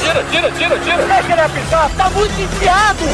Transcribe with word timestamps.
Tira, 0.00 0.24
tira, 0.30 0.50
tira, 0.52 0.78
tira. 0.78 1.06
Deixa 1.06 1.32
ele 1.32 1.40
apitar, 1.40 1.90
tá 1.96 2.10
muito 2.10 2.40
enfiado. 2.40 3.04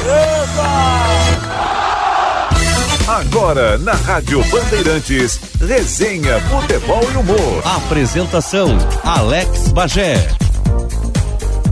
Agora, 3.06 3.76
na 3.78 3.92
Rádio 3.92 4.42
Bandeirantes, 4.50 5.38
resenha, 5.60 6.40
futebol 6.40 7.02
e 7.12 7.16
humor. 7.16 7.62
Apresentação, 7.64 8.78
Alex 9.04 9.68
Bagé. 9.68 10.43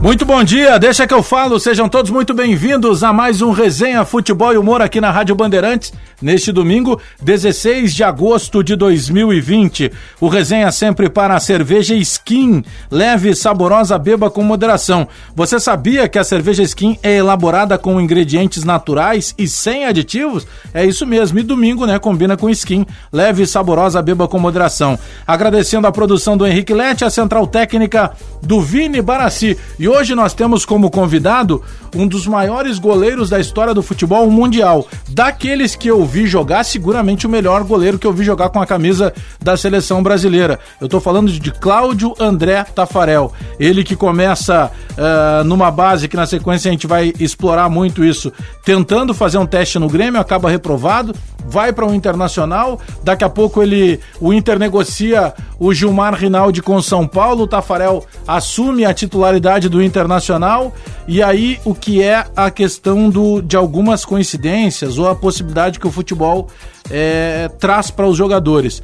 Muito 0.03 0.25
bom 0.25 0.43
dia, 0.43 0.77
deixa 0.77 1.07
que 1.07 1.13
eu 1.13 1.23
falo, 1.23 1.57
sejam 1.57 1.87
todos 1.87 2.11
muito 2.11 2.33
bem-vindos 2.33 3.05
a 3.05 3.13
mais 3.13 3.41
um 3.41 3.51
Resenha 3.51 4.03
Futebol 4.03 4.51
e 4.51 4.57
Humor 4.57 4.81
aqui 4.81 4.99
na 4.99 5.09
Rádio 5.09 5.33
Bandeirantes, 5.33 5.93
neste 6.21 6.51
domingo, 6.51 6.99
16 7.21 7.93
de 7.93 8.03
agosto 8.03 8.61
de 8.61 8.75
2020. 8.75 9.93
O 10.19 10.27
Resenha 10.27 10.69
sempre 10.73 11.09
para 11.09 11.37
a 11.37 11.39
cerveja 11.39 11.95
Skin, 11.95 12.65
leve 12.91 13.29
e 13.29 13.35
saborosa, 13.35 13.97
beba 13.97 14.29
com 14.29 14.43
moderação. 14.43 15.07
Você 15.33 15.57
sabia 15.57 16.09
que 16.09 16.19
a 16.19 16.23
cerveja 16.25 16.63
Skin 16.63 16.99
é 17.01 17.15
elaborada 17.15 17.77
com 17.77 18.01
ingredientes 18.01 18.65
naturais 18.65 19.33
e 19.37 19.47
sem 19.47 19.85
aditivos? 19.85 20.45
É 20.73 20.85
isso 20.85 21.07
mesmo, 21.07 21.39
e 21.39 21.43
domingo, 21.43 21.85
né, 21.85 21.97
combina 21.97 22.35
com 22.35 22.49
Skin, 22.49 22.85
leve 23.09 23.43
e 23.43 23.47
saborosa, 23.47 24.01
beba 24.01 24.27
com 24.27 24.37
moderação. 24.37 24.99
Agradecendo 25.25 25.87
a 25.87 25.93
produção 25.93 26.35
do 26.35 26.45
Henrique 26.45 26.73
Lete, 26.73 27.05
a 27.05 27.09
central 27.09 27.47
técnica 27.47 28.11
do 28.41 28.59
Vini 28.59 29.01
Barassi. 29.01 29.57
E 29.79 29.92
hoje 29.93 30.15
nós 30.15 30.33
temos 30.33 30.65
como 30.65 30.89
convidado 30.89 31.61
um 31.95 32.07
dos 32.07 32.25
maiores 32.25 32.79
goleiros 32.79 33.29
da 33.29 33.39
história 33.39 33.73
do 33.73 33.83
futebol 33.83 34.29
mundial. 34.29 34.87
Daqueles 35.09 35.75
que 35.75 35.87
eu 35.87 36.03
vi 36.03 36.25
jogar, 36.25 36.63
seguramente 36.63 37.27
o 37.27 37.29
melhor 37.29 37.63
goleiro 37.63 37.99
que 37.99 38.07
eu 38.07 38.13
vi 38.13 38.23
jogar 38.23 38.49
com 38.49 38.59
a 38.59 38.65
camisa 38.65 39.13
da 39.41 39.55
seleção 39.55 40.01
brasileira. 40.01 40.59
Eu 40.81 40.89
tô 40.89 40.99
falando 40.99 41.31
de 41.31 41.51
Cláudio 41.51 42.13
André 42.19 42.63
Tafarel. 42.63 43.31
Ele 43.59 43.83
que 43.83 43.95
começa 43.95 44.71
uh, 44.91 45.43
numa 45.43 45.69
base 45.69 46.07
que 46.07 46.15
na 46.15 46.25
sequência 46.25 46.69
a 46.69 46.71
gente 46.71 46.87
vai 46.87 47.13
explorar 47.19 47.69
muito 47.69 48.03
isso, 48.03 48.33
tentando 48.65 49.13
fazer 49.13 49.37
um 49.37 49.45
teste 49.45 49.77
no 49.77 49.87
Grêmio, 49.87 50.19
acaba 50.19 50.49
reprovado, 50.49 51.13
vai 51.47 51.71
para 51.71 51.85
o 51.85 51.89
um 51.89 51.93
Internacional, 51.93 52.79
daqui 53.03 53.23
a 53.23 53.29
pouco 53.29 53.61
ele 53.61 53.99
o 54.19 54.33
Inter 54.33 54.59
negocia 54.59 55.33
o 55.59 55.73
Gilmar 55.73 56.13
Rinaldi 56.13 56.61
com 56.61 56.81
São 56.81 57.07
Paulo, 57.07 57.43
o 57.43 57.47
Tafarel 57.47 58.05
assume 58.27 58.85
a 58.85 58.93
titularidade 58.93 59.69
do 59.69 59.81
Internacional 59.81 60.73
e 61.07 61.21
aí 61.21 61.59
o 61.63 61.73
que 61.73 62.01
é 62.01 62.25
a 62.35 62.49
questão 62.49 63.09
do, 63.09 63.41
de 63.41 63.55
algumas 63.55 64.03
coincidências 64.05 64.97
ou 64.97 65.07
a 65.07 65.15
possibilidade 65.15 65.79
que 65.79 65.87
o 65.87 65.91
futebol 65.91 66.47
é, 66.89 67.49
traz 67.59 67.89
para 67.91 68.07
os 68.07 68.17
jogadores. 68.17 68.81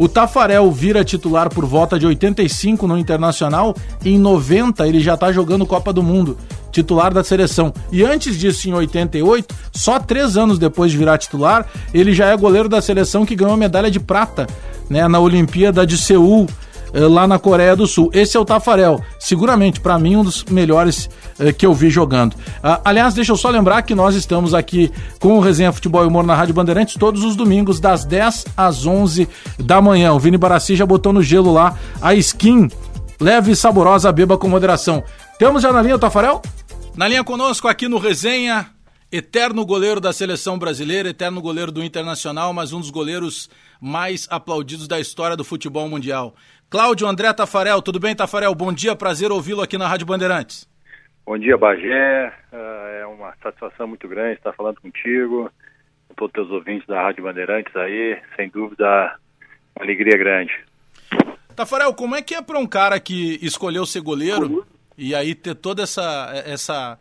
O 0.00 0.08
Tafarel 0.08 0.72
vira 0.72 1.04
titular 1.04 1.50
por 1.50 1.66
volta 1.66 1.98
de 1.98 2.06
85 2.06 2.86
no 2.86 2.96
Internacional, 2.96 3.76
em 4.02 4.18
90 4.18 4.88
ele 4.88 4.98
já 4.98 5.12
está 5.12 5.30
jogando 5.30 5.66
Copa 5.66 5.92
do 5.92 6.02
Mundo, 6.02 6.38
titular 6.72 7.12
da 7.12 7.22
seleção. 7.22 7.70
E 7.92 8.02
antes 8.02 8.38
disso, 8.38 8.66
em 8.66 8.72
88, 8.72 9.54
só 9.70 9.98
três 9.98 10.38
anos 10.38 10.58
depois 10.58 10.90
de 10.90 10.96
virar 10.96 11.18
titular, 11.18 11.66
ele 11.92 12.14
já 12.14 12.28
é 12.28 12.36
goleiro 12.38 12.66
da 12.66 12.80
seleção 12.80 13.26
que 13.26 13.36
ganhou 13.36 13.52
a 13.52 13.58
medalha 13.58 13.90
de 13.90 14.00
prata 14.00 14.46
né, 14.88 15.06
na 15.06 15.20
Olimpíada 15.20 15.86
de 15.86 15.98
Seul 15.98 16.46
lá 16.92 17.26
na 17.26 17.38
Coreia 17.38 17.76
do 17.76 17.86
Sul. 17.86 18.10
Esse 18.12 18.36
é 18.36 18.40
o 18.40 18.44
Tafarel, 18.44 19.00
seguramente 19.18 19.80
para 19.80 19.98
mim 19.98 20.16
um 20.16 20.24
dos 20.24 20.44
melhores 20.44 21.08
eh, 21.38 21.52
que 21.52 21.64
eu 21.64 21.72
vi 21.72 21.90
jogando. 21.90 22.36
Ah, 22.62 22.80
aliás, 22.84 23.14
deixa 23.14 23.32
eu 23.32 23.36
só 23.36 23.50
lembrar 23.50 23.82
que 23.82 23.94
nós 23.94 24.14
estamos 24.14 24.54
aqui 24.54 24.90
com 25.18 25.38
o 25.38 25.40
Resenha 25.40 25.72
Futebol 25.72 26.04
e 26.04 26.06
Humor 26.06 26.24
na 26.24 26.34
Rádio 26.34 26.54
Bandeirantes 26.54 26.96
todos 26.96 27.22
os 27.24 27.36
domingos 27.36 27.80
das 27.80 28.04
10 28.04 28.46
às 28.56 28.86
11 28.86 29.28
da 29.58 29.80
manhã. 29.80 30.12
O 30.12 30.18
Vini 30.18 30.36
Barassi 30.36 30.76
já 30.76 30.86
botou 30.86 31.12
no 31.12 31.22
gelo 31.22 31.52
lá 31.52 31.76
a 32.00 32.14
skin 32.14 32.68
leve 33.20 33.52
e 33.52 33.56
saborosa, 33.56 34.10
beba 34.10 34.38
com 34.38 34.48
moderação. 34.48 35.04
Temos 35.38 35.62
já 35.62 35.72
na 35.72 35.82
linha 35.82 35.96
o 35.96 35.98
Tafarel? 35.98 36.40
Na 36.96 37.06
linha 37.06 37.22
conosco 37.22 37.68
aqui 37.68 37.86
no 37.86 37.98
Resenha, 37.98 38.70
eterno 39.12 39.64
goleiro 39.64 40.00
da 40.00 40.12
seleção 40.12 40.58
brasileira, 40.58 41.10
eterno 41.10 41.40
goleiro 41.40 41.70
do 41.70 41.84
Internacional, 41.84 42.52
mas 42.52 42.72
um 42.72 42.80
dos 42.80 42.90
goleiros 42.90 43.48
mais 43.80 44.26
aplaudidos 44.30 44.88
da 44.88 44.98
história 44.98 45.36
do 45.36 45.44
futebol 45.44 45.88
mundial. 45.88 46.34
Cláudio 46.70 47.08
André 47.08 47.32
Tafarel, 47.32 47.82
tudo 47.82 47.98
bem, 47.98 48.14
Tafarel? 48.14 48.54
Bom 48.54 48.72
dia, 48.72 48.94
prazer 48.94 49.32
ouvi-lo 49.32 49.60
aqui 49.60 49.76
na 49.76 49.88
Rádio 49.88 50.06
Bandeirantes. 50.06 50.68
Bom 51.26 51.36
dia, 51.36 51.58
Bagé. 51.58 52.32
É 52.52 53.04
uma 53.06 53.34
satisfação 53.42 53.88
muito 53.88 54.06
grande 54.06 54.34
estar 54.34 54.52
falando 54.52 54.80
contigo, 54.80 55.50
com 56.06 56.14
todos 56.14 56.28
os 56.28 56.32
teus 56.32 56.50
ouvintes 56.52 56.86
da 56.86 57.02
Rádio 57.02 57.24
Bandeirantes 57.24 57.74
aí. 57.74 58.16
Sem 58.36 58.48
dúvida, 58.50 58.86
uma 59.74 59.84
alegria 59.84 60.16
grande. 60.16 60.52
Tafarel, 61.56 61.92
como 61.92 62.14
é 62.14 62.22
que 62.22 62.36
é 62.36 62.40
para 62.40 62.60
um 62.60 62.66
cara 62.68 63.00
que 63.00 63.36
escolheu 63.42 63.84
ser 63.84 64.00
goleiro 64.00 64.64
e 64.96 65.12
aí 65.12 65.34
ter 65.34 65.56
toda 65.56 65.82
essa, 65.82 66.30
essa 66.46 66.96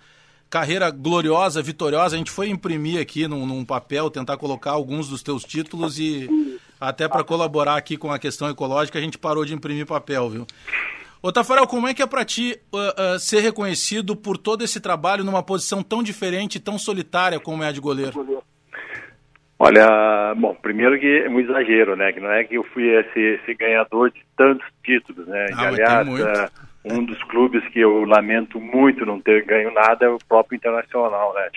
carreira 0.50 0.90
gloriosa, 0.90 1.62
vitoriosa? 1.62 2.16
A 2.16 2.18
gente 2.18 2.31
foi 2.31 2.50
imprimir 2.50 3.00
aqui 3.00 3.28
num, 3.28 3.46
num 3.46 3.63
papel, 3.63 4.09
tentar 4.09 4.35
colocar 4.38 4.72
alguns 4.72 5.08
dos 5.08 5.22
teus 5.22 5.44
títulos 5.44 6.00
e 6.00 6.28
até 6.79 7.07
para 7.07 7.23
colaborar 7.23 7.75
aqui 7.75 7.97
com 7.97 8.12
a 8.12 8.19
questão 8.19 8.50
ecológica, 8.50 8.97
a 8.97 9.01
gente 9.01 9.17
parou 9.17 9.44
de 9.44 9.53
imprimir 9.53 9.85
papel, 9.85 10.29
viu? 10.29 10.47
Ô 11.22 11.31
Tafarel, 11.34 11.67
como 11.67 11.88
é 11.88 11.94
que 11.94 12.01
é 12.01 12.07
para 12.07 12.23
ti 12.23 12.57
uh, 12.72 13.16
uh, 13.16 13.19
ser 13.19 13.41
reconhecido 13.41 14.16
por 14.16 14.38
todo 14.38 14.63
esse 14.63 14.79
trabalho 14.79 15.23
numa 15.23 15.44
posição 15.44 15.84
tão 15.84 16.01
diferente, 16.01 16.62
tão 16.62 16.78
solitária 16.78 17.40
como 17.40 17.62
é 17.62 17.67
a 17.67 17.72
de 17.73 17.81
goleiro? 17.81 18.44
Olha, 19.62 20.34
bom, 20.38 20.56
primeiro 20.56 20.97
que 20.97 21.23
é 21.25 21.29
um 21.29 21.38
exagero, 21.38 21.97
né? 21.97 22.13
Que 22.13 22.22
não 22.22 22.31
é 22.31 22.45
que 22.45 22.56
eu 22.56 22.63
fui 22.73 22.88
esse, 22.88 23.19
esse 23.19 23.53
ganhador 23.53 24.09
de 24.09 24.22
tantos 24.38 24.66
títulos, 24.81 25.28
né? 25.28 25.47
Ah, 25.53 25.67
aliás, 25.67 26.07
uh, 26.07 26.50
um 26.85 27.03
dos 27.03 27.22
clubes 27.23 27.67
que 27.67 27.81
eu 27.81 28.06
lamento 28.06 28.57
muito 28.57 29.06
não 29.06 29.19
ter 29.19 29.44
ganho 29.44 29.73
nada 29.73 30.06
é 30.06 30.09
o 30.09 30.17
próprio 30.29 30.56
Internacional, 30.56 31.34
né? 31.34 31.50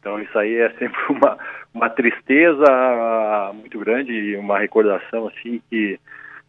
Então 0.00 0.20
isso 0.20 0.36
aí 0.38 0.56
é 0.56 0.70
sempre 0.70 0.98
uma, 1.08 1.38
uma 1.72 1.90
tristeza 1.90 3.52
muito 3.54 3.78
grande 3.78 4.12
e 4.12 4.36
uma 4.36 4.58
recordação 4.58 5.28
assim 5.28 5.62
que 5.70 5.98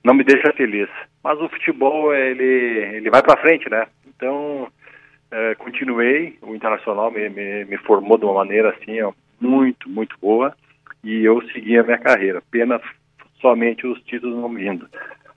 não 0.04 0.14
me 0.14 0.24
deixa 0.24 0.54
feliz. 0.54 0.90
Mas 1.24 1.40
o 1.40 1.50
futebol 1.50 2.14
ele 2.14 2.96
ele 2.96 3.10
vai 3.10 3.22
para 3.22 3.42
frente, 3.42 3.70
né? 3.70 3.86
Então 4.08 4.68
é, 5.30 5.56
continuei, 5.56 6.38
o 6.42 6.56
internacional 6.56 7.12
me, 7.12 7.30
me, 7.30 7.66
me, 7.66 7.78
formou 7.78 8.18
de 8.18 8.26
uma 8.26 8.34
maneira 8.34 8.70
assim 8.70 9.02
ó, 9.02 9.14
muito 9.40 9.90
muito 9.90 10.18
boa 10.20 10.56
e 11.04 11.24
eu 11.24 11.42
segui 11.50 11.78
a 11.78 11.84
minha 11.84 11.98
carreira. 11.98 12.42
Pena 12.50 12.82
somente 13.40 13.86
os 13.86 14.02
títulos 14.04 14.38
não 14.38 14.54
vindo. 14.54 14.88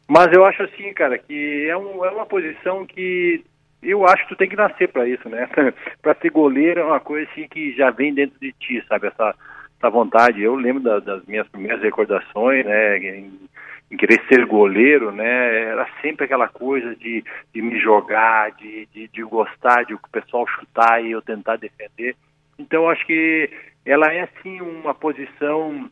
Mas 0.06 0.30
eu 0.32 0.44
acho 0.44 0.62
assim, 0.62 0.92
cara, 0.92 1.16
que 1.18 1.66
é, 1.68 1.76
um, 1.76 2.04
é 2.04 2.10
uma 2.10 2.26
posição 2.26 2.84
que 2.84 3.42
eu 3.84 4.06
acho 4.06 4.22
que 4.24 4.30
tu 4.30 4.36
tem 4.36 4.48
que 4.48 4.56
nascer 4.56 4.88
para 4.88 5.06
isso, 5.08 5.28
né? 5.28 5.48
para 6.02 6.14
ser 6.14 6.30
goleiro 6.30 6.80
é 6.80 6.84
uma 6.84 7.00
coisa 7.00 7.30
assim 7.30 7.46
que 7.48 7.72
já 7.72 7.90
vem 7.90 8.14
dentro 8.14 8.38
de 8.40 8.52
ti, 8.52 8.84
sabe? 8.88 9.08
Essa, 9.08 9.34
essa 9.78 9.90
vontade. 9.90 10.42
Eu 10.42 10.54
lembro 10.54 10.82
da, 10.82 10.98
das 10.98 11.24
minhas 11.26 11.46
primeiras 11.48 11.82
recordações, 11.82 12.64
né? 12.64 12.98
Em, 12.98 13.48
em, 13.90 13.96
querer 13.96 14.20
ser 14.28 14.44
goleiro, 14.46 15.12
né? 15.12 15.64
Era 15.64 15.88
sempre 16.00 16.24
aquela 16.24 16.48
coisa 16.48 16.96
de, 16.96 17.24
de 17.52 17.62
me 17.62 17.78
jogar, 17.78 18.50
de, 18.52 18.86
de, 18.92 19.08
de 19.08 19.22
gostar 19.22 19.84
de 19.84 19.94
o 19.94 20.00
pessoal 20.10 20.46
chutar 20.46 21.04
e 21.04 21.10
eu 21.12 21.22
tentar 21.22 21.56
defender. 21.56 22.16
Então, 22.58 22.88
acho 22.88 23.04
que 23.06 23.50
ela 23.84 24.12
é, 24.12 24.22
assim, 24.22 24.60
uma 24.60 24.94
posição 24.94 25.90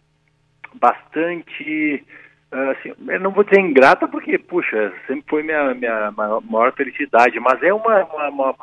bastante 0.74 2.04
assim, 2.52 2.92
eu 3.08 3.20
não 3.20 3.30
vou 3.30 3.44
dizer 3.44 3.60
ingrata 3.60 4.06
porque, 4.06 4.36
puxa, 4.36 4.92
sempre 5.06 5.24
foi 5.26 5.42
minha, 5.42 5.72
minha 5.74 6.12
maior 6.12 6.72
felicidade, 6.74 7.40
mas 7.40 7.62
é 7.62 7.72
uma, 7.72 8.04
uma, 8.04 8.28
uma, 8.28 8.54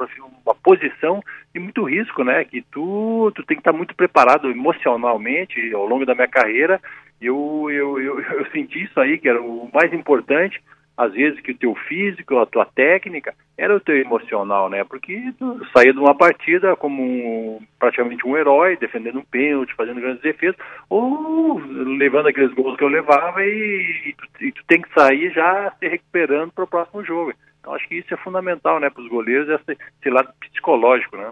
uma, 0.45 0.55
posição 0.63 1.23
de 1.53 1.59
muito 1.59 1.83
risco, 1.83 2.23
né? 2.23 2.43
Que 2.43 2.61
tu, 2.61 3.31
tu 3.33 3.43
tem 3.43 3.57
que 3.57 3.61
estar 3.61 3.73
muito 3.73 3.95
preparado 3.95 4.49
emocionalmente 4.49 5.73
ao 5.73 5.87
longo 5.87 6.05
da 6.05 6.13
minha 6.13 6.27
carreira. 6.27 6.79
Eu, 7.19 7.67
eu, 7.71 7.99
eu, 7.99 8.21
eu 8.39 8.45
senti 8.51 8.83
isso 8.83 8.99
aí, 8.99 9.17
que 9.17 9.27
era 9.27 9.41
o 9.41 9.69
mais 9.73 9.91
importante, 9.91 10.61
às 10.99 11.13
vezes 11.13 11.39
que 11.39 11.53
o 11.53 11.57
teu 11.57 11.73
físico, 11.87 12.37
a 12.37 12.45
tua 12.45 12.65
técnica, 12.65 13.33
era 13.57 13.73
o 13.73 13.79
teu 13.79 13.95
emocional, 13.95 14.69
né? 14.69 14.83
Porque 14.83 15.33
tu 15.39 15.65
saía 15.73 15.93
de 15.93 15.99
uma 15.99 16.13
partida 16.13 16.75
como 16.75 17.01
um, 17.01 17.59
praticamente 17.79 18.27
um 18.27 18.35
herói, 18.35 18.75
defendendo 18.75 19.19
um 19.19 19.23
pênalti, 19.23 19.73
fazendo 19.75 20.01
grandes 20.01 20.21
defesas, 20.21 20.57
ou 20.89 21.57
levando 21.57 22.27
aqueles 22.27 22.53
gols 22.53 22.75
que 22.75 22.83
eu 22.83 22.89
levava 22.89 23.41
e, 23.45 24.09
e, 24.09 24.13
tu, 24.13 24.43
e 24.43 24.51
tu, 24.51 24.61
tem 24.67 24.81
que 24.81 24.93
sair 24.93 25.31
já 25.31 25.71
se 25.79 25.87
recuperando 25.87 26.51
para 26.51 26.65
o 26.65 26.67
próximo 26.67 27.01
jogo. 27.05 27.33
Então 27.61 27.73
acho 27.73 27.87
que 27.87 27.95
isso 27.95 28.13
é 28.13 28.17
fundamental, 28.17 28.81
né, 28.81 28.89
para 28.89 29.01
os 29.01 29.07
goleiros, 29.07 29.47
esse, 29.47 29.79
esse 30.01 30.09
lado 30.09 30.33
psicológico, 30.41 31.15
né? 31.15 31.31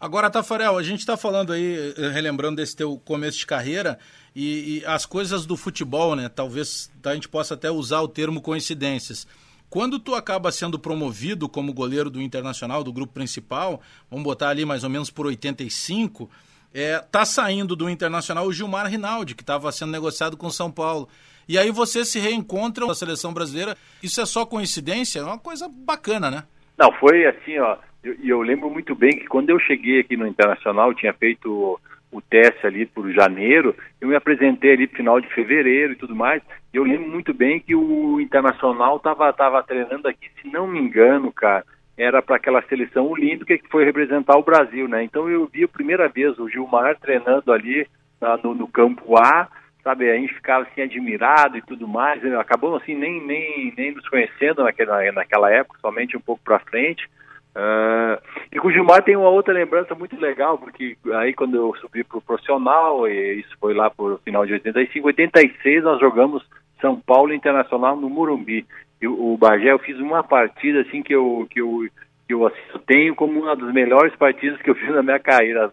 Agora, 0.00 0.30
Tafarel, 0.30 0.78
a 0.78 0.82
gente 0.82 1.00
está 1.00 1.16
falando 1.16 1.52
aí, 1.52 1.92
eh, 1.96 2.08
relembrando 2.10 2.56
desse 2.56 2.76
teu 2.76 2.96
começo 2.98 3.38
de 3.38 3.46
carreira, 3.46 3.98
e, 4.34 4.78
e, 4.78 4.86
as 4.86 5.04
coisas 5.04 5.44
do 5.44 5.56
futebol, 5.56 6.14
né? 6.14 6.28
Talvez 6.28 6.88
a 7.04 7.14
gente 7.14 7.28
possa 7.28 7.54
até 7.54 7.68
usar 7.68 8.00
o 8.02 8.06
termo 8.06 8.40
coincidências. 8.40 9.26
Quando 9.68 9.98
tu 9.98 10.14
acaba 10.14 10.52
sendo 10.52 10.78
promovido 10.78 11.48
como 11.48 11.74
goleiro 11.74 12.08
do 12.08 12.22
Internacional, 12.22 12.84
do 12.84 12.92
grupo 12.92 13.12
principal, 13.12 13.82
vamos 14.08 14.24
botar 14.24 14.50
ali 14.50 14.64
mais 14.64 14.84
ou 14.84 14.90
menos 14.90 15.10
por 15.10 15.26
85, 15.26 16.30
é, 16.72 16.98
tá 17.10 17.24
saindo 17.24 17.74
do 17.74 17.90
Internacional 17.90 18.46
o 18.46 18.52
Gilmar 18.52 18.86
Rinaldi, 18.86 19.34
que 19.34 19.42
estava 19.42 19.72
sendo 19.72 19.90
negociado 19.90 20.36
com 20.36 20.46
o 20.46 20.52
São 20.52 20.70
Paulo. 20.70 21.08
E 21.48 21.58
aí 21.58 21.72
você 21.72 22.04
se 22.04 22.20
reencontra 22.20 22.84
com 22.84 22.92
a 22.92 22.94
seleção 22.94 23.34
brasileira. 23.34 23.76
Isso 24.00 24.20
é 24.20 24.26
só 24.26 24.46
coincidência? 24.46 25.20
É 25.20 25.24
uma 25.24 25.38
coisa 25.38 25.68
bacana, 25.68 26.30
né? 26.30 26.44
Não, 26.78 26.92
foi 26.92 27.26
assim, 27.26 27.58
ó, 27.58 27.76
E 28.02 28.08
eu, 28.08 28.16
eu, 28.24 28.42
lembro 28.42 28.70
muito 28.70 28.94
bem 28.94 29.10
que 29.10 29.26
quando 29.26 29.50
eu 29.50 29.58
cheguei 29.58 30.00
aqui 30.00 30.16
no 30.16 30.26
Internacional, 30.26 30.94
tinha 30.94 31.12
feito 31.12 31.80
o 32.10 32.20
teste 32.22 32.66
ali 32.66 32.86
por 32.86 33.10
janeiro, 33.12 33.74
eu 34.00 34.08
me 34.08 34.16
apresentei 34.16 34.72
ali 34.72 34.86
final 34.86 35.20
de 35.20 35.28
fevereiro 35.28 35.92
e 35.92 35.96
tudo 35.96 36.16
mais, 36.16 36.42
e 36.72 36.76
eu 36.76 36.84
lembro 36.84 37.08
muito 37.08 37.34
bem 37.34 37.60
que 37.60 37.74
o 37.74 38.20
Internacional 38.20 38.96
estava 38.96 39.32
tava 39.32 39.62
treinando 39.62 40.08
aqui, 40.08 40.30
se 40.40 40.48
não 40.48 40.66
me 40.66 40.78
engano, 40.78 41.30
cara, 41.30 41.64
era 41.98 42.22
para 42.22 42.36
aquela 42.36 42.62
seleção 42.62 43.06
olímpica 43.08 43.58
que 43.58 43.68
foi 43.68 43.84
representar 43.84 44.38
o 44.38 44.42
Brasil, 44.42 44.86
né? 44.88 45.02
Então 45.02 45.28
eu 45.28 45.46
vi 45.52 45.64
a 45.64 45.68
primeira 45.68 46.08
vez 46.08 46.38
o 46.38 46.48
Gilmar 46.48 46.96
treinando 46.98 47.52
ali 47.52 47.86
na, 48.20 48.36
no, 48.36 48.54
no, 48.54 48.68
campo 48.68 49.18
A, 49.18 49.48
sabe? 49.82 50.08
A 50.08 50.14
gente 50.14 50.32
ficava 50.32 50.64
assim 50.64 50.82
admirado 50.82 51.58
e 51.58 51.62
tudo 51.62 51.88
mais. 51.88 52.24
Acabou 52.36 52.76
assim 52.76 52.94
nem 52.94 53.20
nem 53.26 53.74
nem 53.76 53.92
nos 53.92 54.08
conhecendo 54.08 54.62
naquela 54.62 55.10
naquela 55.10 55.50
época, 55.50 55.80
somente 55.80 56.16
um 56.16 56.20
pouco 56.20 56.40
para 56.44 56.60
frente. 56.60 57.08
Uh, 57.58 58.22
e 58.52 58.60
com 58.60 58.68
o 58.68 58.72
Gilmar 58.72 59.02
tem 59.02 59.16
uma 59.16 59.28
outra 59.28 59.52
lembrança 59.52 59.92
muito 59.92 60.16
legal, 60.20 60.56
porque 60.56 60.96
aí 61.14 61.34
quando 61.34 61.56
eu 61.56 61.74
subi 61.80 62.04
para 62.04 62.18
o 62.18 62.22
profissional, 62.22 63.08
e 63.08 63.40
isso 63.40 63.56
foi 63.58 63.74
lá 63.74 63.90
por 63.90 64.20
final 64.20 64.46
de 64.46 64.52
85, 64.52 65.08
86 65.08 65.82
nós 65.82 65.98
jogamos 65.98 66.46
São 66.80 67.00
Paulo 67.00 67.34
Internacional 67.34 67.96
no 67.96 68.08
Murumbi. 68.08 68.64
E 69.02 69.08
o, 69.08 69.36
Bagé, 69.36 69.72
eu 69.72 69.78
fiz 69.80 69.98
uma 69.98 70.22
partida 70.22 70.82
assim 70.82 71.02
que 71.02 71.12
eu, 71.12 71.48
que 71.50 71.60
eu, 71.60 71.88
que 72.28 72.34
eu 72.34 72.46
assim, 72.46 72.56
tenho 72.86 73.16
como 73.16 73.40
uma 73.40 73.56
das 73.56 73.72
melhores 73.72 74.14
partidas 74.14 74.60
que 74.62 74.70
eu 74.70 74.74
fiz 74.76 74.90
na 74.90 75.02
minha 75.02 75.18
carreira. 75.18 75.70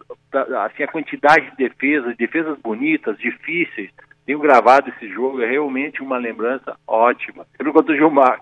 Assim, 0.66 0.84
a 0.84 0.88
quantidade 0.88 1.52
de 1.52 1.58
defesas, 1.58 2.18
defesas 2.18 2.58
bonitas, 2.60 3.18
difíceis. 3.18 3.92
Tenho 4.26 4.40
gravado 4.40 4.90
esse 4.90 5.08
jogo, 5.08 5.42
é 5.42 5.48
realmente 5.48 6.02
uma 6.02 6.18
lembrança 6.18 6.76
ótima. 6.88 7.46
Eu 7.60 7.66
não 7.66 7.74
conto 7.74 7.92
o 7.92 7.96
Gilmar. 7.96 8.42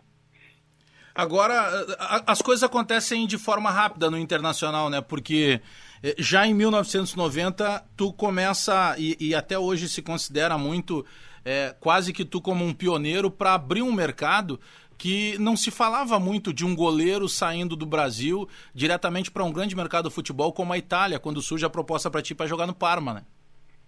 Agora, 1.16 1.86
as 2.26 2.42
coisas 2.42 2.64
acontecem 2.64 3.28
de 3.28 3.38
forma 3.38 3.70
rápida 3.70 4.10
no 4.10 4.18
internacional, 4.18 4.90
né? 4.90 5.00
Porque 5.00 5.62
eh, 6.04 6.16
já 6.18 6.48
em 6.48 6.54
1990 6.54 7.86
tu 7.96 8.12
começa 8.12 8.96
e, 8.98 9.16
e 9.20 9.36
até 9.36 9.58
hoje 9.58 9.88
se 9.88 10.02
considera 10.02 10.58
muito 10.58 11.06
é, 11.46 11.76
quase 11.80 12.14
que 12.14 12.26
tu 12.26 12.42
como 12.42 12.66
um 12.66 12.74
pioneiro 12.74 13.30
para 13.30 13.54
abrir 13.54 13.82
um 13.82 13.92
mercado 13.92 14.60
que 14.98 15.38
não 15.40 15.58
se 15.58 15.70
falava 15.70 16.20
muito 16.20 16.54
de 16.54 16.66
um 16.66 16.76
goleiro 16.76 17.28
saindo 17.28 17.76
do 17.76 17.86
Brasil 17.86 18.48
diretamente 18.74 19.30
para 19.30 19.44
um 19.44 19.52
grande 19.52 19.76
mercado 19.76 20.10
de 20.10 20.16
futebol 20.16 20.54
como 20.54 20.72
a 20.72 20.78
Itália, 20.78 21.20
quando 21.20 21.42
surge 21.42 21.66
a 21.66 21.70
proposta 21.70 22.10
para 22.10 22.22
ti 22.22 22.34
para 22.34 22.48
jogar 22.48 22.68
no 22.68 22.74
Parma, 22.74 23.14
né? 23.14 23.22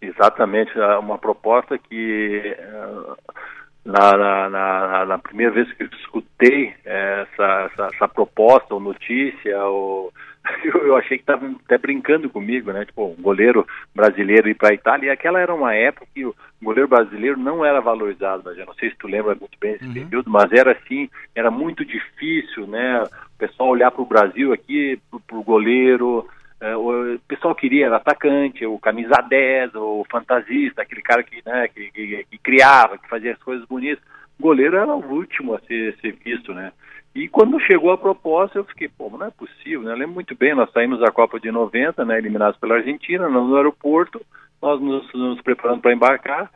Exatamente, 0.02 0.78
é 0.78 0.98
uma 0.98 1.18
proposta 1.18 1.78
que 1.78 2.56
eh, 2.58 3.16
na, 3.86 4.18
na, 4.18 4.50
na, 4.50 5.06
na, 5.06 5.18
primeira 5.20 5.54
vez 5.54 5.72
que 5.74 5.84
eu 5.84 5.90
escutei 6.00 6.74
essa, 6.84 7.70
essa, 7.72 7.90
essa 7.94 8.08
proposta 8.08 8.74
ou 8.74 8.80
notícia, 8.80 9.64
ou, 9.66 10.12
eu, 10.66 10.88
eu, 10.88 10.98
achei 10.98 11.18
que 11.18 11.24
estava 11.24 11.46
até 11.66 11.78
brincando 11.78 12.30
comigo, 12.30 12.72
né? 12.72 12.86
Tipo, 12.86 13.06
um 13.18 13.22
goleiro 13.22 13.66
brasileiro 13.94 14.50
ir 14.50 14.56
para 14.56 14.70
a 14.70 14.74
Itália. 14.74 15.08
E 15.08 15.10
aquela 15.12 15.40
era 15.40 15.54
uma 15.54 15.74
época 15.74 16.08
que 16.14 16.26
o 16.26 16.36
goleiro 16.62 16.88
brasileiro 16.88 17.38
não 17.38 17.64
era 17.64 17.80
valorizado, 17.80 18.44
mas 18.46 18.58
eu 18.58 18.66
não 18.66 18.74
sei 18.74 18.90
se 18.90 18.98
tu 18.98 19.08
lembra 19.08 19.36
muito 19.36 19.58
bem 19.60 19.74
esse 19.74 19.86
uhum. 19.86 19.94
período, 19.94 20.30
mas 20.30 20.52
era 20.52 20.72
assim, 20.72 21.10
era 21.36 21.52
muito 21.52 21.86
difícil, 21.86 22.66
né? 22.68 23.04
O 23.04 23.38
pessoal 23.38 23.70
olhar 23.70 23.92
para 23.92 24.02
o 24.02 24.08
Brasil 24.08 24.52
aqui, 24.52 25.00
para 25.28 25.38
o 25.38 25.44
goleiro, 25.44 26.28
é, 26.28 26.30
o 26.74 27.20
pessoal 27.28 27.54
queria 27.54 27.88
era 27.88 27.98
atacante, 27.98 28.66
o 28.66 28.80
camisa 28.80 29.22
10, 29.22 29.76
o 29.76 30.06
fantasista, 30.10 30.82
aquele 30.82 31.02
cara 31.02 31.22
que, 31.22 31.42
né, 31.46 31.68
que, 31.68 31.92
que, 31.92 32.26
que, 32.32 32.38
criava, 32.38 32.98
que 32.98 33.10
fazia 33.10 33.34
as 33.34 33.44
coisas 33.44 33.66
bonitas. 33.68 34.04
O 34.40 34.44
goleiro 34.44 34.78
era 34.78 34.96
o 34.96 35.14
último 35.14 35.54
a 35.54 35.60
ser, 35.62 35.96
ser 36.02 36.14
visto, 36.24 36.54
né? 36.54 36.72
E 37.14 37.30
quando 37.30 37.60
chegou 37.62 37.92
a 37.92 37.98
proposta, 37.98 38.58
eu 38.58 38.66
fiquei, 38.66 38.90
pô, 38.90 39.10
não 39.10 39.28
é 39.28 39.32
possível, 39.32 39.84
né? 39.84 39.92
Eu 39.94 39.98
lembro 39.98 40.16
muito 40.16 40.36
bem, 40.36 40.54
nós 40.54 40.72
saímos 40.72 41.00
da 41.00 41.12
Copa 41.12 41.40
de 41.40 41.50
90, 41.52 42.04
né, 42.04 42.18
eliminados 42.18 42.60
pela 42.60 42.76
Argentina, 42.76 43.30
no 43.30 43.56
aeroporto, 43.56 44.22
nós 44.62 44.82
nos, 44.82 45.14
nos 45.14 45.42
preparando 45.42 45.82
para 45.82 45.94
embarcar, 45.94 46.52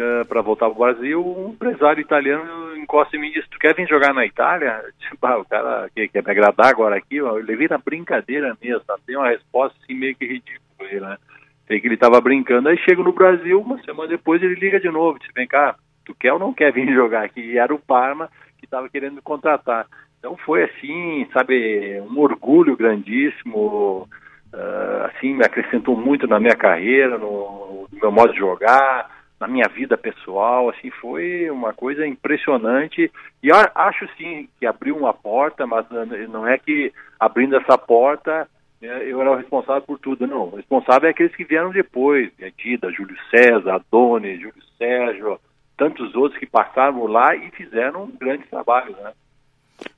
uh, 0.00 0.26
para 0.26 0.42
voltar 0.42 0.70
para 0.70 0.74
o 0.74 0.84
Brasil, 0.84 1.20
um 1.20 1.50
empresário 1.50 2.00
italiano 2.00 2.76
encosta 2.76 3.16
em 3.16 3.20
mim 3.20 3.28
e 3.28 3.34
diz, 3.34 3.48
tu 3.48 3.58
quer 3.58 3.74
vir 3.74 3.88
jogar 3.88 4.12
na 4.14 4.24
Itália? 4.26 4.82
Tipo, 5.00 5.26
ah, 5.26 5.38
o 5.38 5.44
cara 5.44 5.90
quer, 5.94 6.08
quer 6.08 6.22
me 6.22 6.30
agradar 6.30 6.68
agora 6.68 6.96
aqui, 6.96 7.20
ó. 7.20 7.38
eu 7.38 7.44
levei 7.44 7.68
na 7.68 7.78
brincadeira 7.78 8.56
mesmo, 8.62 8.82
sabe? 8.86 9.02
Tem 9.06 9.16
uma 9.16 9.28
resposta 9.28 9.76
assim 9.82 9.94
meio 9.94 10.14
que 10.14 10.26
ridícula, 10.26 11.10
né? 11.10 11.18
Que 11.66 11.86
ele 11.86 11.94
estava 11.94 12.20
brincando, 12.20 12.68
aí 12.68 12.76
chego 12.78 13.02
no 13.02 13.12
Brasil, 13.12 13.60
uma 13.60 13.82
semana 13.82 14.08
depois 14.08 14.42
ele 14.42 14.54
liga 14.54 14.78
de 14.78 14.90
novo, 14.90 15.18
diz, 15.18 15.30
vem 15.34 15.46
cá, 15.46 15.74
tu 16.04 16.14
quer 16.14 16.32
ou 16.32 16.38
não 16.38 16.52
quer 16.52 16.72
vir 16.72 16.86
jogar 16.92 17.24
aqui? 17.24 17.40
E 17.40 17.58
era 17.58 17.74
o 17.74 17.78
Parma 17.78 18.28
que 18.58 18.66
estava 18.66 18.88
querendo 18.88 19.14
me 19.14 19.22
contratar. 19.22 19.86
Então 20.18 20.36
foi 20.38 20.64
assim, 20.64 21.26
sabe, 21.32 22.00
um 22.00 22.18
orgulho 22.18 22.76
grandíssimo, 22.76 24.08
uh, 24.54 25.04
assim, 25.04 25.34
me 25.34 25.44
acrescentou 25.44 25.96
muito 25.96 26.26
na 26.26 26.40
minha 26.40 26.56
carreira, 26.56 27.18
no, 27.18 27.86
no 27.92 27.98
meu 28.00 28.10
modo 28.10 28.32
de 28.32 28.38
jogar, 28.38 29.13
na 29.40 29.48
minha 29.48 29.68
vida 29.68 29.96
pessoal, 29.98 30.70
assim, 30.70 30.90
foi 30.90 31.50
uma 31.50 31.72
coisa 31.72 32.06
impressionante. 32.06 33.10
E 33.42 33.50
acho 33.74 34.08
sim 34.16 34.48
que 34.58 34.66
abriu 34.66 34.96
uma 34.96 35.12
porta, 35.12 35.66
mas 35.66 35.86
não 36.28 36.46
é 36.46 36.56
que 36.58 36.92
abrindo 37.18 37.56
essa 37.56 37.76
porta 37.76 38.48
né, 38.80 39.04
eu 39.04 39.20
era 39.20 39.32
o 39.32 39.36
responsável 39.36 39.82
por 39.82 39.98
tudo, 39.98 40.26
não. 40.26 40.44
O 40.44 40.56
responsável 40.56 41.08
é 41.08 41.10
aqueles 41.10 41.34
que 41.34 41.44
vieram 41.44 41.70
depois, 41.70 42.30
Dida, 42.58 42.92
Júlio 42.92 43.16
César, 43.30 43.74
Adoni, 43.74 44.36
Júlio 44.36 44.62
Sérgio, 44.78 45.40
tantos 45.76 46.14
outros 46.14 46.38
que 46.38 46.46
passaram 46.46 47.06
lá 47.06 47.34
e 47.34 47.50
fizeram 47.50 48.04
um 48.04 48.16
grande 48.16 48.44
trabalho, 48.44 48.94
né? 48.96 49.12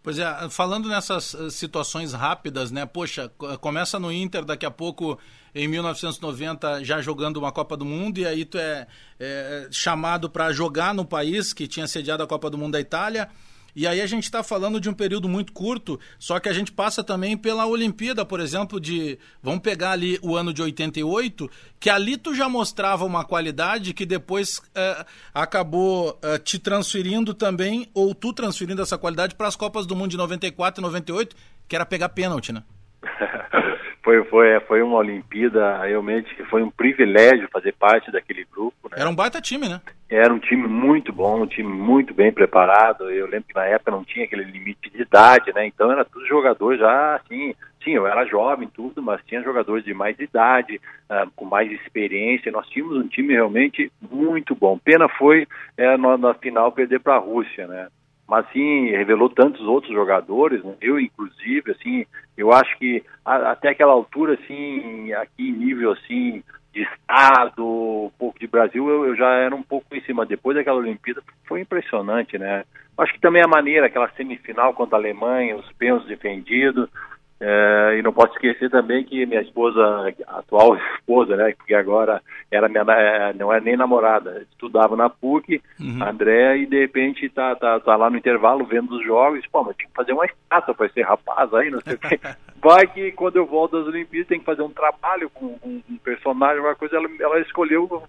Pois 0.03 0.19
é, 0.19 0.49
falando 0.49 0.89
nessas 0.89 1.35
eh, 1.35 1.51
situações 1.51 2.13
rápidas, 2.13 2.71
né? 2.71 2.87
Poxa, 2.87 3.31
começa 3.61 3.99
no 3.99 4.13
Inter, 4.13 4.45
daqui 4.45 4.65
a 4.65 4.71
pouco, 4.71 5.19
em 5.55 5.69
1990, 5.69 6.85
já 6.85 7.03
jogando 7.03 7.39
uma 7.39 7.53
Copa 7.53 7.77
do 7.77 7.85
Mundo, 7.85 8.19
e 8.19 8.27
aí 8.27 8.45
tu 8.45 8.57
é, 8.57 8.87
é 9.19 9.69
chamado 9.71 10.31
para 10.31 10.53
jogar 10.53 10.95
no 10.95 11.05
país 11.05 11.53
que 11.53 11.67
tinha 11.67 11.87
sediado 11.87 12.23
a 12.23 12.27
Copa 12.27 12.49
do 12.49 12.57
Mundo 12.57 12.73
da 12.73 12.81
Itália. 12.81 13.29
E 13.77 13.87
aí 13.87 14.01
a 14.01 14.07
gente 14.07 14.25
está 14.25 14.43
falando 14.43 14.81
de 14.81 14.89
um 14.89 14.95
período 14.95 15.29
muito 15.29 15.53
curto, 15.53 16.01
só 16.19 16.41
que 16.41 16.49
a 16.49 16.53
gente 16.55 16.73
passa 16.73 17.05
também 17.05 17.37
pela 17.37 17.67
Olimpíada, 17.67 18.25
por 18.25 18.41
exemplo, 18.41 18.81
de. 18.81 19.19
Vamos 19.43 19.61
pegar 19.61 19.91
ali 19.91 20.19
o 20.23 20.35
ano 20.35 20.51
de 20.51 20.63
88, 20.63 21.51
que 21.79 21.91
ali 21.91 22.17
tu 22.17 22.35
já 22.35 22.49
mostrava 22.49 23.05
uma 23.05 23.23
qualidade 23.23 23.93
que 23.93 24.07
depois 24.07 24.63
é, 24.75 25.05
acabou 25.35 26.19
é, 26.23 26.39
te 26.39 26.59
transferindo 26.59 27.35
também, 27.35 27.87
ou 27.93 28.15
tu 28.15 28.33
transferindo 28.33 28.81
essa 28.81 28.97
qualidade 28.97 29.35
para 29.35 29.47
as 29.47 29.57
Copas 29.57 29.85
do 29.85 29.95
Mundo 29.95 30.13
de 30.13 30.17
94 30.17 30.81
e 30.81 30.83
98, 30.83 31.37
que 31.69 31.77
era 31.77 31.85
pegar 31.85 32.09
pênalti, 32.09 32.55
né? 32.55 32.63
foi, 34.07 34.23
foi, 34.27 34.61
foi 34.61 34.83
uma 34.83 34.99
Olimpíada, 34.99 35.83
realmente 35.83 36.33
foi 36.45 36.63
um 36.63 36.71
privilégio 36.71 37.49
fazer 37.53 37.73
parte 37.73 38.13
daquele 38.13 38.45
grupo. 38.45 38.89
Né? 38.89 38.99
Era 39.01 39.11
um 39.11 39.15
baita 39.17 39.41
time, 39.41 39.69
né? 39.69 39.81
Era 40.09 40.33
um 40.33 40.39
time 40.39 40.69
muito 40.69 41.13
bom, 41.13 41.43
um 41.43 41.47
time 41.47 41.69
muito 41.69 42.15
bem 42.15 42.31
preparado. 42.31 43.11
Eu 43.11 43.27
lembro 43.27 43.49
que 43.49 43.55
na 43.57 43.65
época 43.65 43.91
não 43.91 44.05
tinha 44.05 44.25
aquele 44.25 44.45
limite 44.45 44.89
de 44.91 45.03
idade, 45.03 45.53
né? 45.53 45.67
Então 45.67 45.91
era 45.91 46.05
tudo 46.05 46.25
jogador 46.25 46.77
já 46.79 47.17
assim. 47.17 47.53
Sim, 47.83 47.95
eu 47.95 48.07
era 48.07 48.25
jovem, 48.25 48.69
tudo, 48.69 49.03
mas 49.03 49.21
tinha 49.27 49.43
jogadores 49.43 49.85
de 49.85 49.93
mais 49.93 50.17
idade, 50.21 50.81
uh, 51.11 51.29
com 51.35 51.45
mais 51.45 51.71
experiência. 51.73 52.53
Nós 52.53 52.69
tínhamos 52.69 52.97
um 52.99 53.09
time 53.09 53.33
realmente 53.33 53.91
muito 54.01 54.55
bom. 54.55 54.79
Pena 54.79 55.09
foi 55.09 55.49
é, 55.77 55.97
na, 55.97 56.17
na 56.17 56.35
final 56.35 56.71
perder 56.71 57.01
para 57.01 57.17
a 57.17 57.21
Rússia, 57.21 57.67
né? 57.67 57.89
Mas 58.29 58.47
sim 58.53 58.91
revelou 58.91 59.29
tantos 59.29 59.61
outros 59.63 59.93
jogadores, 59.93 60.63
né? 60.65 60.75
eu 60.81 60.99
inclusive, 60.99 61.71
assim, 61.71 62.05
eu 62.37 62.53
acho 62.53 62.77
que 62.79 63.03
a, 63.25 63.53
até 63.53 63.71
aquela 63.71 63.93
altura, 63.93 64.35
assim, 64.35 65.13
aqui 65.13 65.51
nível 65.51 65.93
assim 65.93 66.43
de 66.77 66.83
estado, 66.83 67.65
um 67.65 68.11
pouco 68.19 68.39
de 68.39 68.47
Brasil, 68.47 68.87
eu, 68.87 69.07
eu, 69.07 69.17
já 69.17 69.31
era 69.31 69.55
um 69.55 69.63
pouco 69.63 69.87
em 69.97 70.01
cima. 70.03 70.27
Depois 70.27 70.55
daquela 70.55 70.77
Olimpíada 70.77 71.23
foi 71.47 71.63
impressionante, 71.63 72.37
né? 72.37 72.65
Acho 72.99 73.15
que 73.15 73.21
também 73.21 73.43
a 73.43 73.49
maneira, 73.49 73.87
aquela 73.87 74.11
semifinal 74.11 74.75
contra 74.75 74.97
a 74.97 75.01
Alemanha, 75.01 75.57
os 75.57 75.71
pênaltis 75.73 76.09
defendidos, 76.09 76.91
é, 77.39 77.97
e 77.99 78.03
não 78.03 78.15
posso 78.15 78.33
esquecer 78.33 78.71
também 78.71 79.05
que 79.05 79.27
minha 79.27 79.43
esposa, 79.43 79.83
atual 80.27 80.77
esposa, 80.97 81.37
né, 81.37 81.53
porque 81.57 81.75
agora 81.75 82.23
era 82.51 82.69
minha, 82.69 82.83
é, 82.89 83.35
não 83.35 83.53
é 83.53 83.61
nem 83.61 83.77
namorada, 83.77 84.47
estudava 84.51 84.97
na 84.97 85.11
PUC, 85.11 85.61
uhum. 85.79 86.03
André, 86.03 86.59
e 86.59 86.67
de 86.67 86.81
repente 86.81 87.29
tá, 87.29 87.55
tá, 87.55 87.79
tá 87.81 87.95
lá 87.95 88.09
no 88.09 88.17
intervalo 88.17 88.65
vendo 88.65 88.97
os 88.97 89.05
jogos, 89.05 89.47
pô, 89.53 89.63
mas 89.63 89.77
tinha 89.77 89.89
que 89.89 89.95
fazer 89.95 90.13
uma 90.13 90.25
estátua 90.25 90.75
para 90.75 90.87
esse 90.87 91.03
rapaz 91.03 91.53
aí, 91.53 91.71
não 91.71 91.81
sei 91.83 91.95
o 91.95 91.99
que. 91.99 92.19
Vai 92.63 92.87
que 92.87 93.13
quando 93.13 93.37
eu 93.37 93.45
volto 93.45 93.79
das 93.79 93.87
Olimpíadas 93.87 94.29
tem 94.29 94.39
que 94.39 94.45
fazer 94.45 94.63
um 94.63 94.71
trabalho 94.71 95.29
com, 95.31 95.59
com 95.59 95.83
um 95.89 95.99
personagem, 95.99 96.61
uma 96.61 96.75
coisa, 96.75 96.97
ela, 96.97 97.09
ela 97.21 97.39
escolheu 97.41 98.03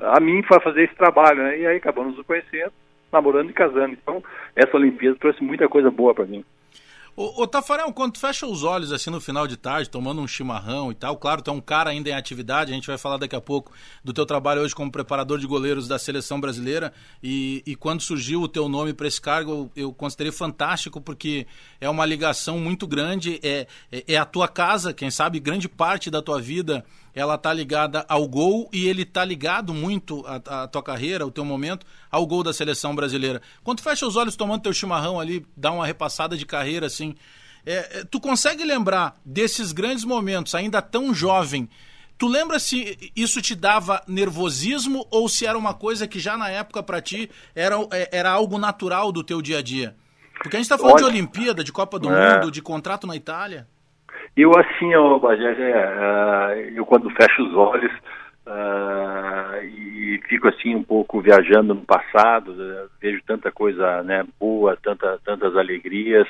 a 0.00 0.20
mim 0.20 0.40
para 0.42 0.60
fazer 0.60 0.84
esse 0.84 0.94
trabalho, 0.94 1.42
né, 1.42 1.58
e 1.58 1.66
aí 1.66 1.76
acabamos 1.76 2.16
nos 2.16 2.24
conhecendo, 2.24 2.72
namorando 3.12 3.50
e 3.50 3.54
casando. 3.54 3.96
Então, 4.00 4.22
essa 4.54 4.76
Olimpíada 4.76 5.16
trouxe 5.18 5.42
muita 5.42 5.68
coisa 5.68 5.90
boa 5.90 6.14
para 6.14 6.26
mim. 6.26 6.44
Ô, 7.20 7.42
ô 7.42 7.46
Tafarel, 7.48 7.92
quando 7.92 8.12
tu 8.12 8.20
fecha 8.20 8.46
os 8.46 8.62
olhos 8.62 8.92
assim 8.92 9.10
no 9.10 9.20
final 9.20 9.44
de 9.48 9.56
tarde, 9.56 9.90
tomando 9.90 10.20
um 10.20 10.26
chimarrão 10.28 10.92
e 10.92 10.94
tal, 10.94 11.16
claro, 11.16 11.42
tu 11.42 11.50
é 11.50 11.52
um 11.52 11.60
cara 11.60 11.90
ainda 11.90 12.08
em 12.08 12.12
atividade, 12.12 12.70
a 12.70 12.74
gente 12.76 12.86
vai 12.86 12.96
falar 12.96 13.16
daqui 13.16 13.34
a 13.34 13.40
pouco 13.40 13.72
do 14.04 14.12
teu 14.12 14.24
trabalho 14.24 14.60
hoje 14.60 14.72
como 14.72 14.88
preparador 14.88 15.40
de 15.40 15.44
goleiros 15.44 15.88
da 15.88 15.98
seleção 15.98 16.40
brasileira 16.40 16.92
e, 17.20 17.60
e 17.66 17.74
quando 17.74 18.02
surgiu 18.02 18.40
o 18.40 18.46
teu 18.46 18.68
nome 18.68 18.94
para 18.94 19.08
esse 19.08 19.20
cargo, 19.20 19.50
eu, 19.50 19.70
eu, 19.74 19.92
considerei 19.92 20.30
fantástico 20.30 21.00
porque 21.00 21.44
é 21.80 21.90
uma 21.90 22.06
ligação 22.06 22.60
muito 22.60 22.86
grande, 22.86 23.40
é, 23.42 23.66
é, 23.90 24.04
é 24.06 24.16
a 24.16 24.24
tua 24.24 24.46
casa, 24.46 24.94
quem 24.94 25.10
sabe 25.10 25.40
grande 25.40 25.68
parte 25.68 26.12
da 26.12 26.22
tua 26.22 26.40
vida 26.40 26.84
ela 27.18 27.36
tá 27.36 27.52
ligada 27.52 28.06
ao 28.08 28.28
gol 28.28 28.70
e 28.72 28.86
ele 28.86 29.04
tá 29.04 29.24
ligado 29.24 29.74
muito 29.74 30.24
a, 30.24 30.68
tua 30.68 30.80
carreira, 30.80 31.26
o 31.26 31.32
teu 31.32 31.44
momento, 31.44 31.84
ao 32.08 32.24
gol 32.24 32.44
da 32.44 32.52
seleção 32.52 32.94
brasileira. 32.94 33.42
Quando 33.64 33.78
tu 33.78 33.82
fecha 33.82 34.06
os 34.06 34.14
olhos 34.14 34.36
tomando 34.36 34.62
teu 34.62 34.72
chimarrão 34.72 35.18
ali, 35.18 35.44
dá 35.56 35.72
uma 35.72 35.84
repassada 35.84 36.36
de 36.36 36.46
carreira 36.46 36.86
assim, 36.86 37.16
é, 37.66 37.72
é, 37.98 38.04
tu 38.04 38.20
consegue 38.20 38.62
lembrar 38.62 39.16
desses 39.24 39.72
grandes 39.72 40.04
momentos, 40.04 40.54
ainda 40.54 40.80
tão 40.80 41.12
jovem? 41.12 41.68
Tu 42.16 42.28
lembra 42.28 42.60
se 42.60 43.10
isso 43.16 43.42
te 43.42 43.56
dava 43.56 44.00
nervosismo 44.06 45.04
ou 45.10 45.28
se 45.28 45.44
era 45.44 45.58
uma 45.58 45.74
coisa 45.74 46.06
que 46.06 46.20
já 46.20 46.36
na 46.36 46.48
época 46.48 46.84
para 46.84 47.02
ti 47.02 47.28
era, 47.52 47.74
é, 47.90 48.10
era 48.12 48.30
algo 48.30 48.58
natural 48.58 49.10
do 49.10 49.24
teu 49.24 49.42
dia 49.42 49.58
a 49.58 49.62
dia? 49.62 49.96
Porque 50.40 50.56
a 50.56 50.60
gente 50.60 50.68
tá 50.68 50.78
falando 50.78 50.94
Olha, 50.94 51.04
de 51.04 51.10
Olimpíada, 51.10 51.64
de 51.64 51.72
Copa 51.72 51.98
do 51.98 52.12
é. 52.12 52.34
Mundo, 52.34 52.52
de 52.52 52.62
contrato 52.62 53.08
na 53.08 53.16
Itália. 53.16 53.66
Eu 54.36 54.52
assim, 54.56 54.94
ó, 54.94 55.18
Bagé, 55.18 55.52
uh, 55.52 56.76
eu 56.76 56.86
quando 56.86 57.10
fecho 57.10 57.42
os 57.42 57.54
olhos 57.54 57.92
uh, 58.46 59.64
e 59.64 60.20
fico 60.28 60.48
assim 60.48 60.74
um 60.74 60.82
pouco 60.82 61.20
viajando 61.20 61.74
no 61.74 61.82
passado, 61.82 62.52
uh, 62.52 62.88
vejo 63.00 63.20
tanta 63.26 63.50
coisa 63.50 64.02
né, 64.02 64.24
boa, 64.38 64.76
tanta, 64.82 65.18
tantas 65.24 65.56
alegrias 65.56 66.26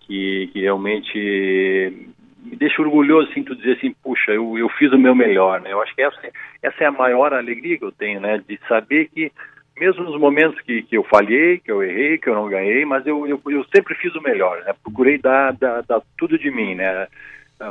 que, 0.00 0.50
que 0.52 0.60
realmente 0.60 2.08
me 2.42 2.56
deixa 2.56 2.80
orgulhoso 2.80 3.30
assim, 3.30 3.42
tu 3.42 3.54
dizer 3.54 3.76
assim, 3.76 3.94
puxa, 4.02 4.32
eu, 4.32 4.56
eu 4.58 4.68
fiz 4.70 4.92
o 4.92 4.98
meu 4.98 5.14
melhor, 5.14 5.60
né? 5.60 5.72
Eu 5.72 5.82
acho 5.82 5.94
que 5.94 6.02
essa, 6.02 6.18
essa 6.62 6.84
é 6.84 6.86
a 6.86 6.92
maior 6.92 7.32
alegria 7.32 7.76
que 7.76 7.84
eu 7.84 7.92
tenho, 7.92 8.20
né? 8.20 8.42
De 8.46 8.58
saber 8.68 9.08
que 9.08 9.30
mesmo 9.78 10.04
nos 10.04 10.18
momentos 10.18 10.60
que, 10.62 10.82
que 10.82 10.96
eu 10.96 11.04
falhei, 11.04 11.58
que 11.58 11.70
eu 11.70 11.82
errei, 11.82 12.18
que 12.18 12.28
eu 12.28 12.34
não 12.34 12.48
ganhei, 12.48 12.84
mas 12.84 13.06
eu, 13.06 13.26
eu, 13.26 13.40
eu 13.46 13.64
sempre 13.74 13.94
fiz 13.94 14.14
o 14.14 14.22
melhor, 14.22 14.62
né? 14.64 14.74
Procurei 14.82 15.18
dar, 15.18 15.52
dar, 15.52 15.82
dar 15.82 16.02
tudo 16.16 16.38
de 16.38 16.50
mim, 16.50 16.74
né? 16.74 17.06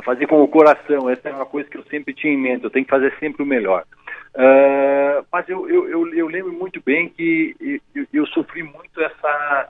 fazer 0.04 0.26
com 0.26 0.42
o 0.42 0.48
coração, 0.48 1.08
essa 1.08 1.30
é 1.30 1.32
uma 1.32 1.46
coisa 1.46 1.68
que 1.68 1.78
eu 1.78 1.84
sempre 1.84 2.12
tinha 2.12 2.32
em 2.32 2.36
mente, 2.36 2.64
eu 2.64 2.70
tenho 2.70 2.84
que 2.84 2.90
fazer 2.90 3.12
sempre 3.18 3.42
o 3.42 3.46
melhor. 3.46 3.84
Uh, 4.34 5.24
mas 5.32 5.48
eu, 5.48 5.68
eu, 5.68 5.88
eu, 5.88 6.14
eu, 6.14 6.28
lembro 6.28 6.52
muito 6.52 6.80
bem 6.84 7.08
que 7.08 7.80
eu, 7.94 8.06
eu 8.12 8.26
sofri 8.26 8.62
muito 8.62 9.00
essa. 9.00 9.68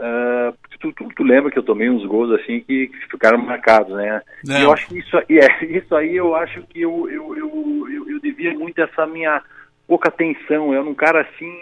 Uh, 0.00 0.56
tu, 0.80 0.92
tu, 0.92 1.08
tu, 1.14 1.22
lembra 1.22 1.50
que 1.50 1.58
eu 1.58 1.62
tomei 1.62 1.90
uns 1.90 2.04
gols 2.06 2.32
assim 2.40 2.60
que, 2.60 2.90
ficaram 3.10 3.38
marcados, 3.38 3.94
né? 3.94 4.22
Eu 4.48 4.72
acho 4.72 4.88
que 4.88 4.98
isso, 4.98 5.16
é, 5.28 5.64
isso 5.66 5.94
aí 5.94 6.16
eu 6.16 6.34
acho 6.34 6.62
que 6.62 6.80
eu, 6.80 7.08
eu, 7.10 7.36
eu, 7.36 7.88
eu, 7.88 8.10
eu 8.10 8.20
devia 8.20 8.54
muito 8.54 8.80
essa 8.80 9.06
minha 9.06 9.42
pouca 9.90 10.08
atenção. 10.08 10.72
Eu 10.72 10.80
era 10.80 10.88
um 10.88 10.94
cara 10.94 11.22
assim 11.22 11.52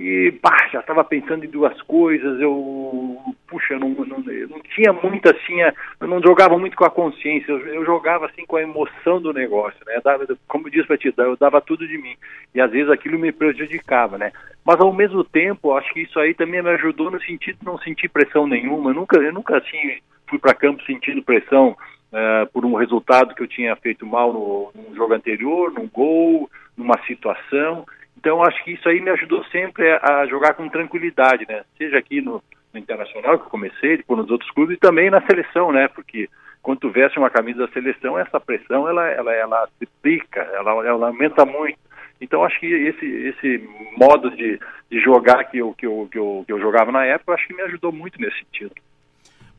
e 0.00 0.32
pá, 0.32 0.68
já 0.72 0.80
estava 0.80 1.04
pensando 1.04 1.44
em 1.44 1.48
duas 1.48 1.80
coisas, 1.82 2.40
eu, 2.40 3.16
puxa, 3.46 3.78
não, 3.78 3.90
não, 3.90 4.18
não 4.18 4.60
tinha 4.74 4.92
muito 4.92 5.28
assim, 5.30 5.60
eu 6.00 6.08
não 6.08 6.20
jogava 6.20 6.58
muito 6.58 6.76
com 6.76 6.84
a 6.84 6.90
consciência, 6.90 7.52
eu, 7.52 7.58
eu 7.68 7.84
jogava 7.84 8.26
assim 8.26 8.44
com 8.44 8.56
a 8.56 8.62
emoção 8.62 9.20
do 9.22 9.32
negócio, 9.32 9.78
né, 9.86 10.00
dava, 10.02 10.26
como 10.48 10.66
eu 10.66 10.72
disse 10.72 10.88
para 10.88 10.98
ti, 10.98 11.14
eu 11.16 11.36
dava 11.36 11.60
tudo 11.60 11.86
de 11.86 11.96
mim, 11.98 12.16
e 12.52 12.60
às 12.60 12.72
vezes 12.72 12.90
aquilo 12.90 13.16
me 13.16 13.30
prejudicava, 13.30 14.18
né, 14.18 14.32
mas 14.64 14.80
ao 14.80 14.92
mesmo 14.92 15.22
tempo, 15.22 15.72
acho 15.72 15.92
que 15.92 16.00
isso 16.00 16.18
aí 16.18 16.34
também 16.34 16.60
me 16.62 16.70
ajudou 16.70 17.08
no 17.08 17.22
sentido 17.22 17.58
de 17.60 17.66
não 17.66 17.78
sentir 17.78 18.08
pressão 18.08 18.44
nenhuma, 18.44 18.90
eu 18.90 18.94
nunca, 18.94 19.20
eu 19.20 19.32
nunca 19.32 19.58
assim 19.58 19.98
fui 20.26 20.38
para 20.38 20.54
campo 20.54 20.82
sentindo 20.84 21.22
pressão 21.22 21.76
uh, 22.12 22.50
por 22.52 22.64
um 22.64 22.74
resultado 22.74 23.36
que 23.36 23.42
eu 23.42 23.48
tinha 23.48 23.76
feito 23.76 24.04
mal 24.04 24.32
no, 24.32 24.72
no 24.74 24.96
jogo 24.96 25.14
anterior, 25.14 25.72
num 25.72 25.86
gol, 25.86 26.50
numa 26.76 26.98
situação, 27.06 27.84
então, 28.22 28.40
acho 28.40 28.62
que 28.62 28.70
isso 28.70 28.88
aí 28.88 29.00
me 29.00 29.10
ajudou 29.10 29.42
sempre 29.46 29.90
a 30.00 30.24
jogar 30.26 30.54
com 30.54 30.68
tranquilidade, 30.68 31.44
né? 31.48 31.64
Seja 31.76 31.98
aqui 31.98 32.20
no, 32.20 32.40
no 32.72 32.78
Internacional, 32.78 33.36
que 33.36 33.46
eu 33.46 33.50
comecei, 33.50 33.96
depois 33.96 34.20
nos 34.20 34.30
outros 34.30 34.48
clubes, 34.52 34.76
e 34.76 34.80
também 34.80 35.10
na 35.10 35.20
seleção, 35.22 35.72
né? 35.72 35.88
Porque 35.88 36.28
quando 36.62 36.78
tu 36.78 36.90
veste 36.90 37.18
uma 37.18 37.28
camisa 37.28 37.66
da 37.66 37.72
seleção, 37.72 38.16
essa 38.16 38.38
pressão, 38.38 38.88
ela, 38.88 39.08
ela, 39.08 39.34
ela 39.34 39.68
triplica, 39.76 40.40
ela, 40.40 40.86
ela 40.86 41.08
aumenta 41.08 41.44
muito. 41.44 41.80
Então, 42.20 42.44
acho 42.44 42.60
que 42.60 42.66
esse, 42.66 43.04
esse 43.04 43.68
modo 43.98 44.30
de, 44.30 44.60
de 44.88 45.00
jogar 45.00 45.42
que 45.44 45.58
eu, 45.58 45.74
que, 45.74 45.84
eu, 45.84 46.08
que, 46.08 46.16
eu, 46.16 46.44
que 46.46 46.52
eu 46.52 46.60
jogava 46.60 46.92
na 46.92 47.04
época, 47.04 47.34
acho 47.34 47.48
que 47.48 47.54
me 47.54 47.62
ajudou 47.62 47.90
muito 47.90 48.20
nesse 48.20 48.38
sentido. 48.38 48.72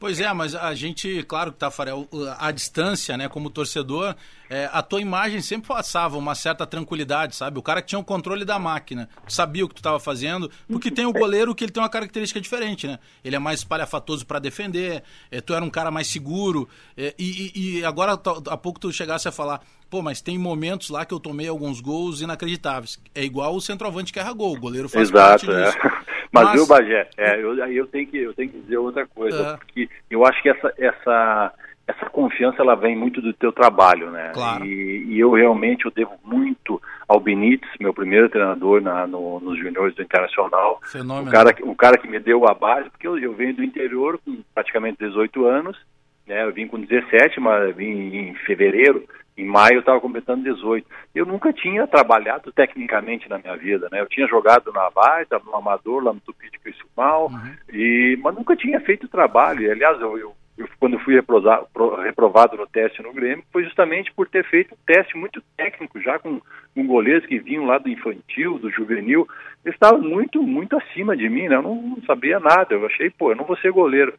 Pois 0.04 0.20
é, 0.20 0.34
mas 0.34 0.54
a 0.54 0.76
gente, 0.76 1.24
claro 1.24 1.54
que 1.54 1.60
Tafarel, 1.60 2.06
a 2.38 2.52
distância, 2.52 3.16
né, 3.16 3.30
como 3.30 3.50
torcedor, 3.50 4.14
é, 4.50 4.70
a 4.74 4.82
tua 4.82 5.00
imagem 5.00 5.40
sempre 5.40 5.70
passava 5.70 6.18
uma 6.18 6.36
certa 6.36 6.68
tranquilidade, 6.68 7.38
sabe? 7.38 7.58
O 7.58 7.62
cara 7.62 7.82
que 7.82 7.88
tinha 7.88 8.00
o 8.00 8.04
controle 8.04 8.44
da 8.44 8.60
máquina, 8.60 9.08
sabia 9.30 9.64
o 9.64 9.70
que 9.70 9.76
tu 9.76 9.78
estava 9.78 10.02
fazendo, 10.02 10.52
porque 10.68 10.92
tem 10.92 11.06
o 11.06 11.14
goleiro 11.14 11.56
que 11.56 11.64
ele 11.64 11.72
tem 11.72 11.82
uma 11.82 11.88
característica 11.88 12.42
diferente, 12.42 12.86
né? 12.86 13.00
Ele 13.24 13.38
é 13.38 13.40
mais 13.40 13.62
espalhafatoso 13.62 14.26
para 14.26 14.40
defender, 14.40 15.04
é, 15.32 15.40
tu 15.40 15.54
era 15.54 15.64
um 15.64 15.70
cara 15.70 15.90
mais 15.90 16.08
seguro, 16.08 16.68
é, 16.98 17.16
e, 17.18 17.78
e, 17.80 17.86
agora 17.86 18.12
há 18.12 18.58
pouco 18.58 18.82
tu 18.82 18.92
chegasse 18.92 19.30
a 19.30 19.32
falar, 19.32 19.62
pô, 19.94 20.02
mas 20.02 20.22
tem 20.22 20.40
momentos 20.40 20.90
lá 20.90 21.06
que 21.06 21.14
eu 21.14 21.20
tomei 21.20 21.48
alguns 21.48 21.80
gols 21.80 22.20
inacreditáveis. 22.20 23.00
É 23.14 23.24
igual 23.24 23.54
o 23.54 23.62
centroavante 23.62 24.12
que 24.12 24.18
erra 24.18 24.34
gol, 24.34 24.56
o 24.56 24.60
goleiro 24.60 24.90
faz 24.90 25.08
Exato, 25.08 25.46
parte 25.46 25.52
é. 25.52 25.66
disso. 25.66 25.78
Mas, 26.34 26.46
Mas 26.46 26.54
viu, 26.54 26.66
Bagé, 26.66 27.08
é, 27.16 27.40
eu, 27.40 27.56
eu, 27.56 27.86
tenho 27.86 28.08
que, 28.08 28.18
eu 28.18 28.34
tenho 28.34 28.50
que 28.50 28.60
dizer 28.60 28.78
outra 28.78 29.06
coisa, 29.06 29.50
é. 29.50 29.56
porque 29.56 29.88
eu 30.10 30.26
acho 30.26 30.42
que 30.42 30.50
essa, 30.50 30.74
essa, 30.80 31.54
essa 31.88 32.10
confiança 32.10 32.60
ela 32.60 32.74
vem 32.74 32.96
muito 32.96 33.22
do 33.22 33.32
teu 33.34 33.52
trabalho, 33.52 34.10
né? 34.10 34.32
Claro. 34.34 34.66
E, 34.66 35.14
e, 35.14 35.20
eu 35.20 35.30
realmente 35.30 35.86
eu 35.86 35.92
devo 35.92 36.14
muito 36.24 36.82
ao 37.08 37.20
Benítez, 37.20 37.70
meu 37.80 37.94
primeiro 37.94 38.30
treinador 38.30 38.82
na, 38.82 39.06
no, 39.06 39.40
nos 39.42 39.60
juniores 39.60 39.94
do 39.94 40.02
Internacional. 40.02 40.80
Fenômeno. 40.92 41.30
O 41.30 41.32
cara, 41.32 41.56
o 41.62 41.76
cara 41.76 41.98
que 42.00 42.08
me 42.08 42.20
deu 42.20 42.48
a 42.50 42.56
base, 42.56 42.90
porque 42.90 43.08
eu, 43.08 43.16
eu 43.20 43.36
venho 43.36 43.54
do 43.54 43.64
interior 43.64 44.20
com 44.26 44.42
praticamente 44.56 44.98
18 45.06 45.46
anos, 45.46 45.78
né? 46.26 46.44
Eu 46.44 46.52
vim 46.52 46.66
com 46.66 46.82
17, 46.82 47.40
mas 47.40 47.76
vim 47.76 48.16
em 48.16 48.34
fevereiro 48.48 49.08
em 49.38 49.46
maio 49.46 49.76
eu 49.76 49.80
estava 49.80 50.00
completando 50.00 50.44
18. 50.44 50.88
Eu 51.14 51.26
nunca 51.26 51.52
tinha 51.52 51.88
trabalhado 51.88 52.52
tecnicamente 52.52 53.28
na 53.30 53.38
minha 53.38 53.56
vida, 53.56 53.88
né? 53.92 54.02
Eu 54.02 54.08
tinha 54.08 54.28
jogado 54.28 54.72
na 54.72 54.90
Baita, 54.92 55.42
no 55.44 55.56
Amador, 55.56 56.04
lá 56.04 56.14
no 56.14 56.20
Tupi 56.20 56.50
de 56.52 56.60
Criciúmal, 56.60 57.28
uhum. 57.28 57.56
e, 57.72 58.18
mas 58.22 58.36
nunca 58.36 58.56
tinha 58.56 58.80
feito 58.82 59.08
trabalho. 59.08 59.62
E, 59.62 59.72
aliás, 59.72 60.00
eu, 60.00 60.18
eu, 60.18 60.36
eu 60.58 60.68
quando 60.80 61.00
fui 61.00 61.16
reprovado, 61.16 61.68
reprovado 62.04 62.58
no 62.58 62.68
teste 62.68 63.02
no 63.02 63.12
Grêmio, 63.12 63.44
foi 63.52 63.64
justamente 63.64 64.14
por 64.14 64.28
ter 64.28 64.46
feito 64.46 64.76
um 64.76 64.78
teste 64.86 65.18
muito 65.18 65.42
técnico, 65.58 66.00
já 66.00 66.20
com, 66.20 66.40
com 66.76 66.88
goleiros 66.88 67.26
que 67.26 67.40
vinham 67.40 67.66
lá 67.66 67.80
do 67.80 67.90
infantil, 67.90 68.60
do 68.60 68.70
juvenil. 68.70 69.28
Eles 69.66 69.76
estavam 69.76 70.02
muito, 70.02 70.44
muito 70.44 70.78
acima 70.78 71.18
de 71.18 71.28
mim, 71.28 71.48
né? 71.48 71.56
Eu 71.56 71.64
não, 71.64 71.76
não 71.76 72.02
sabia 72.04 72.40
nada. 72.40 72.76
Eu 72.76 72.86
achei, 72.86 73.10
pô, 73.10 73.32
eu 73.32 73.36
não 73.36 73.46
vou 73.46 73.58
ser 73.58 73.72
goleiro. 73.72 74.14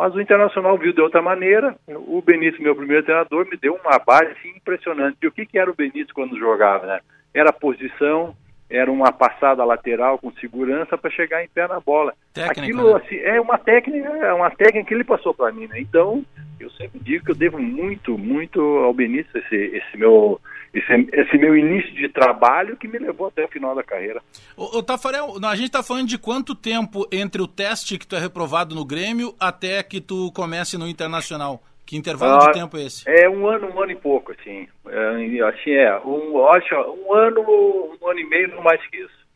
Mas 0.00 0.14
o 0.14 0.20
Internacional 0.22 0.78
viu 0.78 0.94
de 0.94 1.00
outra 1.02 1.20
maneira. 1.20 1.76
O 1.86 2.22
Benítez, 2.22 2.58
meu 2.58 2.74
primeiro 2.74 3.04
treinador, 3.04 3.46
me 3.46 3.58
deu 3.58 3.74
uma 3.74 3.98
base 3.98 4.34
impressionante. 4.56 5.18
E 5.20 5.26
o 5.26 5.30
que, 5.30 5.44
que 5.44 5.58
era 5.58 5.70
o 5.70 5.74
Benítez 5.74 6.10
quando 6.10 6.38
jogava? 6.38 6.86
Né? 6.86 7.00
Era 7.34 7.52
posição, 7.52 8.34
era 8.70 8.90
uma 8.90 9.12
passada 9.12 9.64
lateral 9.64 10.18
com 10.18 10.30
segurança 10.34 10.96
para 10.96 11.10
chegar 11.10 11.42
em 11.44 11.48
pé 11.48 11.66
na 11.66 11.80
bola. 11.80 12.14
Técnica, 12.32 12.62
Aquilo 12.62 12.94
né? 12.94 13.02
assim, 13.04 13.16
é 13.16 13.40
uma 13.40 13.58
técnica, 13.58 14.08
é 14.08 14.32
uma 14.32 14.50
técnica 14.50 14.86
que 14.86 14.94
ele 14.94 15.04
passou 15.04 15.34
para 15.34 15.52
mim, 15.52 15.66
né? 15.66 15.80
Então, 15.80 16.24
eu 16.60 16.70
sempre 16.70 17.00
digo 17.00 17.24
que 17.24 17.32
eu 17.32 17.36
devo 17.36 17.58
muito, 17.58 18.16
muito 18.16 18.60
ao 18.60 18.94
Benítez 18.94 19.44
esse, 19.44 19.56
esse 19.56 19.96
meu 19.96 20.40
esse, 20.72 20.92
esse, 21.12 21.36
meu 21.36 21.56
início 21.56 21.92
de 21.94 22.08
trabalho 22.08 22.76
que 22.76 22.86
me 22.86 22.96
levou 22.96 23.26
até 23.26 23.44
o 23.44 23.48
final 23.48 23.74
da 23.74 23.82
carreira. 23.82 24.22
Ô 24.56 24.80
Tafarel, 24.80 25.34
a 25.42 25.56
gente 25.56 25.66
está 25.66 25.82
falando 25.82 26.06
de 26.06 26.16
quanto 26.16 26.54
tempo 26.54 27.08
entre 27.10 27.42
o 27.42 27.48
teste 27.48 27.98
que 27.98 28.06
tu 28.06 28.14
é 28.14 28.20
reprovado 28.20 28.72
no 28.72 28.84
Grêmio 28.84 29.34
até 29.40 29.82
que 29.82 30.00
tu 30.00 30.30
comece 30.30 30.78
no 30.78 30.86
Internacional? 30.86 31.60
Que 31.90 31.96
intervalo 31.96 32.40
ah, 32.40 32.46
de 32.46 32.52
tempo 32.52 32.76
é 32.76 32.82
esse? 32.82 33.02
É 33.04 33.28
um 33.28 33.48
ano, 33.48 33.66
um 33.66 33.82
ano 33.82 33.90
e 33.90 33.96
pouco, 33.96 34.30
assim. 34.30 34.68
É, 34.86 35.42
assim 35.42 35.72
é, 35.72 35.98
um, 36.04 36.46
acho, 36.46 36.72
um 36.72 37.12
ano, 37.12 37.40
um 38.00 38.08
ano 38.08 38.20
e 38.20 38.28
meio, 38.28 38.46
não 38.46 38.62
mais 38.62 38.80
que 38.86 38.96
isso. 38.98 39.26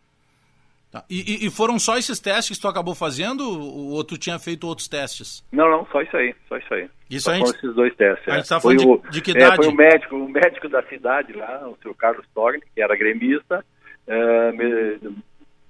Tá. 0.89 1.05
E, 1.11 1.45
e, 1.45 1.51
foram 1.51 1.81
só 1.81 1.99
esses 1.99 2.21
testes 2.21 2.57
que 2.57 2.63
tu 2.63 2.69
acabou 2.69 2.95
fazendo 2.95 3.43
ou 3.43 4.05
tu 4.05 4.17
tinha 4.17 4.39
feito 4.39 4.69
outros 4.69 4.87
testes? 4.87 5.45
Não, 5.51 5.69
não, 5.69 5.85
só 5.87 6.01
isso 6.01 6.17
aí, 6.17 6.33
só 6.49 6.57
isso 6.57 6.75
aí. 6.75 6.89
Isso 7.11 7.25
só 7.25 7.33
a 7.33 7.35
gente, 7.35 7.57
esses 7.57 7.75
dois 7.75 7.93
testes. 7.97 8.29
A 8.29 8.37
gente 8.37 8.49
tá 8.49 8.61
falando 8.61 8.79
de, 8.79 8.87
o, 8.87 9.03
de, 9.11 9.21
que 9.21 9.33
idade? 9.33 9.55
É, 9.55 9.57
foi 9.57 9.67
o 9.67 9.77
médico, 9.77 10.15
o 10.15 10.29
médico 10.29 10.69
da 10.69 10.83
cidade 10.85 11.33
lá, 11.33 11.69
o 11.69 11.77
seu 11.83 11.93
Carlos 11.93 12.25
Togni, 12.33 12.63
que 12.73 12.81
era 12.81 12.95
gremista, 12.95 13.65
é, 14.07 14.53
me, 14.53 15.17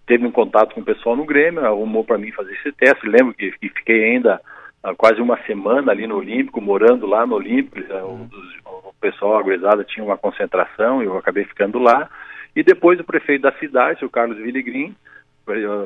teve 0.07 0.27
um 0.27 0.31
contato 0.31 0.75
com 0.75 0.83
o 0.83 0.85
pessoal 0.85 1.17
no 1.17 1.25
Grêmio, 1.25 1.65
arrumou 1.65 2.05
para 2.05 2.19
mim 2.19 2.31
fazer 2.31 2.53
esse 2.53 2.71
teste. 2.73 3.09
Lembro 3.09 3.33
que, 3.33 3.51
que, 3.53 3.71
fiquei 3.71 4.05
ainda 4.05 4.39
há 4.85 4.95
quase 4.95 5.21
uma 5.21 5.43
semana 5.45 5.91
ali 5.91 6.07
no 6.07 6.19
Olímpico, 6.19 6.61
morando 6.61 7.07
lá 7.07 7.27
no 7.27 7.37
Olímpico. 7.37 7.81
Uhum. 7.93 8.29
O, 8.67 8.89
o, 8.91 8.95
pessoal, 9.01 9.39
a 9.39 9.85
tinha 9.85 10.05
uma 10.05 10.19
concentração 10.19 11.03
e 11.03 11.07
eu 11.07 11.17
acabei 11.17 11.45
ficando 11.45 11.79
lá. 11.79 12.09
E 12.55 12.63
depois 12.63 13.01
o 13.01 13.05
prefeito 13.05 13.43
da 13.43 13.53
cidade, 13.53 14.05
o 14.05 14.11
Carlos 14.11 14.37
Villegrin, 14.37 14.95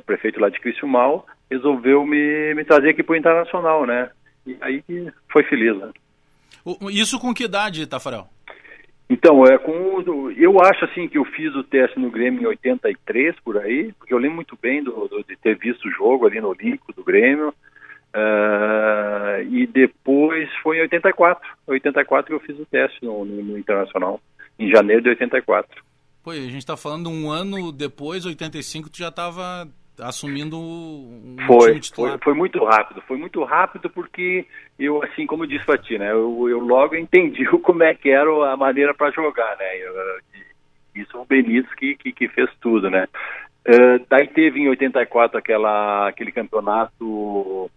prefeito 0.04 0.40
lá 0.40 0.48
de 0.48 0.60
Criciúmal, 0.60 1.26
resolveu 1.50 2.04
me, 2.04 2.54
me 2.54 2.64
trazer 2.64 2.90
aqui 2.90 3.02
para 3.02 3.14
o 3.14 3.16
Internacional, 3.16 3.86
né? 3.86 4.10
E 4.44 4.56
aí 4.60 4.82
foi 5.30 5.44
feliz, 5.44 5.76
né? 5.78 5.90
Isso 6.90 7.18
com 7.18 7.32
que 7.32 7.44
idade, 7.44 7.86
Tafarel? 7.86 8.26
Então, 9.08 9.44
é 9.44 9.56
com 9.56 10.02
eu 10.36 10.60
acho 10.60 10.84
assim 10.84 11.08
que 11.08 11.16
eu 11.16 11.24
fiz 11.24 11.54
o 11.54 11.64
teste 11.64 11.98
no 11.98 12.10
Grêmio 12.10 12.42
em 12.42 12.46
83 12.46 13.34
por 13.42 13.56
aí, 13.56 13.92
porque 13.98 14.12
eu 14.12 14.18
lembro 14.18 14.36
muito 14.36 14.58
bem 14.60 14.82
do, 14.82 15.08
do 15.08 15.24
de 15.24 15.34
ter 15.36 15.56
visto 15.56 15.88
o 15.88 15.90
jogo 15.90 16.26
ali 16.26 16.40
no 16.40 16.48
Olímpico 16.48 16.92
do 16.92 17.02
Grêmio. 17.02 17.54
Uh, 18.18 19.42
e 19.50 19.66
depois 19.66 20.48
foi 20.62 20.78
em 20.78 20.80
84, 20.82 21.48
84 21.66 22.26
que 22.26 22.34
eu 22.34 22.40
fiz 22.40 22.58
o 22.58 22.66
teste 22.66 23.04
no, 23.04 23.24
no, 23.24 23.42
no 23.42 23.58
Internacional, 23.58 24.20
em 24.58 24.68
janeiro 24.70 25.02
de 25.02 25.10
84. 25.10 25.84
Pô, 26.24 26.30
a 26.30 26.34
gente 26.34 26.56
está 26.58 26.76
falando 26.76 27.08
um 27.08 27.30
ano 27.30 27.70
depois, 27.70 28.26
85, 28.26 28.90
tu 28.90 28.98
já 28.98 29.08
estava 29.08 29.68
assumindo 30.00 30.58
um 30.58 31.36
foi, 31.46 31.80
foi, 31.92 32.18
foi 32.18 32.34
muito 32.34 32.64
rápido, 32.64 33.02
foi 33.02 33.16
muito 33.18 33.42
rápido 33.42 33.90
porque 33.90 34.46
eu, 34.78 35.02
assim 35.02 35.26
como 35.26 35.42
eu 35.42 35.48
disse 35.48 35.64
para 35.64 35.78
ti, 35.78 35.98
né, 35.98 36.12
eu, 36.12 36.48
eu 36.48 36.60
logo 36.60 36.94
entendi 36.94 37.44
como 37.62 37.82
é 37.82 37.94
que 37.94 38.08
era 38.08 38.30
a 38.52 38.56
maneira 38.56 38.94
para 38.94 39.10
jogar, 39.10 39.56
né, 39.56 39.76
eu, 39.78 39.94
isso 40.94 41.18
o 41.18 41.24
Benítez 41.24 41.72
que, 41.74 41.96
que, 41.96 42.12
que, 42.12 42.28
fez 42.28 42.48
tudo, 42.60 42.88
né. 42.88 43.08
Uh, 43.66 44.04
daí 44.08 44.28
teve 44.28 44.60
em 44.60 44.68
84 44.68 45.36
aquela, 45.36 46.08
aquele 46.08 46.30
campeonato 46.32 47.68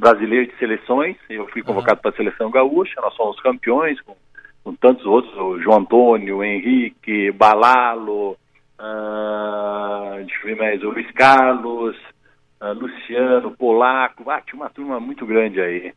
brasileiro 0.00 0.46
de 0.46 0.58
seleções, 0.58 1.16
eu 1.28 1.46
fui 1.48 1.62
convocado 1.62 1.98
uhum. 1.98 2.02
para 2.02 2.10
a 2.10 2.16
seleção 2.16 2.50
gaúcha, 2.50 3.00
nós 3.00 3.14
fomos 3.14 3.40
campeões 3.40 4.00
com, 4.00 4.16
com 4.64 4.74
tantos 4.74 5.06
outros, 5.06 5.32
o 5.36 5.60
João 5.60 5.78
Antônio, 5.80 6.38
o 6.38 6.44
Henrique, 6.44 7.30
Balalo, 7.30 8.32
uh, 8.80 10.16
deixa 10.16 10.40
eu 10.42 10.46
ver 10.46 10.56
mais, 10.56 10.82
o 10.82 10.90
Luiz 10.90 11.10
Carlos, 11.12 11.96
uh, 12.60 12.72
Luciano, 12.72 13.56
Polaco, 13.56 14.28
ah, 14.30 14.40
tinha 14.40 14.60
uma 14.60 14.70
turma 14.70 14.98
muito 14.98 15.24
grande 15.24 15.60
aí. 15.60 15.92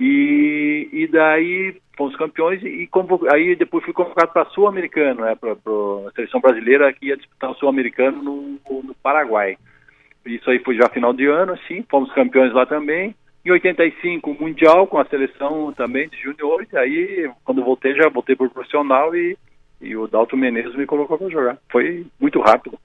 E, 0.00 0.88
e 0.92 1.06
daí 1.08 1.76
fomos 1.96 2.14
campeões 2.14 2.62
e, 2.62 2.84
e 2.84 2.88
aí 3.34 3.56
depois 3.56 3.84
fui 3.84 3.92
convocado 3.92 4.32
para 4.32 4.48
Sul-Americano, 4.50 5.22
né, 5.22 5.34
para 5.34 5.52
a 5.52 6.12
seleção 6.14 6.40
brasileira 6.40 6.92
que 6.92 7.06
ia 7.06 7.16
disputar 7.16 7.50
o 7.50 7.54
Sul-Americano 7.54 8.22
no, 8.22 8.82
no 8.82 8.94
Paraguai. 9.02 9.58
Isso 10.24 10.48
aí 10.50 10.58
foi 10.60 10.76
já 10.76 10.88
final 10.88 11.12
de 11.12 11.26
ano, 11.26 11.54
assim, 11.54 11.84
fomos 11.90 12.12
campeões 12.12 12.52
lá 12.52 12.64
também. 12.66 13.14
Em 13.48 13.52
85, 13.52 14.36
Mundial 14.38 14.86
com 14.86 14.98
a 14.98 15.06
seleção 15.06 15.72
também 15.72 16.06
de 16.08 16.20
juniores. 16.20 16.72
Aí, 16.74 17.30
quando 17.44 17.64
voltei, 17.64 17.94
já 17.94 18.08
voltei 18.10 18.34
o 18.34 18.50
profissional 18.50 19.16
e 19.16 19.38
e 19.80 19.96
o 19.96 20.06
Dalton 20.08 20.36
Menezes 20.36 20.74
me 20.76 20.86
colocou 20.86 21.16
para 21.16 21.30
jogar. 21.30 21.58
Foi 21.70 22.04
muito 22.20 22.40
rápido. 22.40 22.78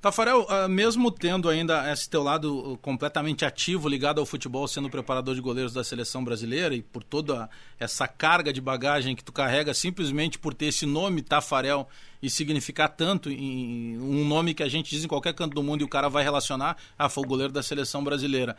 Tafarel, 0.00 0.40
uh, 0.40 0.68
mesmo 0.68 1.12
tendo 1.12 1.48
ainda 1.48 1.92
esse 1.92 2.10
teu 2.10 2.24
lado 2.24 2.76
completamente 2.82 3.44
ativo, 3.44 3.88
ligado 3.88 4.18
ao 4.18 4.26
futebol, 4.26 4.66
sendo 4.66 4.90
preparador 4.90 5.34
de 5.34 5.40
goleiros 5.40 5.72
da 5.72 5.84
seleção 5.84 6.24
brasileira 6.24 6.74
e 6.74 6.82
por 6.82 7.04
toda 7.04 7.48
essa 7.78 8.08
carga 8.08 8.52
de 8.52 8.60
bagagem 8.60 9.14
que 9.14 9.22
tu 9.22 9.32
carrega, 9.32 9.72
simplesmente 9.72 10.40
por 10.40 10.54
ter 10.54 10.66
esse 10.66 10.86
nome 10.86 11.22
Tafarel 11.22 11.86
e 12.20 12.28
significar 12.28 12.88
tanto, 12.88 13.28
um 13.28 14.24
nome 14.24 14.54
que 14.54 14.64
a 14.64 14.68
gente 14.68 14.90
diz 14.90 15.04
em 15.04 15.08
qualquer 15.08 15.34
canto 15.34 15.54
do 15.54 15.62
mundo 15.62 15.82
e 15.82 15.84
o 15.84 15.88
cara 15.88 16.08
vai 16.08 16.24
relacionar, 16.24 16.76
ah, 16.98 17.08
foi 17.08 17.22
o 17.22 17.28
goleiro 17.28 17.52
da 17.52 17.62
seleção 17.62 18.02
brasileira. 18.02 18.56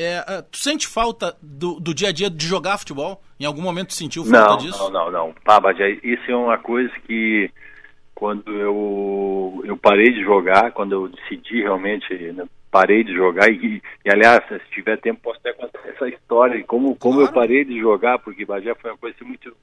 É, 0.00 0.24
é, 0.28 0.42
tu 0.42 0.58
sente 0.58 0.86
falta 0.86 1.36
do, 1.42 1.80
do, 1.80 1.92
dia 1.92 2.10
a 2.10 2.12
dia 2.12 2.30
de 2.30 2.46
jogar 2.46 2.78
futebol? 2.78 3.20
Em 3.40 3.44
algum 3.44 3.60
momento 3.60 3.92
sentiu 3.92 4.24
falta 4.24 4.50
não, 4.50 4.56
disso? 4.56 4.78
Não, 4.78 4.90
não, 4.90 5.10
não. 5.10 5.34
Pá, 5.44 5.60
isso 6.04 6.30
é 6.30 6.36
uma 6.36 6.56
coisa 6.56 6.92
que 7.04 7.50
quando 8.14 8.48
eu, 8.52 9.60
eu 9.64 9.76
parei 9.76 10.12
de 10.12 10.22
jogar, 10.22 10.70
quando 10.70 10.92
eu 10.92 11.08
decidi 11.08 11.62
realmente, 11.62 12.14
né, 12.32 12.46
parei 12.70 13.02
de 13.02 13.12
jogar, 13.12 13.50
e, 13.50 13.82
e, 14.04 14.10
aliás, 14.10 14.44
se 14.46 14.60
tiver 14.70 14.98
tempo, 14.98 15.20
posso 15.20 15.40
até 15.40 15.52
contar 15.52 15.80
essa 15.88 16.08
história, 16.08 16.62
como, 16.64 16.94
como 16.94 17.16
claro. 17.16 17.30
eu 17.30 17.34
parei 17.34 17.64
de 17.64 17.80
jogar, 17.80 18.20
porque 18.20 18.44
Bagé 18.44 18.76
foi 18.76 18.92
uma 18.92 18.98
coisa 18.98 19.16
assim, 19.16 19.24
muito, 19.24 19.56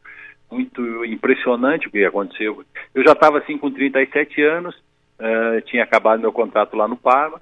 muito 0.52 1.06
impressionante 1.06 1.88
o 1.88 1.92
que 1.92 2.04
aconteceu. 2.04 2.62
Eu 2.94 3.04
já 3.06 3.14
estava 3.14 3.38
assim 3.38 3.58
com 3.58 3.72
37 3.72 4.42
anos, 4.42 4.76
uh, 5.18 5.62
tinha 5.66 5.84
acabado 5.84 6.20
meu 6.20 6.34
contrato 6.34 6.76
lá 6.76 6.90
no 6.90 6.98
Parma, 6.98 7.42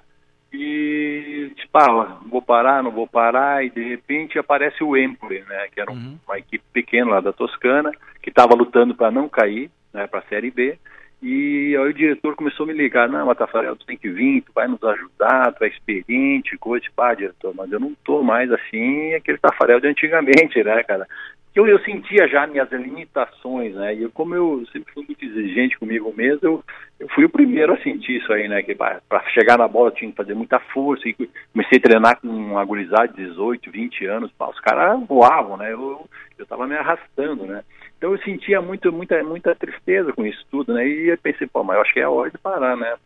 e 0.56 1.50
tipo, 1.56 1.76
ah, 1.78 2.20
vou 2.26 2.40
parar, 2.40 2.82
não 2.82 2.90
vou 2.92 3.08
parar, 3.08 3.64
e 3.64 3.70
de 3.70 3.82
repente 3.82 4.38
aparece 4.38 4.84
o 4.84 4.96
Empoli, 4.96 5.40
né, 5.48 5.66
que 5.72 5.80
era 5.80 5.90
um, 5.90 5.94
uhum. 5.94 6.18
uma 6.26 6.38
equipe 6.38 6.64
pequena 6.72 7.12
lá 7.12 7.20
da 7.20 7.32
Toscana, 7.32 7.90
que 8.22 8.30
estava 8.30 8.54
lutando 8.54 8.94
para 8.94 9.10
não 9.10 9.28
cair, 9.28 9.70
né, 9.92 10.06
para 10.06 10.20
a 10.20 10.28
Série 10.28 10.52
B, 10.52 10.78
e 11.20 11.74
aí 11.76 11.88
o 11.88 11.92
diretor 11.92 12.36
começou 12.36 12.64
a 12.64 12.66
me 12.68 12.72
ligar, 12.72 13.08
não, 13.08 13.26
Matafarel, 13.26 13.74
tu 13.74 13.84
tem 13.84 13.96
que 13.96 14.08
vir, 14.08 14.42
tu 14.42 14.52
vai 14.54 14.68
nos 14.68 14.82
ajudar, 14.84 15.52
tu 15.52 15.64
é 15.64 15.68
experiente, 15.68 16.56
coisa, 16.58 16.84
pá, 16.94 17.14
diretor, 17.14 17.52
mas 17.54 17.72
eu 17.72 17.80
não 17.80 17.92
tô 18.04 18.22
mais 18.22 18.52
assim, 18.52 19.14
aquele 19.14 19.38
Tafarel 19.38 19.80
de 19.80 19.88
antigamente, 19.88 20.62
né, 20.62 20.82
cara, 20.84 21.06
eu, 21.54 21.66
eu 21.68 21.78
sentia 21.80 22.26
já 22.26 22.46
minhas 22.46 22.70
limitações, 22.72 23.74
né? 23.74 23.94
E 23.94 24.08
como 24.08 24.34
eu 24.34 24.66
sempre 24.72 24.92
fui 24.92 25.04
muito 25.06 25.24
exigente 25.24 25.78
comigo 25.78 26.12
mesmo, 26.16 26.40
eu, 26.42 26.64
eu 26.98 27.08
fui 27.10 27.24
o 27.24 27.30
primeiro 27.30 27.72
a 27.72 27.78
sentir 27.78 28.16
isso 28.16 28.32
aí, 28.32 28.48
né? 28.48 28.60
Que 28.62 28.74
para 28.74 29.00
chegar 29.32 29.56
na 29.56 29.68
bola 29.68 29.92
tinha 29.92 30.10
que 30.10 30.16
fazer 30.16 30.34
muita 30.34 30.58
força. 30.58 31.08
E 31.08 31.14
comecei 31.52 31.78
a 31.78 31.80
treinar 31.80 32.20
com 32.20 32.26
uma 32.26 32.64
gurizada 32.64 33.08
de 33.08 33.24
18, 33.28 33.70
20 33.70 34.06
anos. 34.06 34.32
Pá, 34.32 34.48
os 34.48 34.58
caras 34.58 35.00
voavam, 35.06 35.56
né? 35.56 35.72
Eu, 35.72 36.08
eu 36.38 36.66
me 36.66 36.76
arrastando, 36.76 37.46
né? 37.46 37.62
Então 37.96 38.10
eu 38.10 38.18
sentia 38.18 38.60
muito, 38.60 38.92
muita, 38.92 39.22
muita 39.22 39.54
tristeza 39.54 40.12
com 40.12 40.26
isso 40.26 40.44
tudo, 40.50 40.74
né? 40.74 40.86
E 40.86 41.08
eu 41.08 41.18
pensei, 41.18 41.46
pô, 41.46 41.62
mas 41.62 41.76
eu 41.76 41.82
acho 41.82 41.94
que 41.94 42.00
é 42.00 42.02
a 42.02 42.10
hora 42.10 42.30
de 42.30 42.38
parar, 42.38 42.76
né? 42.76 42.96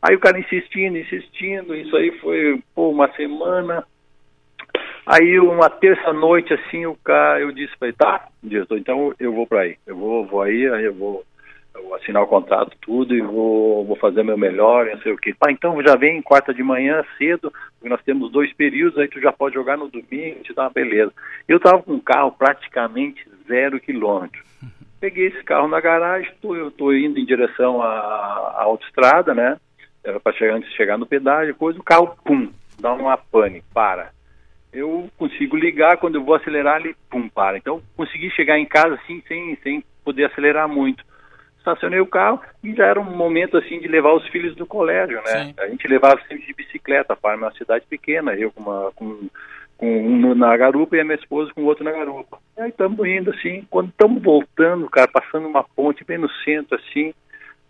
Aí 0.00 0.14
o 0.14 0.20
cara 0.20 0.38
insistindo, 0.38 0.96
insistindo, 0.96 1.74
isso 1.74 1.96
aí 1.96 2.12
foi, 2.20 2.62
pô, 2.72 2.90
uma 2.90 3.12
semana, 3.14 3.84
Aí 5.06 5.38
uma 5.38 5.70
terça 5.70 6.12
noite 6.12 6.52
assim, 6.52 6.84
o 6.84 6.96
cara, 6.96 7.38
eu 7.38 7.52
disse 7.52 7.72
para 7.78 7.86
ele, 7.86 7.96
tá, 7.96 8.28
diretor, 8.42 8.76
então 8.76 9.14
eu 9.20 9.32
vou 9.32 9.46
para 9.46 9.60
aí, 9.60 9.76
eu 9.86 9.96
vou, 9.96 10.26
vou 10.26 10.42
aí, 10.42 10.66
aí 10.68 10.84
eu 10.84 10.94
vou, 10.94 11.24
eu 11.72 11.84
vou 11.84 11.94
assinar 11.94 12.24
o 12.24 12.26
contrato 12.26 12.76
tudo 12.80 13.14
e 13.14 13.20
vou, 13.20 13.84
vou 13.84 13.94
fazer 13.94 14.24
meu 14.24 14.36
melhor, 14.36 14.86
não 14.86 15.00
sei 15.02 15.12
o 15.12 15.16
que. 15.16 15.32
Pá, 15.32 15.52
então 15.52 15.80
já 15.80 15.94
vem 15.94 16.20
quarta 16.20 16.52
de 16.52 16.60
manhã 16.60 17.04
cedo, 17.16 17.52
porque 17.74 17.88
nós 17.88 18.02
temos 18.02 18.32
dois 18.32 18.52
períodos, 18.54 18.98
aí 18.98 19.06
tu 19.06 19.20
já 19.20 19.30
pode 19.30 19.54
jogar 19.54 19.76
no 19.76 19.88
domingo, 19.88 20.42
te 20.42 20.52
dá 20.52 20.62
uma 20.62 20.70
beleza. 20.70 21.12
Eu 21.46 21.60
tava 21.60 21.80
com 21.84 21.92
um 21.92 22.00
carro 22.00 22.32
praticamente 22.32 23.24
zero 23.46 23.78
quilômetro. 23.78 24.42
Peguei 24.98 25.28
esse 25.28 25.44
carro 25.44 25.68
na 25.68 25.80
garagem, 25.80 26.32
tô, 26.42 26.56
eu 26.56 26.68
tô 26.72 26.92
indo 26.92 27.20
em 27.20 27.24
direção 27.24 27.80
à, 27.80 27.86
à 28.56 28.62
autoestrada, 28.64 29.32
né? 29.32 29.56
Era 30.02 30.18
para 30.18 30.32
chegar 30.32 30.54
antes 30.54 30.68
de 30.68 30.76
chegar 30.76 30.98
no 30.98 31.06
pedágio, 31.06 31.54
coisa, 31.54 31.78
o 31.78 31.84
carro, 31.84 32.16
pum, 32.24 32.50
dá 32.80 32.92
uma 32.92 33.16
pane, 33.16 33.62
para 33.72 34.15
eu 34.76 35.08
consigo 35.16 35.56
ligar, 35.56 35.96
quando 35.96 36.16
eu 36.16 36.24
vou 36.24 36.34
acelerar, 36.34 36.80
ele 36.80 36.94
pum, 37.10 37.28
para. 37.28 37.56
Então, 37.56 37.80
consegui 37.96 38.30
chegar 38.30 38.58
em 38.58 38.66
casa 38.66 38.94
assim, 38.94 39.22
sem, 39.26 39.56
sem 39.62 39.82
poder 40.04 40.24
acelerar 40.24 40.68
muito. 40.68 41.02
Estacionei 41.58 41.98
o 41.98 42.06
carro 42.06 42.40
e 42.62 42.74
já 42.74 42.86
era 42.86 43.00
um 43.00 43.16
momento 43.16 43.56
assim 43.56 43.80
de 43.80 43.88
levar 43.88 44.12
os 44.12 44.26
filhos 44.28 44.54
do 44.54 44.66
colégio, 44.66 45.16
né? 45.24 45.46
Sim. 45.46 45.54
A 45.58 45.66
gente 45.68 45.88
levava 45.88 46.20
sempre 46.28 46.46
de 46.46 46.52
bicicleta 46.52 47.16
para 47.16 47.36
uma 47.36 47.50
cidade 47.52 47.84
pequena, 47.88 48.34
eu 48.34 48.52
com, 48.52 48.60
uma, 48.60 48.92
com, 48.94 49.28
com 49.76 50.06
um 50.06 50.34
na 50.34 50.56
garupa 50.56 50.94
e 50.96 51.00
a 51.00 51.04
minha 51.04 51.16
esposa 51.16 51.52
com 51.54 51.62
o 51.62 51.64
outro 51.64 51.82
na 51.82 51.90
garupa. 51.90 52.38
E 52.56 52.60
aí 52.60 52.68
estamos 52.68 53.04
indo 53.08 53.30
assim, 53.30 53.66
quando 53.68 53.88
estamos 53.88 54.22
voltando, 54.22 54.88
cara, 54.90 55.08
passando 55.08 55.48
uma 55.48 55.64
ponte 55.64 56.04
bem 56.04 56.18
no 56.18 56.30
centro 56.44 56.76
assim, 56.76 57.12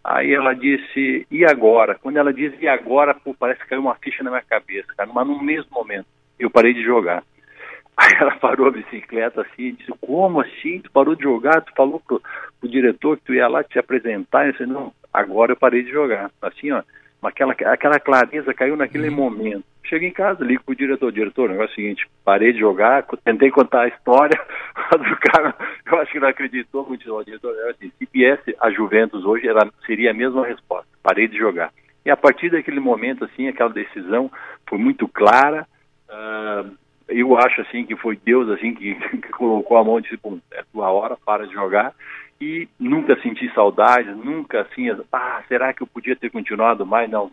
Aí 0.09 0.33
ela 0.33 0.55
disse, 0.55 1.27
e 1.29 1.45
agora? 1.45 1.97
Quando 1.97 2.17
ela 2.17 2.33
diz 2.33 2.55
e 2.61 2.69
agora, 2.69 3.13
pô, 3.13 3.35
parece 3.35 3.61
que 3.63 3.67
caiu 3.67 3.81
uma 3.81 3.97
ficha 3.97 4.23
na 4.23 4.31
minha 4.31 4.43
cabeça, 4.43 4.87
cara, 4.97 5.11
mas 5.13 5.27
no 5.27 5.43
mesmo 5.43 5.67
momento 5.73 6.07
eu 6.39 6.51
parei 6.51 6.75
de 6.75 6.83
jogar. 6.83 7.23
Aí 7.97 8.13
ela 8.21 8.37
parou 8.37 8.69
a 8.69 8.71
bicicleta 8.71 9.41
assim 9.41 9.63
e 9.63 9.73
disse, 9.73 9.93
como 10.01 10.41
assim? 10.41 10.81
Tu 10.81 10.91
parou 10.91 11.15
de 11.15 11.23
jogar? 11.23 11.63
Tu 11.63 11.73
falou 11.75 12.01
pro, 12.01 12.21
pro 12.61 12.69
diretor 12.69 13.17
que 13.17 13.25
tu 13.25 13.35
ia 13.35 13.49
lá 13.49 13.65
te 13.65 13.79
apresentar? 13.79 14.47
Eu 14.47 14.53
disse, 14.53 14.67
não, 14.67 14.93
agora 15.13 15.53
eu 15.53 15.57
parei 15.57 15.83
de 15.83 15.91
jogar. 15.91 16.31
Assim, 16.43 16.71
ó, 16.73 16.83
aquela, 17.23 17.53
aquela 17.53 17.99
clareza 17.99 18.55
caiu 18.55 18.77
naquele 18.77 19.09
uhum. 19.09 19.15
momento. 19.15 19.65
Cheguei 19.85 20.09
em 20.09 20.13
casa, 20.13 20.45
ligo 20.45 20.65
pro 20.65 20.75
diretor, 20.75 21.13
diretor, 21.13 21.49
o 21.49 21.53
negócio 21.53 21.71
é 21.71 21.73
o 21.73 21.77
seguinte, 21.77 22.09
parei 22.25 22.53
de 22.53 22.59
jogar, 22.59 23.05
tentei 23.25 23.51
contar 23.51 23.83
a 23.83 23.89
história, 23.89 24.39
mas 24.75 25.13
o 25.13 25.17
cara, 25.17 25.55
eu 25.87 25.99
acho 26.01 26.11
que 26.11 26.19
não 26.19 26.29
acreditou 26.29 26.85
muito, 26.87 27.15
o 27.15 27.25
diretor, 27.25 27.55
assim, 27.71 27.93
se 27.97 28.09
viesse 28.13 28.55
a 28.61 28.69
Juventus 28.71 29.25
hoje, 29.25 29.47
era, 29.49 29.71
seria 29.87 30.11
a 30.11 30.15
mesma 30.15 30.45
resposta, 30.45 30.89
parei 31.03 31.29
de 31.29 31.39
jogar. 31.39 31.73
E 32.05 32.11
a 32.11 32.17
partir 32.17 32.51
daquele 32.51 32.81
momento, 32.81 33.25
assim, 33.25 33.47
aquela 33.47 33.71
decisão 33.71 34.31
foi 34.69 34.79
muito 34.79 35.07
clara, 35.07 35.67
Uh, 36.09 36.77
eu 37.09 37.37
acho 37.39 37.61
assim 37.61 37.85
que 37.85 37.97
foi 37.97 38.19
Deus 38.25 38.49
assim 38.51 38.75
que, 38.75 38.95
que 39.21 39.29
colocou 39.31 39.77
a 39.77 39.85
mão 39.85 39.99
e 39.99 40.03
disse, 40.03 40.19
bom, 40.23 40.39
é 40.53 40.63
tua 40.73 40.91
hora, 40.91 41.17
para 41.17 41.47
de 41.47 41.53
jogar. 41.53 41.95
E 42.41 42.69
nunca 42.79 43.21
senti 43.23 43.51
saudade, 43.55 44.11
nunca 44.11 44.61
assim, 44.63 44.91
ah, 45.13 45.43
será 45.49 45.73
que 45.73 45.83
eu 45.83 45.87
podia 45.87 46.15
ter 46.15 46.31
continuado 46.31 46.85
mais? 46.85 47.09
Não, 47.09 47.31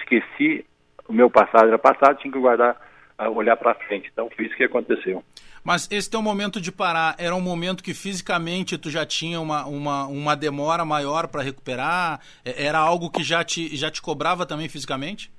esqueci 0.00 0.64
o 1.06 1.12
meu 1.12 1.28
passado, 1.28 1.68
era 1.68 1.78
passado, 1.78 2.18
tinha 2.18 2.32
que 2.32 2.38
guardar, 2.38 2.76
uh, 3.18 3.30
olhar 3.30 3.56
para 3.56 3.74
frente. 3.74 4.08
Então 4.10 4.30
foi 4.34 4.46
isso 4.46 4.56
que 4.56 4.64
aconteceu. 4.64 5.22
Mas 5.62 5.88
esse 5.90 6.08
teu 6.08 6.22
momento 6.22 6.60
de 6.60 6.70
parar 6.70 7.16
era 7.18 7.34
um 7.34 7.40
momento 7.40 7.82
que 7.82 7.92
fisicamente 7.92 8.78
tu 8.78 8.88
já 8.88 9.04
tinha 9.04 9.40
uma, 9.40 9.66
uma, 9.66 10.06
uma 10.06 10.36
demora 10.36 10.84
maior 10.84 11.26
para 11.26 11.42
recuperar? 11.42 12.20
É, 12.44 12.66
era 12.66 12.78
algo 12.78 13.10
que 13.10 13.24
já 13.24 13.42
te, 13.42 13.76
já 13.76 13.90
te 13.90 14.00
cobrava 14.00 14.46
também 14.46 14.68
fisicamente? 14.68 15.30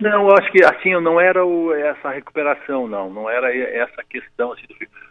Não, 0.00 0.28
eu 0.28 0.34
acho 0.34 0.50
que 0.50 0.64
assim 0.64 0.98
não 1.00 1.20
era 1.20 1.44
o, 1.44 1.74
essa 1.74 2.10
recuperação, 2.10 2.88
não, 2.88 3.10
não 3.10 3.28
era 3.28 3.54
essa 3.54 4.02
questão. 4.08 4.52
Assim, 4.52 4.64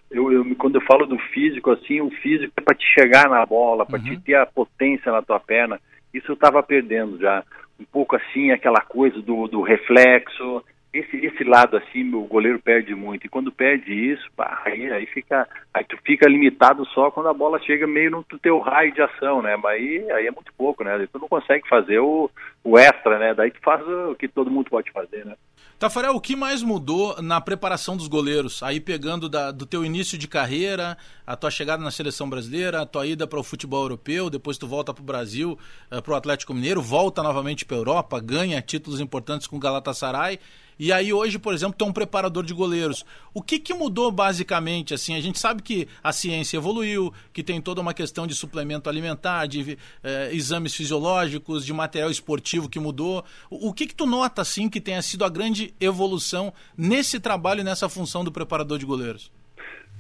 eu, 0.10 0.32
eu, 0.32 0.56
quando 0.56 0.76
eu 0.76 0.82
falo 0.82 1.06
do 1.06 1.18
físico, 1.32 1.70
assim, 1.72 2.02
o 2.02 2.10
físico 2.10 2.52
é 2.58 2.62
para 2.62 2.76
te 2.76 2.86
chegar 2.94 3.30
na 3.30 3.46
bola, 3.46 3.86
para 3.86 4.00
uhum. 4.00 4.06
te 4.06 4.20
ter 4.22 4.36
a 4.36 4.48
potência 4.48 5.12
na 5.12 5.22
tua 5.22 5.40
perna. 5.40 5.80
Isso 6.12 6.32
eu 6.32 6.34
estava 6.34 6.64
perdendo 6.64 7.20
já. 7.20 7.44
Um 7.80 7.86
pouco 7.86 8.16
assim, 8.16 8.52
aquela 8.52 8.82
coisa 8.82 9.22
do, 9.22 9.48
do 9.48 9.62
reflexo, 9.62 10.64
esse, 10.92 11.18
esse 11.18 11.44
lado 11.44 11.78
assim 11.78 12.14
o 12.14 12.24
goleiro 12.26 12.60
perde 12.60 12.96
muito. 12.96 13.26
E 13.26 13.30
quando 13.30 13.52
perde 13.52 13.94
isso 13.94 14.28
pá, 14.36 14.62
aí, 14.66 14.92
aí 14.92 15.06
fica 15.06 15.48
aí 15.74 15.84
tu 15.84 15.98
fica 16.04 16.28
limitado 16.28 16.86
só 16.88 17.12
quando 17.12 17.30
a 17.30 17.34
bola 17.34 17.60
chega 17.60 17.86
meio 17.86 18.12
no 18.12 18.24
teu 18.42 18.60
raio 18.60 18.94
de 18.94 19.02
ação 19.02 19.42
né? 19.42 19.56
Mas 19.56 19.74
aí, 19.80 20.12
aí 20.12 20.28
é 20.28 20.32
muito 20.32 20.52
pouco 20.54 20.84
né? 20.84 21.08
Tu 21.12 21.20
não 21.20 21.28
consegue 21.28 21.68
fazer 21.68 22.00
o, 22.00 22.30
o 22.64 22.78
extra 22.78 23.20
né? 23.20 23.34
Daí 23.34 23.52
tu 23.52 23.60
faz 23.62 23.82
o 23.88 24.16
que 24.16 24.28
todo 24.28 24.50
mundo 24.52 24.70
pode 24.70 24.92
fazer 24.92 25.26
né? 25.26 25.36
Tafarel, 25.78 26.14
o 26.14 26.20
que 26.20 26.36
mais 26.36 26.62
mudou 26.62 27.22
na 27.22 27.40
preparação 27.40 27.96
dos 27.96 28.10
goleiros? 28.10 28.62
Aí 28.62 28.82
pegando 28.82 29.30
da, 29.30 29.50
do 29.50 29.66
teu 29.66 29.86
início 29.86 30.18
de 30.18 30.28
carreira, 30.28 30.98
a 31.26 31.38
tua 31.38 31.50
chegada 31.50 31.82
na 31.82 31.90
seleção 31.90 32.30
brasileira, 32.30 32.82
a 32.82 32.86
tua 32.86 33.08
ida 33.08 33.26
para 33.26 33.40
o 33.40 33.44
futebol 33.44 33.84
europeu, 33.84 34.30
depois 34.30 34.58
tu 34.58 34.68
volta 34.68 34.94
para 34.94 35.02
o 35.02 35.06
Brasil, 35.06 35.58
eh, 35.90 36.02
para 36.02 36.12
o 36.12 36.16
Atlético 36.18 36.54
Mineiro, 36.54 36.82
volta 36.82 37.24
novamente 37.24 37.64
para 37.64 37.78
a 37.78 37.80
Europa, 37.80 38.20
ganha 38.20 38.62
títulos 38.62 39.00
importantes 39.00 39.48
com 39.48 39.56
o 39.56 39.60
Galatasaray 39.60 40.38
e 40.80 40.94
aí 40.94 41.12
hoje, 41.12 41.38
por 41.38 41.54
exemplo, 41.54 41.76
tem 41.78 41.88
um 41.88 41.92
preparador 41.92 42.44
de 42.44 42.54
goleiros. 42.54 43.06
O 43.34 43.42
que, 43.42 43.60
que 43.60 43.74
mudou 43.74 44.10
basicamente? 44.12 44.94
Assim, 44.94 45.16
a 45.16 45.20
gente 45.20 45.38
sabe 45.38 45.62
que 45.62 45.88
a 46.02 46.14
ciência 46.14 46.56
evoluiu, 46.58 47.14
que 47.34 47.44
tem 47.44 47.62
toda 47.62 47.82
uma 47.82 47.94
questão 47.94 48.26
de 48.26 48.34
suplemento 48.34 48.90
alimentar, 48.90 49.46
de 49.46 49.78
eh, 50.04 50.30
exames 50.32 50.74
fisiológicos, 50.74 51.66
de 51.66 51.74
material 51.74 52.10
esportivo 52.10 52.70
que 52.70 52.80
mudou. 52.80 53.26
O, 53.50 53.70
o 53.70 53.74
que 53.74 53.88
que 53.88 53.96
tu 53.96 54.06
nota 54.06 54.42
assim 54.42 54.70
que 54.70 54.80
tenha 54.80 55.02
sido 55.02 55.26
a 55.26 55.30
grande 55.30 55.74
evolução 55.82 56.54
nesse 56.78 57.20
trabalho 57.20 57.64
nessa 57.64 57.90
função 57.90 58.24
do 58.24 58.32
preparador 58.32 58.78
de 58.78 58.86
goleiros? 58.86 59.32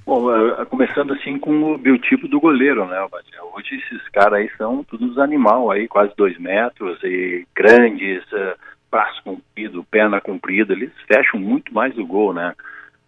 Bom, 0.06 0.34
eh, 0.34 0.66
começando 0.66 1.14
assim 1.14 1.38
com 1.38 1.74
o 1.74 1.78
biotipo 1.78 2.28
do 2.28 2.40
goleiro, 2.40 2.88
né, 2.88 3.06
Hoje 3.54 3.76
esses 3.76 4.08
caras 4.10 4.40
aí 4.40 4.50
são 4.58 4.84
todos 4.84 5.18
animal 5.18 5.70
aí, 5.70 5.88
quase 5.88 6.14
dois 6.16 6.38
metros 6.40 6.98
e 7.04 7.46
grandes, 7.54 8.24
uh, 8.32 8.56
braço 8.92 9.22
comprido, 9.24 9.84
perna 9.84 10.20
comprida, 10.20 10.74
eles 10.74 10.92
fecham 11.08 11.40
muito 11.40 11.74
mais 11.74 11.98
o 11.98 12.06
gol, 12.06 12.34
né? 12.34 12.56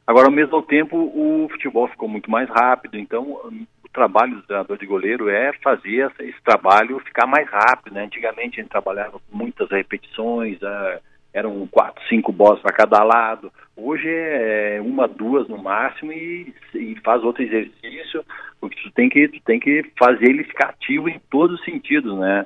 Agora, 0.05 0.27
ao 0.27 0.31
mesmo 0.31 0.61
tempo, 0.61 0.97
o 0.97 1.47
futebol 1.49 1.87
ficou 1.87 2.09
muito 2.09 2.29
mais 2.29 2.49
rápido, 2.49 2.97
então 2.97 3.23
o 3.23 3.89
trabalho 3.93 4.35
do 4.35 4.43
treinador 4.43 4.77
de 4.77 4.85
goleiro 4.85 5.29
é 5.29 5.53
fazer 5.63 6.11
esse 6.19 6.41
trabalho 6.43 6.99
ficar 6.99 7.27
mais 7.27 7.49
rápido, 7.49 7.93
né? 7.93 8.03
Antigamente 8.03 8.59
a 8.59 8.63
gente 8.63 8.71
trabalhava 8.71 9.13
com 9.19 9.37
muitas 9.37 9.69
repetições, 9.69 10.61
uh, 10.61 10.99
eram 11.33 11.65
quatro, 11.67 12.03
cinco 12.07 12.31
bolas 12.31 12.59
para 12.61 12.73
cada 12.73 13.03
lado. 13.03 13.51
Hoje 13.75 14.07
é 14.07 14.79
uma, 14.81 15.07
duas 15.07 15.47
no 15.47 15.57
máximo 15.57 16.11
e, 16.11 16.53
e, 16.75 16.95
faz 17.03 17.23
outro 17.23 17.43
exercício, 17.43 18.23
porque 18.59 18.81
tu 18.83 18.91
tem 18.91 19.09
que 19.09 19.27
tu 19.27 19.41
tem 19.45 19.59
que 19.59 19.83
fazer 19.97 20.25
ele 20.25 20.43
ficar 20.43 20.69
ativo 20.69 21.09
em 21.09 21.19
todos 21.29 21.59
os 21.59 21.65
sentidos, 21.65 22.17
né? 22.17 22.45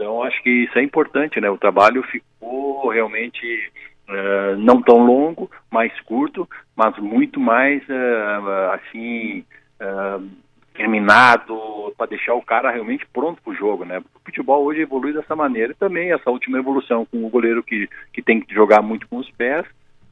Então, 0.00 0.22
acho 0.22 0.42
que 0.42 0.48
isso 0.48 0.78
é 0.78 0.82
importante, 0.82 1.38
né? 1.42 1.50
O 1.50 1.58
trabalho 1.58 2.02
ficou 2.04 2.88
realmente 2.88 3.70
uh, 4.08 4.56
não 4.56 4.80
tão 4.80 5.04
longo, 5.04 5.50
mais 5.70 5.92
curto, 6.00 6.48
mas 6.74 6.96
muito 6.96 7.38
mais, 7.38 7.82
uh, 7.86 8.72
assim, 8.72 9.44
uh, 9.78 10.26
terminado, 10.72 11.92
para 11.98 12.06
deixar 12.06 12.32
o 12.32 12.40
cara 12.40 12.70
realmente 12.70 13.06
pronto 13.12 13.42
para 13.42 13.52
o 13.52 13.54
jogo, 13.54 13.84
né? 13.84 13.98
O 13.98 14.20
futebol 14.24 14.64
hoje 14.64 14.80
evolui 14.80 15.12
dessa 15.12 15.36
maneira. 15.36 15.72
E 15.72 15.76
também 15.76 16.12
essa 16.12 16.30
última 16.30 16.58
evolução 16.58 17.04
com 17.04 17.22
o 17.22 17.28
goleiro 17.28 17.62
que, 17.62 17.86
que 18.10 18.22
tem 18.22 18.40
que 18.40 18.54
jogar 18.54 18.80
muito 18.80 19.06
com 19.06 19.18
os 19.18 19.30
pés, 19.32 19.66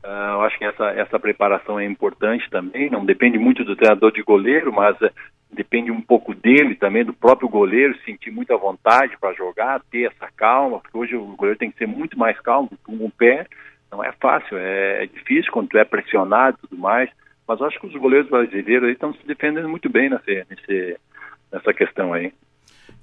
eu 0.05 0.43
acho 0.43 0.59
que 0.59 0.65
essa, 0.65 0.91
essa 0.91 1.19
preparação 1.19 1.81
é 1.81 1.85
importante 1.85 2.49
também, 2.51 2.89
não 2.89 3.05
depende 3.05 3.39
muito 3.39 3.65
do 3.65 3.75
treinador 3.75 4.13
de 4.13 4.23
goleiro, 4.23 4.73
mas 4.73 4.97
depende 5.51 5.91
um 5.91 6.01
pouco 6.01 6.35
dele 6.35 6.75
também, 6.75 7.05
do 7.05 7.13
próprio 7.13 7.49
goleiro, 7.49 7.99
sentir 8.05 8.31
muita 8.31 8.57
vontade 8.57 9.17
para 9.19 9.35
jogar, 9.35 9.83
ter 9.91 10.05
essa 10.05 10.31
calma, 10.37 10.81
porque 10.81 10.97
hoje 10.97 11.17
o 11.17 11.37
goleiro 11.37 11.59
tem 11.59 11.71
que 11.71 11.79
ser 11.79 11.87
muito 11.87 12.19
mais 12.19 12.39
calmo 12.41 12.71
com 12.85 12.93
o 12.93 13.11
pé, 13.11 13.47
não 13.91 14.05
é 14.05 14.13
fácil, 14.13 14.57
é, 14.59 15.05
é 15.05 15.07
difícil 15.07 15.51
quando 15.51 15.69
tu 15.69 15.79
é 15.79 15.85
pressionado 15.85 16.59
e 16.59 16.69
tudo 16.69 16.81
mais, 16.81 17.11
mas 17.47 17.63
acho 17.63 17.81
que 17.81 17.87
os 17.87 17.97
goleiros 17.97 18.29
brasileiros 18.29 18.91
estão 18.91 19.15
se 19.15 19.27
defendendo 19.27 19.69
muito 19.69 19.89
bem 19.89 20.11
nessa, 20.11 20.31
nessa 21.51 21.73
questão 21.73 22.13
aí. 22.13 22.33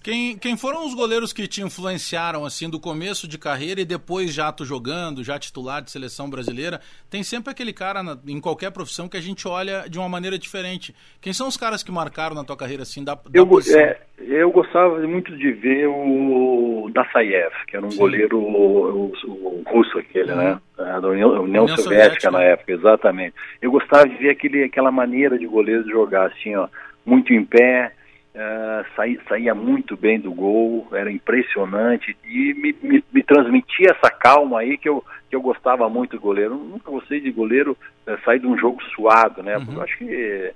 Quem, 0.06 0.38
quem 0.38 0.56
foram 0.56 0.86
os 0.86 0.94
goleiros 0.94 1.34
que 1.34 1.48
te 1.48 1.64
influenciaram 1.64 2.46
assim 2.46 2.70
do 2.70 2.80
começo 2.80 3.28
de 3.28 3.40
carreira 3.40 3.82
e 3.82 3.86
depois 3.86 4.32
já 4.32 4.52
tu 4.52 4.64
jogando, 4.64 5.24
já 5.24 5.40
titular 5.40 5.82
de 5.82 5.90
seleção 5.90 6.30
brasileira? 6.30 6.80
Tem 7.10 7.24
sempre 7.24 7.50
aquele 7.50 7.74
cara 7.74 8.04
na, 8.04 8.16
em 8.28 8.40
qualquer 8.40 8.70
profissão 8.70 9.10
que 9.10 9.18
a 9.18 9.20
gente 9.20 9.48
olha 9.48 9.90
de 9.90 9.98
uma 9.98 10.08
maneira 10.08 10.38
diferente. 10.38 10.96
Quem 11.20 11.34
são 11.34 11.48
os 11.48 11.58
caras 11.58 11.82
que 11.82 11.92
marcaram 11.92 12.36
na 12.36 12.44
tua 12.44 12.56
carreira 12.56 12.84
assim 12.84 13.04
da, 13.04 13.16
da 13.16 13.22
eu, 13.34 13.50
é, 13.76 13.98
eu 14.20 14.52
gostava 14.52 15.00
muito 15.08 15.36
de 15.36 15.52
ver 15.54 15.88
o 15.88 16.88
Dassaev, 16.94 17.52
que 17.68 17.76
era 17.76 17.84
um 17.84 17.90
Sim. 17.90 17.98
goleiro 17.98 18.38
o, 18.38 19.12
o, 19.26 19.64
russo 19.66 19.98
aquele, 19.98 20.34
uhum. 20.34 20.38
né? 20.38 20.60
Da 20.78 21.00
União, 21.00 21.30
União, 21.30 21.64
União 21.64 21.68
Soviética, 21.70 21.82
Soviética, 21.82 22.32
na 22.32 22.44
época, 22.44 22.72
exatamente. 22.74 23.34
Eu 23.60 23.72
gostava 23.72 24.08
de 24.08 24.16
ver 24.18 24.30
aquele, 24.30 24.66
aquela 24.66 24.92
maneira 24.92 25.36
de 25.36 25.48
goleiro 25.48 25.90
jogar 25.90 26.28
assim, 26.28 26.56
ó, 26.56 26.68
muito 27.04 27.34
em 27.34 27.44
pé 27.44 27.92
Uh, 28.36 28.84
saía, 28.98 29.22
saía, 29.30 29.56
muito 29.56 29.96
bem 29.96 30.20
do 30.20 30.30
gol, 30.30 30.86
era 30.92 31.10
impressionante 31.10 32.18
e 32.26 32.54
me, 32.54 32.76
me, 32.84 33.02
me, 33.10 33.24
transmitia 33.24 33.92
essa 33.92 34.12
calma 34.12 34.60
aí 34.60 34.78
que 34.78 34.90
eu, 34.90 35.02
que 35.30 35.36
eu 35.38 35.42
gostava 35.42 35.88
muito 35.88 36.18
do 36.18 36.22
goleiro. 36.22 36.52
Eu 36.52 36.58
nunca 36.58 36.92
gostei 36.92 37.22
de 37.22 37.32
goleiro 37.32 37.78
uh, 38.06 38.18
sair 38.26 38.40
de 38.40 38.48
um 38.48 38.58
jogo 38.58 38.84
suado, 38.94 39.42
né? 39.42 39.58
Uhum. 39.58 39.76
Eu 39.76 39.82
acho 39.82 39.98
que 39.98 40.54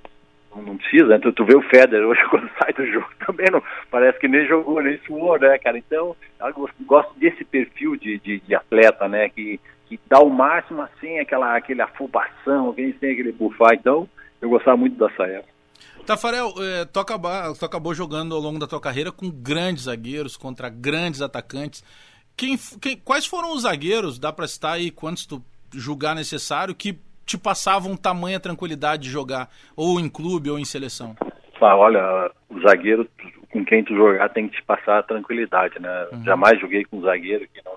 não, 0.54 0.76
precisa, 0.76 1.06
né? 1.06 1.18
Tu, 1.18 1.32
tu, 1.32 1.42
vê 1.42 1.56
o 1.56 1.62
Federer 1.62 2.06
hoje 2.06 2.20
quando 2.28 2.50
sai 2.58 2.70
do 2.74 2.84
jogo 2.84 3.08
também 3.24 3.46
não, 3.50 3.62
parece 3.90 4.18
que 4.18 4.28
nem 4.28 4.46
jogou, 4.46 4.82
nem 4.82 4.98
suou, 5.06 5.38
né, 5.38 5.56
cara? 5.56 5.78
Então, 5.78 6.14
eu 6.38 6.68
gosto, 6.82 7.18
desse 7.18 7.46
perfil 7.46 7.96
de, 7.96 8.18
de, 8.18 8.40
de, 8.40 8.54
atleta, 8.54 9.08
né? 9.08 9.30
Que, 9.30 9.58
que 9.88 9.98
dá 10.06 10.20
o 10.20 10.28
máximo 10.28 10.82
assim, 10.82 11.18
aquela, 11.18 11.56
aquele 11.56 11.80
afobação, 11.80 12.74
tem 12.74 12.90
aquele 12.90 13.32
bufar. 13.32 13.72
Então, 13.72 14.06
eu 14.42 14.50
gostava 14.50 14.76
muito 14.76 14.98
da 14.98 15.08
saia. 15.12 15.42
Tafarel, 16.06 16.52
é, 16.58 16.84
tu, 16.84 16.98
acaba, 16.98 17.52
tu 17.54 17.64
acabou 17.64 17.94
jogando 17.94 18.34
ao 18.34 18.40
longo 18.40 18.58
da 18.58 18.66
tua 18.66 18.80
carreira 18.80 19.12
com 19.12 19.30
grandes 19.30 19.84
zagueiros, 19.84 20.36
contra 20.36 20.68
grandes 20.68 21.22
atacantes. 21.22 21.84
Quem, 22.36 22.56
quem, 22.80 22.96
quais 22.96 23.26
foram 23.26 23.52
os 23.52 23.62
zagueiros, 23.62 24.18
dá 24.18 24.32
para 24.32 24.48
citar 24.48 24.74
aí 24.74 24.90
quantos 24.90 25.26
tu 25.26 25.42
julgar 25.72 26.14
necessário, 26.14 26.74
que 26.74 26.98
te 27.24 27.38
passavam 27.38 27.96
tamanha 27.96 28.40
tranquilidade 28.40 29.04
de 29.04 29.10
jogar, 29.10 29.48
ou 29.76 30.00
em 30.00 30.08
clube 30.08 30.50
ou 30.50 30.58
em 30.58 30.64
seleção? 30.64 31.14
Ah, 31.60 31.76
olha, 31.76 32.30
o 32.48 32.60
zagueiro 32.60 33.06
com 33.50 33.64
quem 33.64 33.84
tu 33.84 33.94
jogar 33.94 34.28
tem 34.30 34.48
que 34.48 34.56
te 34.56 34.62
passar 34.62 35.02
tranquilidade, 35.02 35.78
né? 35.80 36.06
Uhum. 36.12 36.24
Jamais 36.24 36.60
joguei 36.60 36.84
com 36.84 36.98
um 36.98 37.02
zagueiro 37.02 37.46
que 37.52 37.60
não 37.64 37.72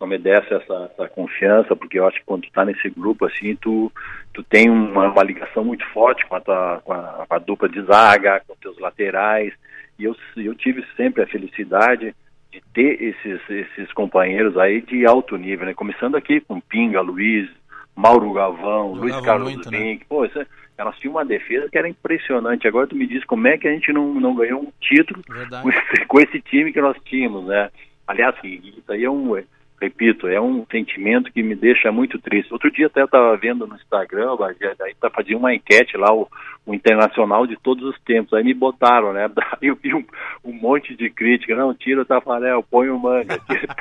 não 0.00 0.06
me 0.06 0.18
desse 0.18 0.52
essa, 0.52 0.90
essa, 0.92 1.08
confiança, 1.08 1.74
porque 1.76 1.98
eu 1.98 2.06
acho 2.06 2.18
que 2.18 2.26
quando 2.26 2.42
tu 2.42 2.52
tá 2.52 2.64
nesse 2.64 2.90
grupo 2.90 3.26
assim, 3.26 3.56
tu, 3.56 3.90
tu 4.32 4.42
tem 4.42 4.68
uma, 4.68 5.08
uma 5.08 5.22
ligação 5.22 5.64
muito 5.64 5.84
forte 5.86 6.26
com 6.26 6.36
a, 6.36 6.40
tua, 6.40 6.80
com 6.84 6.92
a, 6.92 7.24
com 7.26 7.34
a 7.34 7.38
dupla 7.38 7.68
de 7.68 7.80
zaga, 7.82 8.42
com 8.46 8.56
teus 8.56 8.78
laterais, 8.78 9.52
e 9.98 10.04
eu, 10.04 10.16
eu 10.36 10.54
tive 10.54 10.84
sempre 10.96 11.22
a 11.22 11.26
felicidade 11.26 12.14
de 12.50 12.62
ter 12.72 13.02
esses, 13.02 13.40
esses 13.48 13.92
companheiros 13.92 14.56
aí 14.56 14.80
de 14.80 15.06
alto 15.06 15.36
nível, 15.36 15.66
né? 15.66 15.74
Começando 15.74 16.16
aqui 16.16 16.40
com 16.40 16.60
Pinga, 16.60 17.00
Luiz, 17.00 17.48
Mauro 17.96 18.32
Gavão, 18.32 18.92
Luiz 18.92 19.20
Carlos 19.20 19.52
muito, 19.54 19.70
Vink, 19.70 20.00
né? 20.00 20.06
pô, 20.08 20.24
isso, 20.24 20.38
é, 20.38 20.46
elas 20.76 20.96
tinham 20.98 21.14
uma 21.14 21.24
defesa 21.24 21.68
que 21.68 21.78
era 21.78 21.88
impressionante. 21.88 22.66
Agora 22.66 22.86
tu 22.86 22.96
me 22.96 23.06
diz 23.06 23.24
como 23.24 23.46
é 23.46 23.56
que 23.56 23.68
a 23.68 23.72
gente 23.72 23.92
não, 23.92 24.14
não 24.14 24.34
ganhou 24.34 24.60
um 24.60 24.72
título 24.80 25.22
com 25.62 25.70
esse, 25.70 26.06
com 26.06 26.20
esse, 26.20 26.40
time 26.40 26.72
que 26.72 26.80
nós 26.80 26.96
tínhamos, 27.04 27.44
né? 27.46 27.70
Aliás, 28.06 28.34
isso 28.42 28.92
aí 28.92 29.04
é 29.04 29.10
um 29.10 29.36
repito, 29.80 30.26
é 30.28 30.40
um 30.40 30.64
sentimento 30.70 31.32
que 31.32 31.42
me 31.42 31.54
deixa 31.54 31.92
muito 31.92 32.18
triste. 32.18 32.52
Outro 32.52 32.70
dia 32.70 32.86
até 32.86 33.00
eu 33.00 33.06
estava 33.06 33.36
vendo 33.36 33.66
no 33.66 33.74
Instagram, 33.76 34.36
aí 34.80 34.94
tá 35.00 35.10
fazendo 35.10 35.38
uma 35.38 35.54
enquete 35.54 35.96
lá, 35.96 36.12
o, 36.12 36.28
o, 36.64 36.74
Internacional 36.74 37.46
de 37.46 37.56
todos 37.56 37.84
os 37.84 38.00
tempos, 38.02 38.32
aí 38.32 38.42
me 38.42 38.54
botaram, 38.54 39.12
né? 39.12 39.30
Aí 39.60 39.68
eu 39.68 39.76
vi 39.76 39.94
um, 39.94 40.04
um 40.44 40.52
monte 40.52 40.94
de 40.96 41.10
crítica, 41.10 41.54
não, 41.54 41.74
tira 41.74 42.02
o 42.02 42.04
Tafarel, 42.04 42.62
põe 42.62 42.88
o 42.88 42.98
Manga. 42.98 43.38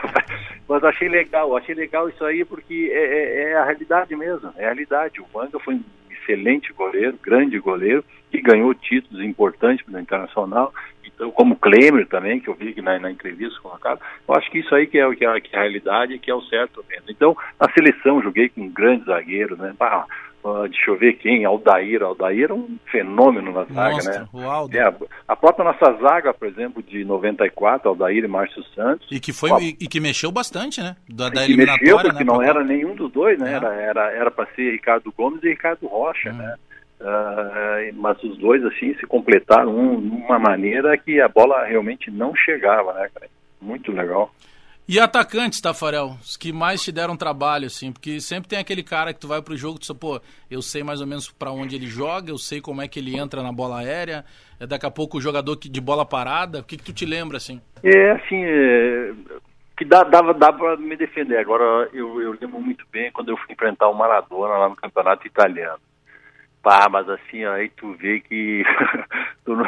Mas 0.68 0.84
achei 0.84 1.08
legal, 1.08 1.56
achei 1.56 1.76
legal 1.76 2.10
isso 2.10 2.24
aí 2.24 2.46
porque 2.46 2.90
é, 2.92 3.04
é, 3.04 3.52
é 3.52 3.56
a 3.58 3.66
realidade 3.66 4.16
mesmo, 4.16 4.54
é 4.58 4.64
a 4.64 4.68
realidade. 4.68 5.20
O 5.20 5.28
Manga 5.34 5.60
foi 5.60 5.76
um 5.76 5.84
excelente 6.10 6.72
goleiro, 6.74 7.18
grande 7.22 7.60
goleiro, 7.60 8.04
e 8.32 8.42
ganhou 8.42 8.74
títulos 8.74 9.24
importantes 9.24 9.86
no 9.88 10.00
Internacional 10.00 10.74
então, 11.16 11.32
como 11.32 11.56
Klemer 11.56 12.08
também, 12.08 12.40
que 12.40 12.50
eu 12.50 12.56
vi 12.56 12.74
na, 12.82 13.00
na 13.00 13.12
entrevista 13.12 13.60
colocado, 13.62 14.00
eu 14.28 14.36
acho 14.36 14.50
que 14.50 14.60
isso 14.60 14.74
aí 14.74 14.88
que 14.88 14.98
é, 14.98 15.16
que 15.16 15.26
é, 15.26 15.40
que 15.42 15.56
é 15.56 15.60
a 15.60 15.62
realidade 15.62 16.14
e 16.14 16.20
que 16.20 16.32
é 16.32 16.36
o 16.36 16.42
certo 16.44 16.84
mesmo. 16.90 17.06
Então, 17.10 17.36
na 17.60 17.72
seleção, 17.72 18.22
joguei 18.22 18.50
com 18.50 18.68
grandes 18.70 19.06
zagueiros, 19.06 19.58
né? 19.60 19.74
uh, 20.44 20.68
deixa 20.68 20.92
eu 20.92 20.98
ver 20.98 21.14
quem, 21.14 21.46
Aldair. 21.46 22.02
Aldair 22.04 22.44
era 22.46 22.54
um 22.54 22.78
fenômeno 22.92 23.52
na 23.52 23.64
zaga, 23.66 24.04
né? 24.20 24.28
o 24.34 24.42
Aldo. 24.42 24.76
É, 24.78 24.94
a 25.28 25.36
própria 25.36 25.64
nossa 25.66 25.94
zaga, 26.02 26.34
por 26.34 26.48
exemplo, 26.48 26.82
de 26.84 27.06
94, 27.06 27.88
Aldair 27.90 28.24
e 28.24 28.28
Márcio 28.28 28.64
Santos. 28.76 29.08
E 29.12 29.20
que 29.20 29.32
foi 29.32 29.52
Ó, 29.52 29.60
e, 29.60 29.74
que 29.74 30.00
mexeu 30.00 30.32
bastante, 30.32 30.82
né? 30.82 30.96
Da, 31.08 31.30
da 31.30 31.46
que 31.46 31.56
mexeu, 31.56 31.74
eliminatória, 31.76 32.10
porque 32.12 32.24
né? 32.24 32.32
não 32.32 32.38
pra- 32.38 32.48
era 32.48 32.64
nenhum 32.64 32.96
dos 32.96 33.12
dois, 33.12 33.40
né? 33.40 33.52
É. 33.52 33.56
Era 33.56 33.74
era 33.74 34.12
era 34.12 34.32
para 34.32 34.48
ser 34.56 34.72
Ricardo 34.72 35.14
Gomes 35.16 35.44
e 35.44 35.50
Ricardo 35.50 35.88
Rocha, 35.88 36.32
Hum. 36.32 36.38
né? 36.38 36.56
Ah, 37.04 37.80
mas 37.94 38.22
os 38.24 38.38
dois 38.38 38.64
assim 38.66 38.96
se 38.96 39.06
completaram 39.06 39.76
um, 39.76 39.98
uma 39.98 40.40
maneira 40.40 40.98
que 40.98 41.20
a 41.20 41.28
bola 41.28 41.66
realmente 41.66 42.10
não 42.10 42.34
chegava, 42.36 42.94
né, 42.94 43.10
cara? 43.14 43.30
Muito 43.62 43.92
legal. 43.92 44.32
E 44.88 45.00
atacantes, 45.00 45.62
Tafarel, 45.62 46.18
os 46.22 46.36
que 46.36 46.52
mais 46.52 46.84
te 46.84 46.92
deram 46.92 47.16
trabalho, 47.16 47.68
assim, 47.68 47.92
porque 47.92 48.20
sempre 48.20 48.50
tem 48.50 48.60
aquele 48.60 48.84
cara 48.84 49.14
que 49.14 49.20
tu 49.20 49.30
vai 49.30 49.42
pro 49.42 49.56
jogo 49.56 49.80
e 49.82 49.86
tu 49.86 49.96
pô, 49.96 50.20
eu 50.52 50.62
sei 50.62 50.84
mais 50.84 51.00
ou 51.00 51.08
menos 51.08 51.32
pra 51.32 51.52
onde 51.52 51.76
ele 51.76 51.88
joga, 51.88 52.30
eu 52.30 52.38
sei 52.38 52.60
como 52.60 52.82
é 52.82 52.88
que 52.88 53.00
ele 53.00 53.18
entra 53.18 53.42
na 53.42 53.52
bola 53.52 53.80
aérea, 53.80 54.26
é 54.60 54.68
daqui 54.68 54.86
a 54.86 54.92
pouco 54.92 55.18
o 55.18 55.22
jogador 55.22 55.56
de 55.56 55.82
bola 55.82 56.06
parada, 56.06 56.60
o 56.60 56.64
que 56.64 56.76
que 56.76 56.84
tu 56.84 56.92
te 56.92 57.06
lembra, 57.06 57.38
assim? 57.38 57.62
É 57.82 58.12
assim, 58.12 58.44
é, 58.44 59.14
que 59.78 59.86
dá, 59.86 60.04
dava, 60.04 60.34
dava 60.34 60.58
para 60.58 60.78
me 60.78 60.98
defender. 60.98 61.38
Agora 61.38 61.90
eu, 61.94 62.22
eu 62.22 62.38
lembro 62.40 62.60
muito 62.60 62.86
bem 62.92 63.10
quando 63.12 63.30
eu 63.30 63.38
fui 63.38 63.54
enfrentar 63.54 63.88
o 63.88 63.94
Maradona 63.94 64.58
lá 64.58 64.70
no 64.70 64.76
campeonato 64.76 65.26
italiano. 65.26 65.80
Pá, 66.64 66.88
mas 66.90 67.08
assim, 67.10 67.44
aí 67.44 67.70
tu 67.70 67.94
vê 67.94 68.22
que 68.22 68.64
tu 69.46 69.56
não- 69.56 69.66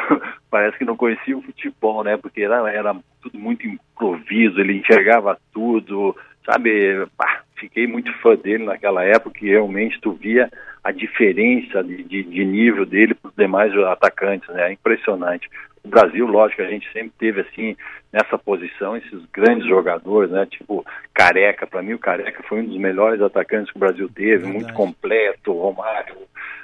parece 0.50 0.78
que 0.78 0.84
não 0.84 0.96
conhecia 0.96 1.36
o 1.36 1.42
futebol, 1.42 2.02
né? 2.02 2.16
Porque 2.16 2.42
era, 2.42 2.70
era 2.72 2.96
tudo 3.22 3.38
muito 3.38 3.66
improviso, 3.66 4.58
ele 4.58 4.78
enxergava 4.78 5.38
tudo, 5.52 6.16
sabe? 6.44 7.06
Pá, 7.16 7.42
fiquei 7.56 7.86
muito 7.86 8.12
fã 8.20 8.36
dele 8.36 8.64
naquela 8.64 9.04
época 9.04 9.38
e 9.42 9.48
realmente 9.48 10.00
tu 10.00 10.12
via 10.12 10.50
a 10.82 10.92
diferença 10.92 11.82
de, 11.82 12.02
de, 12.04 12.22
de 12.22 12.44
nível 12.44 12.86
dele 12.86 13.14
para 13.14 13.28
os 13.28 13.34
demais 13.36 13.76
atacantes, 13.76 14.48
né? 14.54 14.72
Impressionante. 14.72 15.48
O 15.82 15.88
Brasil, 15.88 16.26
lógico, 16.26 16.62
a 16.62 16.66
gente 16.66 16.90
sempre 16.92 17.12
teve 17.18 17.40
assim 17.40 17.76
nessa 18.12 18.38
posição 18.38 18.96
esses 18.96 19.24
grandes 19.32 19.66
jogadores, 19.66 20.30
né? 20.30 20.46
Tipo 20.46 20.84
Careca, 21.12 21.66
para 21.66 21.82
mim 21.82 21.94
o 21.94 21.98
Careca 21.98 22.42
foi 22.44 22.60
um 22.60 22.66
dos 22.66 22.76
melhores 22.78 23.20
atacantes 23.20 23.70
que 23.70 23.76
o 23.76 23.80
Brasil 23.80 24.08
teve, 24.08 24.38
Verdade. 24.38 24.54
muito 24.54 24.72
completo, 24.74 25.52
Romário, 25.52 26.16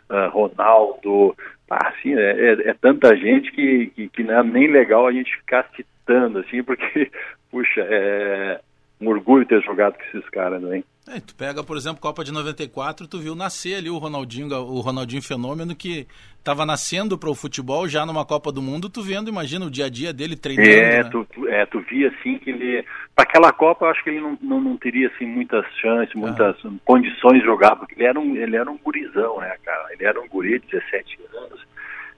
ah, 0.09 0.27
Ronaldo, 0.29 1.37
ah, 1.71 1.89
assim, 1.89 2.15
é, 2.15 2.31
é- 2.31 2.69
é 2.71 2.75
tanta 2.75 3.17
gente 3.17 3.51
que, 3.53 3.87
que, 3.89 4.09
que 4.09 4.23
não 4.23 4.39
é 4.39 4.43
nem 4.43 4.67
legal 4.69 5.07
a 5.07 5.13
gente 5.13 5.35
ficar 5.37 5.69
citando, 5.75 6.39
assim, 6.41 6.63
porque, 6.63 7.11
puxa, 7.51 7.81
é 7.81 8.61
um 9.03 9.09
orgulho 9.09 9.45
ter 9.47 9.61
jogado 9.63 9.95
com 9.97 10.05
esses 10.19 10.29
caras, 10.31 10.63
né? 10.63 10.83
É, 11.09 11.19
tu 11.19 11.35
pega, 11.35 11.65
por 11.65 11.77
exemplo, 11.77 12.01
Copa 12.01 12.23
de 12.23 12.33
94, 12.33 13.09
tu 13.09 13.19
viu 13.19 13.35
nascer 13.35 13.75
ali 13.75 13.91
o 13.91 13.99
Ronaldinho, 13.99 14.47
o 14.55 14.79
Ronaldinho 14.81 15.21
fenômeno 15.21 15.75
que 15.75 16.07
tava 16.45 16.65
nascendo 16.65 17.19
para 17.19 17.29
o 17.29 17.35
futebol 17.35 17.89
já 17.89 18.07
numa 18.07 18.25
Copa 18.25 18.53
do 18.53 18.63
Mundo, 18.63 18.89
tu 18.89 19.03
vendo, 19.03 19.29
imagina 19.29 19.67
o 19.67 19.71
dia 19.71 19.87
a 19.87 19.89
dia 19.89 20.13
dele 20.13 20.37
treinando, 20.37 20.71
É, 20.71 21.03
né? 21.03 21.11
tu, 21.11 21.27
tu- 21.33 21.49
é, 21.49 21.67
tu 21.67 21.81
via 21.81 22.09
assim 22.09 22.39
que 22.39 22.51
ele. 22.51 22.85
Para 23.17 23.25
aquela 23.25 23.53
Copa, 23.53 23.85
eu 23.85 23.91
acho 23.91 24.03
que 24.05 24.11
ele 24.11 24.21
não, 24.21 24.39
não, 24.41 24.61
não 24.61 24.77
teria 24.77 25.09
assim, 25.09 25.27
muitas 25.27 25.67
chances, 25.81 26.15
muitas 26.15 26.57
condições 26.85 27.41
de 27.41 27.45
jogar, 27.45 27.75
porque 27.77 27.95
ele 27.95 28.05
era, 28.05 28.19
um, 28.21 28.37
ele 28.37 28.57
era 28.57 28.71
um 28.71 28.79
gurizão, 28.79 29.41
né, 29.41 29.55
cara? 29.65 29.89
Ele 29.93 30.05
era 30.05 30.21
um 30.21 30.29
guri 30.29 30.61
de 30.61 30.67
17 30.69 31.19
anos, 31.21 31.32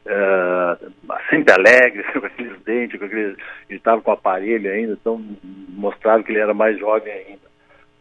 ah, 0.06 0.76
sempre 1.30 1.52
alegre, 1.52 2.04
com 2.12 2.26
aqueles 2.26 2.60
dentes, 2.62 2.98
com 2.98 3.06
aqueles, 3.06 3.36
ele 3.68 3.78
estava 3.78 4.00
com 4.00 4.10
o 4.10 4.14
aparelho 4.14 4.70
ainda, 4.70 4.92
então 4.92 5.22
mostrava 5.68 6.22
que 6.22 6.32
ele 6.32 6.40
era 6.40 6.54
mais 6.54 6.78
jovem 6.78 7.12
ainda. 7.12 7.44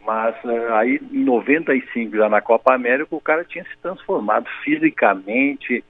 Mas 0.06 0.36
ah, 0.46 0.80
aí 0.80 1.00
em 1.12 1.24
95, 1.24 2.18
já 2.18 2.30
na 2.30 2.42
Copa 2.42 2.74
América, 2.74 3.16
o 3.16 3.22
cara 3.22 3.46
tinha 3.46 3.64
se 3.64 3.78
transformado 3.82 4.48
fisicamente, 4.64 5.84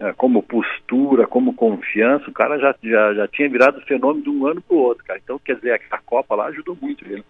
eh, 0.00 0.14
como 0.16 0.42
postura, 0.42 1.26
como 1.26 1.52
confiança, 1.52 2.28
o 2.28 2.32
cara 2.32 2.58
já, 2.58 2.74
já, 2.82 3.12
já 3.12 3.28
tinha 3.28 3.48
virado 3.50 3.80
fenômeno 3.82 4.24
de 4.24 4.30
um 4.30 4.46
ano 4.46 4.62
para 4.62 4.74
o 4.74 4.80
outro, 4.80 5.04
cara. 5.04 5.20
Então, 5.22 5.38
quer 5.38 5.56
dizer, 5.56 5.80
a 5.90 5.98
Copa 5.98 6.34
lá 6.34 6.46
ajudou 6.46 6.76
muito 6.80 7.04
ele. 7.04 7.22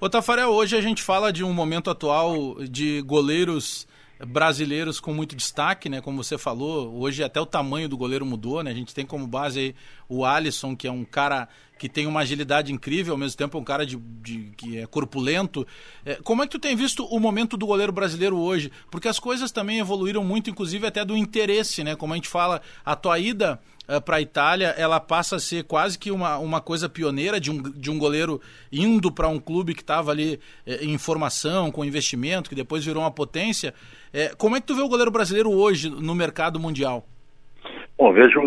Ô 0.00 0.08
Tafarel, 0.08 0.50
hoje 0.50 0.76
a 0.76 0.80
gente 0.80 1.02
fala 1.02 1.32
de 1.32 1.42
um 1.42 1.52
momento 1.52 1.90
atual 1.90 2.54
de 2.70 3.02
goleiros 3.02 3.84
brasileiros 4.26 5.00
com 5.00 5.14
muito 5.14 5.36
destaque, 5.36 5.88
né? 5.88 6.00
Como 6.00 6.22
você 6.22 6.36
falou, 6.36 6.98
hoje 6.98 7.22
até 7.22 7.40
o 7.40 7.46
tamanho 7.46 7.88
do 7.88 7.96
goleiro 7.96 8.26
mudou, 8.26 8.62
né? 8.62 8.70
A 8.70 8.74
gente 8.74 8.94
tem 8.94 9.06
como 9.06 9.26
base 9.26 9.74
o 10.08 10.24
Alisson, 10.24 10.76
que 10.76 10.86
é 10.86 10.90
um 10.90 11.04
cara 11.04 11.48
que 11.78 11.88
tem 11.88 12.06
uma 12.06 12.20
agilidade 12.20 12.72
incrível, 12.72 13.14
ao 13.14 13.18
mesmo 13.18 13.36
tempo 13.36 13.56
é 13.56 13.60
um 13.60 13.64
cara 13.64 13.86
de, 13.86 13.96
de- 13.96 14.50
que 14.56 14.78
é 14.78 14.86
corpulento. 14.86 15.66
É, 16.04 16.16
como 16.16 16.42
é 16.42 16.46
que 16.46 16.52
tu 16.52 16.58
tem 16.58 16.74
visto 16.74 17.04
o 17.06 17.20
momento 17.20 17.56
do 17.56 17.66
goleiro 17.66 17.92
brasileiro 17.92 18.36
hoje? 18.36 18.70
Porque 18.90 19.08
as 19.08 19.18
coisas 19.18 19.52
também 19.52 19.78
evoluíram 19.78 20.24
muito, 20.24 20.50
inclusive 20.50 20.86
até 20.86 21.04
do 21.04 21.16
interesse, 21.16 21.84
né? 21.84 21.94
Como 21.94 22.12
a 22.12 22.16
gente 22.16 22.28
fala, 22.28 22.60
a 22.84 22.96
tua 22.96 23.18
ida 23.18 23.60
para 24.04 24.16
a 24.16 24.20
Itália, 24.20 24.74
ela 24.76 25.00
passa 25.00 25.36
a 25.36 25.40
ser 25.40 25.64
quase 25.64 25.98
que 25.98 26.10
uma, 26.10 26.36
uma 26.36 26.60
coisa 26.60 26.90
pioneira 26.90 27.40
de 27.40 27.50
um, 27.50 27.62
de 27.62 27.90
um 27.90 27.98
goleiro 27.98 28.38
indo 28.70 29.10
para 29.10 29.28
um 29.28 29.38
clube 29.40 29.74
que 29.74 29.80
estava 29.80 30.10
ali 30.10 30.38
eh, 30.66 30.80
em 30.84 30.98
formação, 30.98 31.70
com 31.70 31.82
investimento, 31.82 32.50
que 32.50 32.54
depois 32.54 32.84
virou 32.84 33.02
uma 33.02 33.10
potência. 33.10 33.72
Eh, 34.12 34.34
como 34.36 34.56
é 34.56 34.60
que 34.60 34.66
tu 34.66 34.74
vê 34.74 34.82
o 34.82 34.88
goleiro 34.88 35.10
brasileiro 35.10 35.50
hoje 35.50 35.88
no 35.88 36.14
mercado 36.14 36.60
mundial? 36.60 37.06
Bom, 37.96 38.12
vejo 38.12 38.38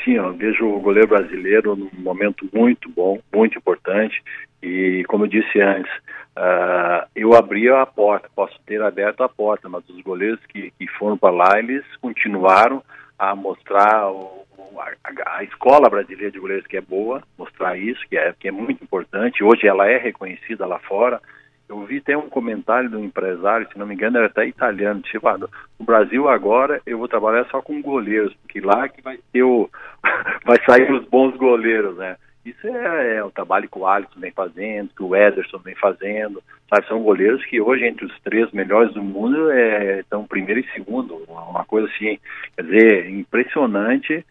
assim, 0.00 0.18
ó, 0.18 0.30
vejo 0.32 0.66
o 0.66 0.80
goleiro 0.80 1.08
brasileiro 1.08 1.76
num 1.76 1.90
momento 1.98 2.48
muito 2.52 2.88
bom, 2.90 3.18
muito 3.32 3.58
importante. 3.58 4.22
E 4.62 5.04
como 5.08 5.24
eu 5.24 5.28
disse 5.28 5.60
antes, 5.60 5.90
ah, 6.36 7.06
eu 7.14 7.34
abri 7.34 7.68
a 7.68 7.84
porta, 7.86 8.28
posso 8.34 8.58
ter 8.66 8.82
aberto 8.82 9.22
a 9.22 9.28
porta, 9.28 9.68
mas 9.68 9.88
os 9.88 10.00
goleiros 10.02 10.40
que, 10.46 10.70
que 10.78 10.86
foram 10.88 11.16
para 11.16 11.30
lá, 11.34 11.58
eles 11.58 11.84
continuaram 12.00 12.82
a 13.18 13.34
mostrar 13.34 14.10
o- 14.10 14.40
a, 14.78 15.36
a 15.38 15.44
escola 15.44 15.88
brasileira 15.90 16.30
de 16.30 16.38
goleiros 16.38 16.66
que 16.66 16.76
é 16.76 16.80
boa, 16.80 17.22
mostrar 17.38 17.76
isso, 17.76 18.00
que 18.08 18.16
é, 18.16 18.32
que 18.38 18.48
é 18.48 18.50
muito 18.50 18.82
importante. 18.82 19.42
Hoje 19.44 19.66
ela 19.66 19.86
é 19.88 19.96
reconhecida 19.98 20.66
lá 20.66 20.78
fora. 20.78 21.20
Eu 21.70 21.86
vi 21.86 21.98
até 21.98 22.18
um 22.18 22.28
comentário 22.28 22.98
um 22.98 23.04
empresário, 23.04 23.68
se 23.70 23.78
não 23.78 23.86
me 23.86 23.94
engano, 23.94 24.18
era 24.18 24.26
até 24.26 24.44
italiano, 24.44 25.00
tipo, 25.02 25.28
ah, 25.28 25.38
no 25.38 25.48
Brasil 25.86 26.28
agora 26.28 26.82
eu 26.84 26.98
vou 26.98 27.06
trabalhar 27.06 27.44
só 27.44 27.62
com 27.62 27.80
goleiros, 27.80 28.34
porque 28.42 28.60
lá 28.60 28.88
que 28.88 29.00
vai 29.00 29.20
ter 29.32 29.44
o 29.44 29.70
vai 30.44 30.56
sair 30.66 30.90
os 30.90 31.06
bons 31.06 31.36
goleiros, 31.36 31.96
né? 31.96 32.16
Isso 32.44 32.66
é, 32.66 33.18
é 33.18 33.24
o 33.24 33.30
trabalho 33.30 33.68
que 33.68 33.78
o 33.78 33.86
Alisson 33.86 34.18
vem 34.18 34.32
fazendo, 34.32 34.90
que 34.96 35.02
o 35.04 35.14
Ederson 35.14 35.58
vem 35.58 35.76
fazendo, 35.76 36.42
sabe? 36.68 36.88
São 36.88 37.04
goleiros 37.04 37.44
que 37.44 37.60
hoje 37.60 37.86
entre 37.86 38.04
os 38.04 38.20
três 38.22 38.50
melhores 38.50 38.92
do 38.92 39.02
mundo 39.02 39.52
é, 39.52 40.00
estão 40.00 40.26
primeiro 40.26 40.58
e 40.58 40.72
segundo, 40.72 41.22
uma 41.28 41.64
coisa 41.64 41.86
assim, 41.86 42.18
quer 42.56 42.64
dizer, 42.64 43.10
impressionante 43.10 44.26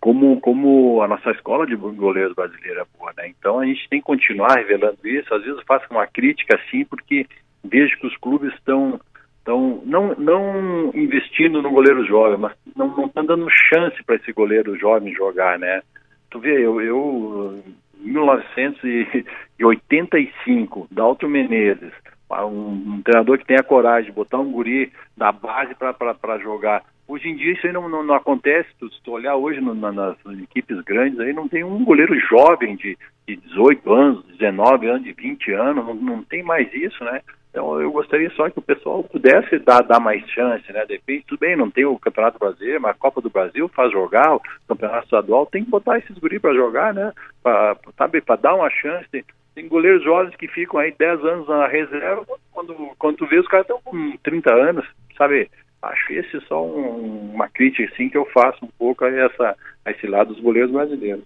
como, 0.00 0.40
como 0.40 1.02
a 1.02 1.08
nossa 1.08 1.30
escola 1.30 1.66
de 1.66 1.76
goleiros 1.76 2.34
brasileira 2.34 2.82
é 2.82 2.98
boa, 2.98 3.12
né? 3.16 3.28
Então 3.28 3.60
a 3.60 3.66
gente 3.66 3.88
tem 3.88 4.00
que 4.00 4.06
continuar 4.06 4.56
revelando 4.56 4.98
isso. 5.04 5.32
Às 5.32 5.42
vezes 5.42 5.58
eu 5.58 5.66
faço 5.66 5.86
uma 5.90 6.06
crítica 6.06 6.56
assim, 6.56 6.84
porque 6.84 7.26
vejo 7.62 7.96
que 7.98 8.06
os 8.06 8.16
clubes 8.16 8.52
estão 8.54 9.00
não, 9.46 10.14
não 10.16 10.90
investindo 10.94 11.60
no 11.60 11.70
goleiro 11.70 12.06
jovem, 12.06 12.38
mas 12.38 12.54
não 12.74 13.06
estão 13.06 13.22
dando 13.24 13.46
chance 13.50 14.02
para 14.04 14.16
esse 14.16 14.32
goleiro 14.32 14.78
jovem 14.78 15.14
jogar, 15.14 15.58
né? 15.58 15.82
Tu 16.30 16.40
vê, 16.40 16.64
eu, 16.64 16.80
eu 16.80 17.62
em 18.02 18.10
1985, 18.10 20.88
Dalton 20.90 21.28
Menezes, 21.28 21.92
um, 22.30 22.94
um 22.94 23.02
treinador 23.02 23.38
que 23.38 23.46
tem 23.46 23.56
a 23.56 23.62
coragem 23.62 24.10
de 24.10 24.16
botar 24.16 24.38
um 24.38 24.50
guri 24.50 24.90
da 25.16 25.30
base 25.30 25.74
para 25.74 26.38
jogar. 26.38 26.82
Hoje 27.06 27.28
em 27.28 27.36
dia 27.36 27.52
isso 27.52 27.66
aí 27.66 27.72
não, 27.72 27.88
não, 27.88 28.02
não 28.02 28.14
acontece. 28.14 28.68
Se 28.78 29.02
tu 29.02 29.12
olhar 29.12 29.36
hoje 29.36 29.60
no, 29.60 29.74
na, 29.74 29.92
nas 29.92 30.16
equipes 30.42 30.80
grandes, 30.82 31.20
aí 31.20 31.32
não 31.32 31.48
tem 31.48 31.62
um 31.62 31.84
goleiro 31.84 32.18
jovem 32.20 32.76
de, 32.76 32.96
de 33.26 33.36
18 33.36 33.92
anos, 33.92 34.24
19 34.38 34.86
anos, 34.86 35.04
de 35.04 35.12
20 35.12 35.52
anos, 35.52 35.84
não, 35.84 35.94
não 35.94 36.22
tem 36.22 36.42
mais 36.42 36.72
isso, 36.72 37.02
né? 37.04 37.20
Então 37.54 37.80
eu 37.80 37.92
gostaria 37.92 38.28
só 38.30 38.50
que 38.50 38.58
o 38.58 38.62
pessoal 38.62 39.04
pudesse 39.04 39.60
dar, 39.60 39.80
dar 39.82 40.00
mais 40.00 40.28
chance, 40.30 40.72
né? 40.72 40.84
Depende, 40.86 41.24
tudo 41.28 41.38
bem, 41.38 41.54
não 41.54 41.70
tem 41.70 41.84
o 41.84 41.98
Campeonato 41.98 42.36
Brasileiro, 42.36 42.80
mas 42.80 42.90
a 42.90 42.98
Copa 42.98 43.20
do 43.20 43.30
Brasil 43.30 43.68
faz 43.68 43.92
jogar, 43.92 44.34
o 44.34 44.42
Campeonato 44.66 45.04
Estadual 45.04 45.46
tem 45.46 45.64
que 45.64 45.70
botar 45.70 45.98
esses 45.98 46.18
guris 46.18 46.40
para 46.40 46.52
jogar, 46.52 46.92
né? 46.92 47.12
Para 47.42 48.36
dar 48.40 48.56
uma 48.56 48.68
chance. 48.70 49.08
Tem, 49.08 49.24
tem 49.54 49.68
goleiros 49.68 50.02
jovens 50.02 50.34
que 50.34 50.48
ficam 50.48 50.80
aí 50.80 50.92
10 50.98 51.24
anos 51.24 51.46
na 51.46 51.68
reserva, 51.68 52.26
quando, 52.50 52.74
quando 52.98 53.16
tu 53.18 53.26
vê 53.26 53.38
os 53.38 53.46
caras 53.46 53.66
estão 53.66 53.80
com 53.84 54.16
30 54.24 54.52
anos, 54.52 54.84
sabe? 55.16 55.48
Acho 55.84 56.12
esse 56.12 56.36
é 56.36 56.40
só 56.42 56.64
um, 56.64 57.32
uma 57.32 57.48
crítica 57.48 57.92
assim 57.92 58.08
que 58.08 58.16
eu 58.16 58.26
faço 58.26 58.64
um 58.64 58.70
pouco 58.78 59.04
a, 59.04 59.10
essa, 59.10 59.56
a 59.84 59.90
esse 59.90 60.06
lado 60.06 60.32
dos 60.32 60.42
goleiros 60.42 60.70
brasileiros. 60.70 61.24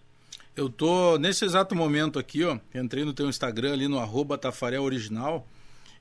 Eu 0.57 0.69
tô 0.69 1.19
nesse 1.19 1.45
exato 1.45 1.75
momento 1.75 2.19
aqui, 2.19 2.45
ó, 2.45 2.59
entrei 2.75 3.05
no 3.05 3.15
teu 3.15 3.29
Instagram 3.29 3.73
ali 3.73 3.87
no 3.87 3.99
arroba 3.99 4.37
Tafarel 4.37 4.83
Original 4.83 5.47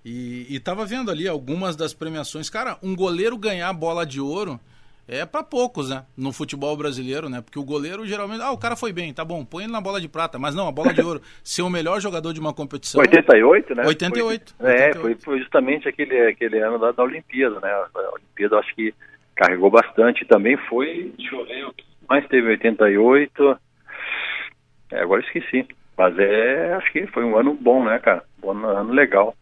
e, 0.03 0.47
e 0.49 0.59
tava 0.59 0.85
vendo 0.85 1.11
ali 1.11 1.27
algumas 1.27 1.75
das 1.75 1.93
premiações. 1.93 2.49
Cara, 2.49 2.77
um 2.81 2.95
goleiro 2.95 3.37
ganhar 3.37 3.71
bola 3.73 4.05
de 4.05 4.19
ouro 4.19 4.59
é 5.07 5.25
para 5.25 5.43
poucos, 5.43 5.89
né? 5.89 6.05
No 6.17 6.33
futebol 6.33 6.75
brasileiro, 6.75 7.29
né? 7.29 7.41
Porque 7.41 7.57
o 7.57 7.63
goleiro 7.63 8.05
geralmente, 8.05 8.41
ah, 8.41 8.51
o 8.51 8.57
cara 8.57 8.75
foi 8.75 8.91
bem, 8.91 9.13
tá 9.13 9.23
bom, 9.23 9.45
põe 9.45 9.63
ele 9.63 9.71
na 9.71 9.79
bola 9.79 10.01
de 10.01 10.07
prata, 10.07 10.37
mas 10.37 10.53
não, 10.53 10.67
a 10.67 10.71
bola 10.71 10.93
de 10.93 11.01
ouro, 11.01 11.21
ser 11.43 11.61
o 11.61 11.69
melhor 11.69 12.01
jogador 12.01 12.33
de 12.33 12.39
uma 12.39 12.53
competição. 12.53 12.99
88, 12.99 13.75
né? 13.75 13.85
88. 13.85 14.55
Foi, 14.57 14.67
88. 14.67 14.83
É, 14.83 14.93
foi, 14.99 15.15
foi 15.15 15.39
justamente 15.39 15.87
aquele, 15.87 16.27
aquele 16.27 16.59
ano 16.59 16.77
da, 16.77 16.91
da 16.91 17.03
Olimpíada, 17.03 17.59
né? 17.59 17.69
A 17.69 18.13
Olimpíada 18.15 18.57
acho 18.59 18.75
que 18.75 18.93
carregou 19.35 19.69
bastante. 19.69 20.25
Também 20.25 20.57
foi, 20.69 21.13
deixa 21.17 21.35
eu 21.35 21.45
ver, 21.45 21.65
o 21.65 21.73
que 21.73 21.85
mais 22.09 22.27
teve 22.27 22.49
88. 22.49 23.59
É, 24.91 25.01
agora 25.01 25.21
esqueci. 25.21 25.67
Mas 25.97 26.17
é, 26.19 26.73
acho 26.75 26.91
que 26.91 27.07
foi 27.07 27.23
um 27.23 27.35
ano 27.35 27.55
bom, 27.55 27.83
né, 27.83 27.97
cara? 27.97 28.23
Um 28.43 28.51
ano, 28.51 28.67
ano 28.67 28.93
legal. 28.93 29.35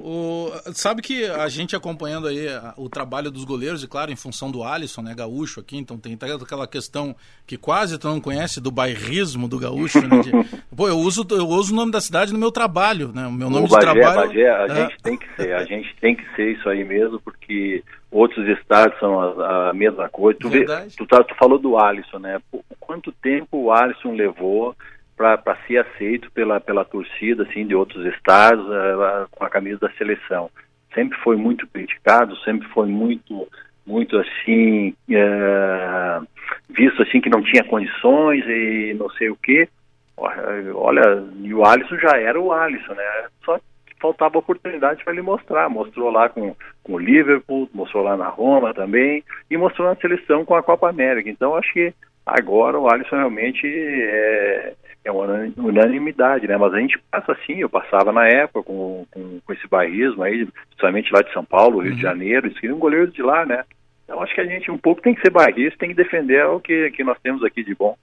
O, 0.00 0.52
sabe 0.74 1.02
que 1.02 1.24
a 1.24 1.48
gente 1.48 1.74
acompanhando 1.74 2.28
aí 2.28 2.46
o 2.76 2.88
trabalho 2.88 3.32
dos 3.32 3.44
goleiros, 3.44 3.82
e 3.82 3.88
claro, 3.88 4.12
em 4.12 4.16
função 4.16 4.48
do 4.48 4.62
Alisson, 4.62 5.02
né, 5.02 5.12
gaúcho 5.12 5.58
aqui, 5.58 5.76
então 5.76 5.98
tem 5.98 6.14
aquela 6.14 6.68
questão 6.68 7.16
que 7.44 7.56
quase 7.56 7.98
tu 7.98 8.06
não 8.06 8.20
conhece 8.20 8.60
do 8.60 8.70
bairrismo 8.70 9.48
do 9.48 9.58
gaúcho, 9.58 10.00
né, 10.06 10.20
de, 10.20 10.30
pô, 10.76 10.86
eu 10.86 10.98
uso, 10.98 11.26
eu 11.32 11.48
uso 11.48 11.72
o 11.72 11.76
nome 11.76 11.90
da 11.90 12.00
cidade 12.00 12.32
no 12.32 12.38
meu 12.38 12.52
trabalho, 12.52 13.08
né, 13.12 13.26
o 13.26 13.32
meu 13.32 13.50
nome 13.50 13.64
o 13.64 13.68
de 13.68 13.74
Bagé, 13.74 14.00
trabalho... 14.00 14.28
Bagé, 14.28 14.48
a 14.48 14.66
é... 14.66 14.74
gente 14.76 15.02
tem 15.02 15.16
que 15.16 15.26
ser, 15.34 15.52
a 15.52 15.64
gente 15.64 15.96
tem 16.00 16.14
que 16.14 16.36
ser 16.36 16.52
isso 16.52 16.68
aí 16.68 16.84
mesmo, 16.84 17.18
porque 17.18 17.82
outros 18.08 18.46
estados 18.56 18.96
são 19.00 19.18
a, 19.20 19.70
a 19.70 19.72
mesma 19.74 20.08
coisa. 20.08 20.38
Tu, 20.38 20.48
vê, 20.48 20.64
tu, 20.96 21.06
tá, 21.06 21.24
tu 21.24 21.34
falou 21.34 21.58
do 21.58 21.76
Alisson, 21.76 22.20
né, 22.20 22.40
quanto 22.78 23.10
tempo 23.10 23.64
o 23.64 23.72
Alisson 23.72 24.12
levou 24.12 24.76
para 25.18 25.58
ser 25.66 25.78
aceito 25.78 26.30
pela, 26.30 26.60
pela 26.60 26.84
torcida 26.84 27.42
assim, 27.42 27.66
de 27.66 27.74
outros 27.74 28.06
estados 28.14 28.64
uh, 28.64 29.28
com 29.32 29.44
a 29.44 29.50
camisa 29.50 29.80
da 29.80 29.90
seleção. 29.92 30.48
Sempre 30.94 31.18
foi 31.18 31.36
muito 31.36 31.66
criticado, 31.66 32.36
sempre 32.38 32.66
foi 32.68 32.86
muito 32.86 33.48
muito 33.84 34.18
assim 34.18 34.94
uh, 35.10 36.26
visto 36.68 37.02
assim 37.02 37.20
que 37.20 37.30
não 37.30 37.42
tinha 37.42 37.64
condições 37.64 38.44
e 38.46 38.94
não 38.98 39.10
sei 39.10 39.28
o 39.28 39.36
que. 39.36 39.68
Olha, 40.16 41.02
e 41.42 41.54
o 41.54 41.64
Alisson 41.64 41.96
já 41.96 42.18
era 42.18 42.40
o 42.40 42.52
Alisson, 42.52 42.92
né? 42.92 43.04
Só 43.44 43.58
faltava 44.00 44.38
oportunidade 44.38 45.02
para 45.02 45.12
ele 45.12 45.22
mostrar. 45.22 45.68
Mostrou 45.68 46.10
lá 46.10 46.28
com, 46.28 46.54
com 46.82 46.94
o 46.94 46.98
Liverpool, 46.98 47.68
mostrou 47.72 48.02
lá 48.02 48.16
na 48.16 48.28
Roma 48.28 48.74
também 48.74 49.22
e 49.50 49.56
mostrou 49.56 49.88
na 49.88 49.96
seleção 49.96 50.44
com 50.44 50.54
a 50.54 50.62
Copa 50.62 50.88
América. 50.88 51.30
Então 51.30 51.54
acho 51.54 51.72
que 51.72 51.92
agora 52.26 52.78
o 52.78 52.90
Alisson 52.90 53.16
realmente 53.16 53.66
é, 53.66 54.74
é 55.04 55.10
uma 55.10 55.26
unanimidade, 55.56 56.46
né? 56.46 56.56
Mas 56.56 56.74
a 56.74 56.80
gente 56.80 56.98
passa 57.10 57.32
assim, 57.32 57.60
eu 57.60 57.68
passava 57.68 58.12
na 58.12 58.26
época 58.28 58.62
com, 58.62 59.06
com, 59.10 59.40
com 59.40 59.52
esse 59.52 59.66
bairrismo 59.68 60.22
aí, 60.22 60.46
principalmente 60.66 61.12
lá 61.12 61.22
de 61.22 61.32
São 61.32 61.44
Paulo, 61.44 61.80
Rio 61.80 61.90
uhum. 61.90 61.96
de 61.96 62.02
Janeiro, 62.02 62.50
queriam 62.50 62.76
um 62.76 62.80
goleiro 62.80 63.10
de 63.10 63.22
lá, 63.22 63.46
né? 63.46 63.64
Então 64.04 64.22
acho 64.22 64.34
que 64.34 64.40
a 64.40 64.46
gente 64.46 64.70
um 64.70 64.78
pouco 64.78 65.02
tem 65.02 65.14
que 65.14 65.20
ser 65.20 65.30
bairrista, 65.30 65.78
tem 65.78 65.90
que 65.90 65.94
defender 65.94 66.44
o 66.46 66.60
que, 66.60 66.90
que 66.92 67.04
nós 67.04 67.18
temos 67.22 67.44
aqui 67.44 67.62
de 67.62 67.74
bom. 67.74 67.96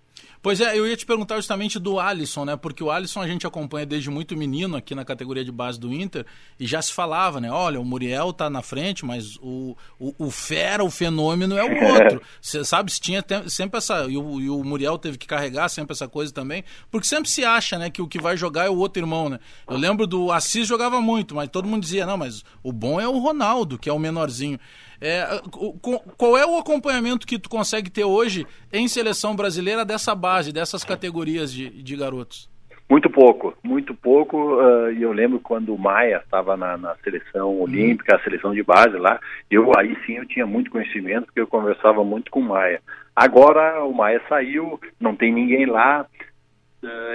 Pois 0.45 0.61
é, 0.61 0.77
eu 0.77 0.85
ia 0.85 0.95
te 0.95 1.07
perguntar 1.07 1.37
justamente 1.37 1.79
do 1.79 1.99
Alisson, 1.99 2.45
né? 2.45 2.55
Porque 2.55 2.83
o 2.83 2.91
Alisson 2.91 3.19
a 3.19 3.27
gente 3.27 3.47
acompanha 3.47 3.83
desde 3.83 4.11
muito 4.11 4.37
menino 4.37 4.77
aqui 4.77 4.93
na 4.93 5.03
categoria 5.03 5.43
de 5.43 5.51
base 5.51 5.79
do 5.79 5.91
Inter 5.91 6.23
e 6.59 6.67
já 6.67 6.79
se 6.83 6.93
falava, 6.93 7.41
né? 7.41 7.49
Olha, 7.49 7.81
o 7.81 7.83
Muriel 7.83 8.31
tá 8.31 8.47
na 8.47 8.61
frente, 8.61 9.03
mas 9.03 9.37
o, 9.37 9.75
o, 9.97 10.13
o 10.19 10.29
fera, 10.29 10.83
o 10.83 10.91
fenômeno 10.91 11.57
é 11.57 11.63
o 11.63 11.89
outro. 11.91 12.21
Você 12.39 12.63
sabe, 12.63 12.91
se 12.91 13.01
tinha 13.01 13.25
sempre 13.47 13.79
essa. 13.79 14.05
E 14.07 14.15
o, 14.15 14.39
e 14.39 14.47
o 14.47 14.63
Muriel 14.63 14.99
teve 14.99 15.17
que 15.17 15.25
carregar 15.25 15.67
sempre 15.67 15.93
essa 15.93 16.07
coisa 16.07 16.31
também. 16.31 16.63
Porque 16.91 17.07
sempre 17.07 17.27
se 17.27 17.43
acha, 17.43 17.79
né, 17.79 17.89
que 17.89 18.03
o 18.03 18.07
que 18.07 18.21
vai 18.21 18.37
jogar 18.37 18.67
é 18.67 18.69
o 18.69 18.77
outro 18.77 19.01
irmão, 19.01 19.29
né? 19.29 19.39
Eu 19.67 19.77
lembro 19.77 20.05
do 20.05 20.31
Assis 20.31 20.67
jogava 20.67 21.01
muito, 21.01 21.33
mas 21.33 21.49
todo 21.49 21.67
mundo 21.67 21.81
dizia, 21.81 22.05
não, 22.05 22.17
mas 22.17 22.45
o 22.61 22.71
bom 22.71 23.01
é 23.01 23.07
o 23.07 23.17
Ronaldo, 23.17 23.79
que 23.79 23.89
é 23.89 23.93
o 23.93 23.97
menorzinho. 23.97 24.59
É, 25.07 25.39
qual 26.17 26.35
é 26.35 26.43
o 26.43 26.57
acompanhamento 26.57 27.27
que 27.27 27.37
tu 27.37 27.47
consegue 27.47 27.91
ter 27.91 28.03
hoje 28.03 28.47
em 28.73 28.87
seleção 28.87 29.35
brasileira 29.35 29.85
dessa 29.85 30.15
base, 30.15 30.51
dessas 30.51 30.83
categorias 30.83 31.53
de, 31.53 31.69
de 31.69 31.95
garotos? 31.95 32.49
Muito 32.89 33.07
pouco, 33.07 33.55
muito 33.63 33.93
pouco. 33.93 34.55
Uh, 34.55 34.91
e 34.91 35.03
eu 35.03 35.11
lembro 35.11 35.39
quando 35.39 35.75
o 35.75 35.77
Maia 35.77 36.21
estava 36.23 36.57
na, 36.57 36.75
na, 36.75 36.95
seleção 37.03 37.49
uhum. 37.49 37.61
olímpica, 37.61 38.15
a 38.15 38.19
seleção 38.23 38.51
de 38.51 38.63
base 38.63 38.97
lá, 38.97 39.19
eu 39.49 39.71
aí 39.77 39.95
sim 40.07 40.13
eu 40.13 40.25
tinha 40.25 40.47
muito 40.47 40.71
conhecimento, 40.71 41.25
porque 41.25 41.39
eu 41.39 41.47
conversava 41.47 42.03
muito 42.03 42.31
com 42.31 42.39
o 42.39 42.43
Maia. 42.43 42.81
Agora 43.15 43.83
o 43.83 43.93
Maia 43.93 44.21
saiu, 44.27 44.79
não 44.99 45.15
tem 45.15 45.31
ninguém 45.31 45.67
lá, 45.67 46.01
uh, 46.03 46.34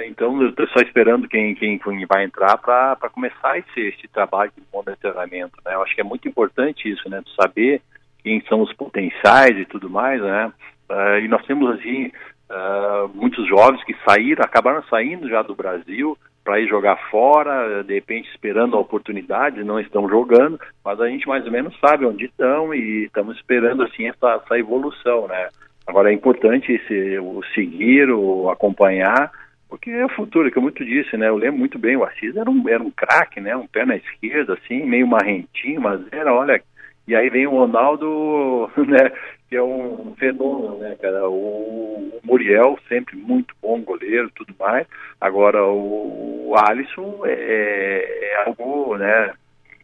então 0.05 0.41
eu 0.41 0.49
estou 0.49 0.67
só 0.67 0.81
esperando 0.81 1.27
quem, 1.27 1.55
quem, 1.55 1.77
quem 1.77 2.05
vai 2.05 2.25
entrar 2.25 2.57
para 2.57 3.09
começar 3.09 3.57
esse, 3.57 3.79
esse 3.79 4.07
trabalho 4.07 4.51
de 4.55 4.63
monitoramento. 4.73 5.53
Né? 5.63 5.73
Eu 5.73 5.81
acho 5.83 5.95
que 5.95 6.01
é 6.01 6.03
muito 6.03 6.27
importante 6.27 6.89
isso, 6.89 7.09
né? 7.09 7.21
Saber 7.39 7.81
quem 8.23 8.41
são 8.47 8.61
os 8.61 8.73
potenciais 8.73 9.57
e 9.57 9.65
tudo 9.65 9.89
mais, 9.89 10.21
né? 10.21 10.51
Uh, 10.89 11.19
e 11.23 11.27
nós 11.27 11.45
temos 11.45 11.79
assim 11.79 12.11
uh, 12.49 13.09
muitos 13.13 13.47
jovens 13.47 13.83
que 13.83 13.95
saíram, 14.05 14.43
acabaram 14.43 14.83
saindo 14.83 15.29
já 15.29 15.41
do 15.41 15.55
Brasil 15.55 16.17
para 16.43 16.59
ir 16.59 16.67
jogar 16.67 16.97
fora, 17.09 17.83
de 17.83 17.93
repente 17.93 18.29
esperando 18.29 18.75
a 18.75 18.79
oportunidade, 18.79 19.63
não 19.63 19.79
estão 19.79 20.09
jogando, 20.09 20.59
mas 20.83 20.99
a 20.99 21.07
gente 21.07 21.27
mais 21.27 21.45
ou 21.45 21.51
menos 21.51 21.77
sabe 21.79 22.05
onde 22.05 22.25
estão 22.25 22.73
e 22.73 23.05
estamos 23.05 23.37
esperando 23.37 23.83
assim 23.83 24.07
essa, 24.07 24.41
essa 24.43 24.57
evolução, 24.57 25.27
né? 25.27 25.49
Agora 25.85 26.09
é 26.09 26.13
importante 26.13 26.71
esse, 26.71 27.17
o 27.19 27.41
seguir, 27.53 28.09
o 28.11 28.49
acompanhar, 28.49 29.31
porque 29.71 29.89
é 29.89 30.05
o 30.05 30.09
futuro, 30.09 30.51
que 30.51 30.57
eu 30.57 30.61
muito 30.61 30.83
disse, 30.83 31.15
né? 31.15 31.29
Eu 31.29 31.37
lembro 31.37 31.57
muito 31.57 31.79
bem, 31.79 31.95
o 31.95 32.03
Assis 32.03 32.35
era 32.35 32.51
um, 32.51 32.67
era 32.67 32.83
um 32.83 32.91
craque, 32.91 33.39
né? 33.39 33.55
Um 33.55 33.65
pé 33.65 33.85
na 33.85 33.95
esquerda, 33.95 34.53
assim, 34.53 34.83
meio 34.83 35.07
marrentinho, 35.07 35.79
mas 35.79 36.01
era, 36.11 36.33
olha, 36.33 36.61
e 37.07 37.15
aí 37.15 37.29
vem 37.29 37.47
o 37.47 37.51
Ronaldo, 37.51 38.69
né? 38.85 39.09
Que 39.47 39.55
é 39.55 39.63
um 39.63 40.13
fenômeno, 40.19 40.77
né, 40.77 40.97
cara? 41.01 41.27
O, 41.29 42.19
Muriel, 42.21 42.77
sempre 42.89 43.15
muito 43.15 43.55
bom 43.61 43.81
goleiro 43.81 44.29
tudo 44.35 44.53
mais. 44.59 44.85
Agora, 45.21 45.63
o, 45.63 46.49
o 46.49 46.53
Alisson 46.57 47.21
é, 47.25 47.31
é, 47.31 48.29
é 48.33 48.43
algo, 48.45 48.97
né? 48.97 49.33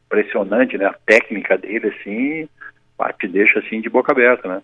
Impressionante, 0.06 0.78
né? 0.78 0.88
A 0.88 0.96
técnica 1.06 1.58
dele, 1.58 1.88
assim, 1.88 2.50
te 3.18 3.28
deixa, 3.30 3.60
assim, 3.60 3.80
de 3.80 3.90
boca 3.90 4.12
aberta, 4.12 4.50
né? 4.50 4.62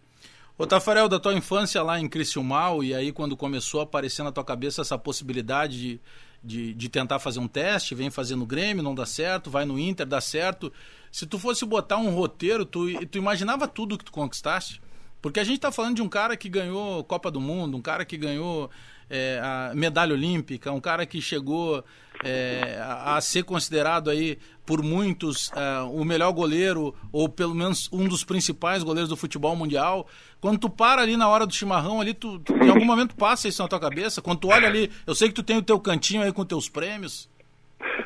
Ô 0.56 0.68
Tafarel, 0.68 1.10
da 1.10 1.20
tua 1.20 1.34
infância 1.34 1.82
lá 1.82 2.00
em 2.00 2.08
Criciúmal, 2.08 2.84
e 2.84 2.94
aí 2.94 3.12
quando 3.12 3.36
começou 3.36 3.80
a 3.80 3.84
aparecer 3.84 4.22
na 4.22 4.32
tua 4.32 4.44
cabeça 4.44 4.82
essa 4.82 5.00
possibilidade 5.00 5.80
de, 5.80 6.02
de, 6.44 6.74
de 6.76 6.90
tentar 6.90 7.18
fazer 7.18 7.40
um 7.40 7.48
teste, 7.48 7.96
vem 7.96 8.12
fazer 8.12 8.36
no 8.36 8.46
Grêmio, 8.46 8.84
não 8.84 8.94
dá 8.94 9.04
certo, 9.04 9.50
vai 9.50 9.66
no 9.66 9.80
Inter, 9.80 10.06
dá 10.06 10.22
certo. 10.22 10.72
Se 11.12 11.26
tu 11.26 11.40
fosse 11.40 11.66
botar 11.66 11.98
um 11.98 12.12
roteiro, 12.14 12.66
tu, 12.66 12.86
tu 13.08 13.18
imaginava 13.18 13.68
tudo 13.68 13.98
que 13.98 14.06
tu 14.06 14.12
conquistaste? 14.12 14.80
Porque 15.24 15.40
a 15.40 15.44
gente 15.44 15.56
está 15.56 15.72
falando 15.72 15.96
de 15.96 16.04
um 16.04 16.10
cara 16.10 16.38
que 16.38 16.48
ganhou 16.48 17.04
Copa 17.04 17.32
do 17.32 17.42
Mundo, 17.42 17.76
um 17.76 17.82
cara 17.82 18.06
que 18.06 18.16
ganhou 18.16 18.70
é, 19.10 19.40
a 19.42 19.74
medalha 19.74 20.14
olímpica, 20.14 20.72
um 20.72 20.80
cara 20.80 21.04
que 21.04 21.20
chegou 21.20 21.84
é, 22.24 22.80
a, 22.82 23.20
ser 23.22 23.44
considerado 23.44 24.10
aí 24.10 24.38
por 24.66 24.82
muitos 24.82 25.52
é, 25.56 25.82
o 25.82 26.04
melhor 26.04 26.32
goleiro 26.32 26.96
ou 27.12 27.28
pelo 27.28 27.54
menos 27.54 27.90
um 27.92 28.08
dos 28.08 28.24
principais 28.24 28.84
goleiros 28.84 29.10
do 29.10 29.18
futebol 29.18 29.56
mundial. 29.56 30.08
Quando 30.40 30.60
tu 30.60 30.70
para 30.70 31.02
ali 31.02 31.16
na 31.16 31.28
hora 31.28 31.46
do 31.46 31.54
chimarrão 31.54 32.02
ali, 32.02 32.14
tu, 32.14 32.40
tu 32.40 32.54
em 32.56 32.70
algum 32.70 32.86
momento 32.86 33.16
passa 33.16 33.48
isso 33.48 33.62
na 33.62 33.68
tua 33.68 33.80
cabeça. 33.80 34.22
Quando 34.22 34.40
tu 34.40 34.50
olha 34.50 34.68
ali, 34.68 34.92
eu 35.06 35.16
sei 35.16 35.28
que 35.28 35.36
tu 35.36 35.44
tem 35.44 35.58
o 35.58 35.62
teu 35.62 35.80
cantinho 35.80 36.24
aí 36.24 36.32
com 36.32 36.46
teus 36.46 36.70
prêmios. 36.70 37.30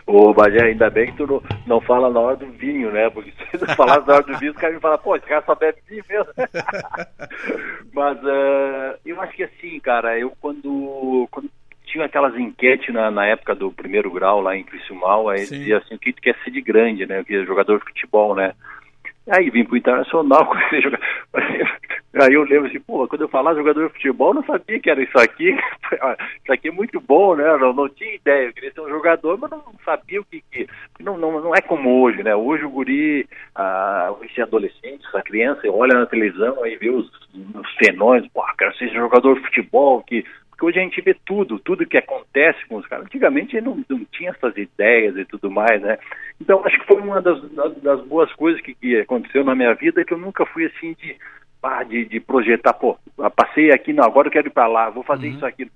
Ô, 0.06 0.34
Bagé, 0.34 0.63
ainda 0.63 0.89
bem 0.89 1.08
que 1.08 1.17
tu 1.17 1.27
não, 1.27 1.43
não 1.65 1.82
fala 1.82 2.10
na 2.10 2.19
hora 2.19 2.38
do 2.38 2.49
vinho, 2.53 2.91
né? 2.91 3.10
Porque 3.10 3.32
se 3.51 3.58
tu 3.58 3.65
falar 3.75 4.06
na 4.06 4.15
hora 4.15 4.23
do 4.23 4.38
vinho, 4.38 4.51
os 4.51 4.58
caras 4.58 4.75
me 4.75 4.82
falam, 4.82 4.97
pô, 4.97 5.15
esse 5.15 5.25
cara 5.25 5.43
só 5.45 5.53
bebe 5.53 5.80
vinho 5.88 6.03
mesmo. 6.10 6.32
Mas 7.93 8.17
uh, 8.23 8.97
eu 9.06 9.19
acho 9.21 9.36
que 9.36 9.43
assim, 9.43 9.80
cara, 9.80 10.17
eu 10.17 10.32
quando, 10.39 11.27
quando 11.30 11.49
tinha 11.88 12.06
aquelas 12.06 12.36
enquetes 12.36 12.93
na, 12.93 13.10
na 13.10 13.26
época 13.26 13.56
do 13.56 13.71
primeiro 13.71 14.12
grau 14.12 14.41
lá 14.41 14.56
em 14.56 14.63
Criciúmal, 14.63 15.30
aí 15.30 15.39
Sim. 15.39 15.60
dizia 15.60 15.78
assim, 15.78 15.95
o 15.95 16.00
que 16.00 16.13
tu 16.13 16.21
quer 16.21 16.36
ser 16.43 16.52
de 16.52 16.62
grande, 16.62 17.06
né? 17.06 17.23
Que 17.23 17.36
é 17.36 17.45
jogador 17.45 17.80
de 17.80 17.86
futebol, 17.86 18.36
né? 18.36 18.54
Aí 19.30 19.50
vim 19.50 19.65
pro 19.65 19.76
Internacional, 19.76 20.45
comecei 20.45 20.80
a 20.80 20.82
jogar. 20.82 21.00
Aí 22.19 22.34
eu 22.34 22.43
lembro 22.43 22.67
assim, 22.67 22.80
pô, 22.80 23.08
quando 23.08 23.21
eu 23.21 23.28
falava 23.28 23.58
jogador 23.58 23.88
de 23.88 23.93
futebol, 23.93 24.30
eu 24.30 24.36
não 24.36 24.43
sabia 24.43 24.80
que 24.80 24.89
era 24.89 25.04
isso 25.04 25.17
aqui. 25.19 25.52
isso 26.41 26.52
aqui 26.52 26.69
é 26.69 26.71
muito 26.71 27.00
bom, 27.00 27.36
né? 27.36 27.45
Não, 27.58 27.73
não 27.73 27.89
tinha 27.89 28.15
ideia. 28.15 28.47
Eu 28.47 28.54
queria 28.54 28.71
ser 28.71 28.82
um 28.82 28.89
jogador, 28.89 29.38
mas 29.38 29.52
não 29.52 29.62
sabia 29.84 30.21
o 30.21 30.26
que. 30.26 30.41
que... 30.52 30.67
Não, 31.00 31.17
não, 31.17 31.41
não 31.41 31.54
é 31.54 31.62
como 31.62 32.02
hoje, 32.02 32.23
né? 32.23 32.36
Hoje 32.36 32.63
o 32.63 32.69
guri, 32.69 33.28
ah, 33.56 34.13
esse 34.23 34.41
adolescente, 34.41 35.06
essa 35.08 35.21
criança, 35.21 35.69
olha 35.69 35.93
na 35.93 36.06
televisão 36.06 36.65
e 36.65 36.76
vê 36.78 36.89
os, 36.89 37.06
os 37.34 37.71
fenômenos, 37.76 38.30
pô, 38.30 38.43
quero 38.58 38.76
ser 38.78 38.89
jogador 38.89 39.36
de 39.36 39.45
futebol, 39.45 40.02
que 40.02 40.26
porque 40.58 40.65
hoje 40.65 40.80
a 40.80 40.82
gente 40.82 41.02
vê 41.02 41.15
tudo, 41.24 41.60
tudo 41.60 41.86
que 41.86 41.98
acontece 41.98 42.65
com 42.67 42.78
os 42.78 42.88
caras. 42.88 43.06
Antigamente 43.06 43.62
não, 43.62 43.80
não 43.88 44.04
tinha 44.06 44.32
essas 44.32 44.58
ideias 44.58 45.15
e 45.15 45.24
tudo 45.24 45.52
mais, 45.52 45.80
né? 45.80 46.00
Então 46.41 46.65
acho 46.65 46.80
que 46.80 46.88
foi 46.88 47.00
uma 47.00 47.22
das, 47.22 47.39
das, 47.52 48.02
boas 48.08 48.34
coisas 48.34 48.60
que, 48.62 48.74
que, 48.74 48.98
aconteceu 48.98 49.43
na 49.43 49.54
minha 49.54 49.76
vida, 49.76 50.04
que 50.04 50.13
eu 50.13 50.17
nunca 50.17 50.48
fui 50.48 50.65
assim 50.65 50.96
de, 51.00 51.15
ah, 51.62 51.84
de, 51.84 52.06
de 52.06 52.20
projetar, 52.20 52.74
pô, 52.74 52.98
passei 53.36 53.70
aqui, 53.72 53.93
não, 53.93 54.04
agora 54.04 54.30
eu 54.30 54.32
quero 54.32 54.48
ir 54.48 54.52
para 54.52 54.65
lá, 54.65 54.89
vou 54.89 55.04
fazer 55.04 55.28
uhum. 55.28 55.36
isso 55.36 55.46
aqui. 55.46 55.70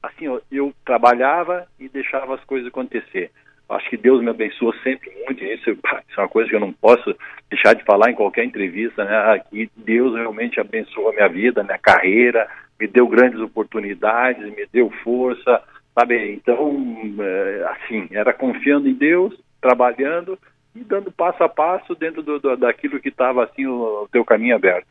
Assim, 0.00 0.26
eu, 0.26 0.40
eu 0.52 0.72
trabalhava 0.84 1.66
e 1.80 1.88
deixava 1.88 2.36
as 2.36 2.44
coisas 2.44 2.68
acontecer. 2.68 3.32
acho 3.68 3.90
que 3.90 3.96
Deus 3.96 4.22
me 4.22 4.30
abençoou 4.30 4.72
sempre 4.84 5.10
muito. 5.26 5.42
Isso, 5.42 5.70
isso 6.08 6.16
é 6.16 6.20
uma 6.20 6.28
coisa 6.28 6.48
que 6.48 6.54
eu 6.54 6.60
não 6.60 6.72
posso 6.72 7.16
deixar 7.50 7.74
de 7.74 7.82
falar 7.82 8.12
em 8.12 8.14
qualquer 8.14 8.44
entrevista, 8.44 9.04
né? 9.04 9.42
Que 9.50 9.68
Deus 9.76 10.14
realmente 10.14 10.60
abençoou 10.60 11.08
a 11.08 11.14
minha 11.14 11.28
vida, 11.28 11.64
minha 11.64 11.78
carreira, 11.78 12.48
me 12.80 12.86
deu 12.88 13.06
grandes 13.06 13.38
oportunidades, 13.40 14.42
me 14.54 14.66
deu 14.72 14.90
força, 15.04 15.62
sabe? 15.94 16.32
Então, 16.32 16.82
é, 17.20 17.68
assim, 17.72 18.08
era 18.10 18.32
confiando 18.32 18.88
em 18.88 18.94
Deus, 18.94 19.34
trabalhando 19.60 20.38
e 20.74 20.80
dando 20.80 21.12
passo 21.12 21.42
a 21.44 21.48
passo 21.48 21.94
dentro 21.94 22.22
do, 22.22 22.38
do 22.38 22.56
daquilo 22.56 23.00
que 23.00 23.08
estava 23.08 23.44
assim 23.44 23.66
o, 23.66 24.04
o 24.04 24.08
teu 24.10 24.24
caminho 24.24 24.56
aberto. 24.56 24.88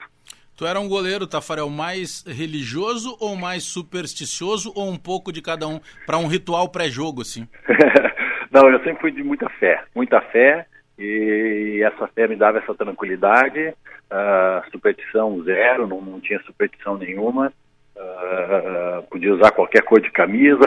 Tu 0.56 0.66
era 0.66 0.80
um 0.80 0.90
goleiro, 0.90 1.26
Tafarel, 1.26 1.70
mais 1.70 2.24
religioso 2.28 3.16
ou 3.20 3.36
mais 3.36 3.64
supersticioso 3.64 4.74
ou 4.76 4.90
um 4.90 4.98
pouco 4.98 5.32
de 5.32 5.42
cada 5.42 5.66
um 5.66 5.80
para 6.06 6.18
um 6.18 6.28
ritual 6.28 6.70
pré-jogo, 6.70 7.22
assim? 7.22 7.48
Não, 8.52 8.70
eu 8.70 8.84
sempre 8.84 9.00
fui 9.00 9.12
de 9.12 9.24
muita 9.24 9.48
fé, 9.52 9.82
muita 9.96 10.20
fé 10.20 10.66
e 10.98 11.82
essa 11.82 12.08
fé 12.08 12.28
me 12.28 12.36
dava 12.36 12.58
essa 12.58 12.76
tranquilidade. 12.76 13.74
Uh, 14.12 14.70
superstição 14.72 15.42
zero, 15.44 15.88
não, 15.88 16.02
não 16.02 16.20
tinha 16.20 16.42
superstição 16.42 16.98
nenhuma. 16.98 17.54
Uh, 18.00 19.04
podia 19.10 19.34
usar 19.34 19.52
qualquer 19.52 19.84
cor 19.84 20.00
de 20.00 20.10
camisa, 20.10 20.64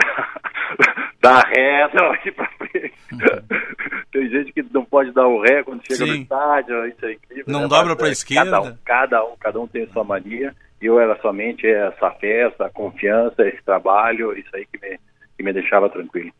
dar 1.19 1.43
ré, 1.47 1.83
aqui 1.83 2.31
pra 2.31 2.47
frente. 2.57 2.93
Uhum. 3.11 3.63
Tem 4.11 4.29
gente 4.29 4.53
que 4.53 4.63
não 4.71 4.85
pode 4.85 5.11
dar 5.11 5.27
o 5.27 5.41
ré 5.41 5.63
quando 5.63 5.81
chega 5.81 6.05
Sim. 6.05 6.11
no 6.11 6.15
estádio, 6.17 6.87
isso 6.87 7.05
é 7.05 7.13
incrível. 7.13 7.45
Não 7.47 7.61
né? 7.61 7.67
dobra 7.67 7.95
para 7.95 8.05
a 8.05 8.09
é, 8.09 8.11
esquerda. 8.11 8.51
Cada 8.51 8.61
um, 8.61 8.77
cada 8.85 9.25
um, 9.25 9.35
cada 9.39 9.59
um 9.61 9.67
tem 9.67 9.87
sua 9.87 10.03
mania. 10.03 10.53
Eu 10.79 10.99
era 10.99 11.19
somente 11.21 11.65
essa 11.65 12.11
festa, 12.11 12.65
a 12.65 12.69
confiança, 12.69 13.47
esse 13.47 13.63
trabalho, 13.63 14.37
isso 14.37 14.49
aí 14.53 14.67
que 14.71 14.79
me, 14.79 14.99
que 15.35 15.43
me 15.43 15.51
deixava 15.51 15.89
tranquilo. 15.89 16.31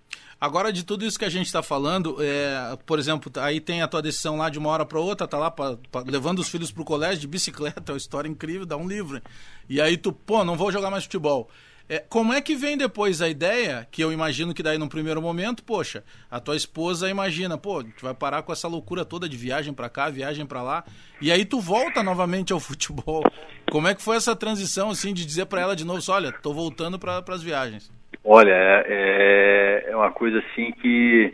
Agora, 0.44 0.74
de 0.74 0.84
tudo 0.84 1.06
isso 1.06 1.18
que 1.18 1.24
a 1.24 1.30
gente 1.30 1.46
está 1.46 1.64
falando, 1.64 2.18
é, 2.20 2.78
por 2.86 3.00
exemplo, 3.00 3.32
aí 3.38 3.62
tem 3.62 3.82
a 3.82 3.88
tua 3.88 4.02
decisão 4.02 4.36
lá 4.36 4.50
de 4.50 4.60
uma 4.60 4.72
hora 4.72 4.86
para 4.86 5.00
outra, 5.00 5.26
tá 5.26 5.38
lá 5.38 5.50
pra, 5.50 5.78
pra, 5.90 6.02
levando 6.02 6.40
os 6.40 6.50
filhos 6.50 6.70
para 6.70 6.82
o 6.82 6.86
colégio 6.86 7.22
de 7.22 7.28
bicicleta, 7.28 7.82
é 7.90 7.92
uma 7.96 7.98
história 7.98 8.28
incrível, 8.28 8.66
dá 8.66 8.76
um 8.76 8.86
livro. 8.86 9.22
E 9.70 9.80
aí 9.80 9.96
tu, 9.96 10.12
pô, 10.12 10.44
não 10.44 10.58
vou 10.58 10.70
jogar 10.70 10.92
mais 10.92 11.06
futebol. 11.06 11.50
É, 11.88 12.00
como 12.00 12.34
é 12.34 12.42
que 12.42 12.58
vem 12.58 12.78
depois 12.78 13.22
a 13.22 13.30
ideia, 13.30 13.88
que 13.90 14.04
eu 14.04 14.12
imagino 14.12 14.54
que 14.54 14.62
daí 14.62 14.78
no 14.78 14.90
primeiro 14.90 15.22
momento, 15.22 15.64
poxa, 15.64 16.04
a 16.30 16.42
tua 16.42 16.58
esposa 16.58 17.10
imagina, 17.10 17.58
pô, 17.58 17.82
tu 17.82 18.02
vai 18.02 18.14
parar 18.14 18.44
com 18.44 18.52
essa 18.52 18.68
loucura 18.68 19.06
toda 19.06 19.30
de 19.30 19.38
viagem 19.38 19.74
para 19.74 19.88
cá, 19.88 20.10
viagem 20.10 20.46
para 20.46 20.62
lá, 20.62 20.84
e 21.22 21.32
aí 21.32 21.46
tu 21.46 21.62
volta 21.62 22.04
novamente 22.04 22.52
ao 22.52 22.60
futebol. 22.60 23.24
Como 23.72 23.88
é 23.88 23.96
que 23.96 24.02
foi 24.02 24.18
essa 24.18 24.36
transição, 24.36 24.90
assim, 24.90 25.14
de 25.14 25.26
dizer 25.26 25.46
para 25.46 25.62
ela 25.62 25.74
de 25.74 25.86
novo, 25.86 26.04
olha, 26.12 26.34
tô 26.34 26.54
voltando 26.54 27.00
para 27.00 27.24
as 27.30 27.42
viagens? 27.42 27.90
Olha, 28.24 28.52
é, 28.52 28.86
é, 28.88 29.92
é 29.92 29.96
uma 29.96 30.12
coisa 30.12 30.40
assim 30.40 30.72
que 30.72 31.34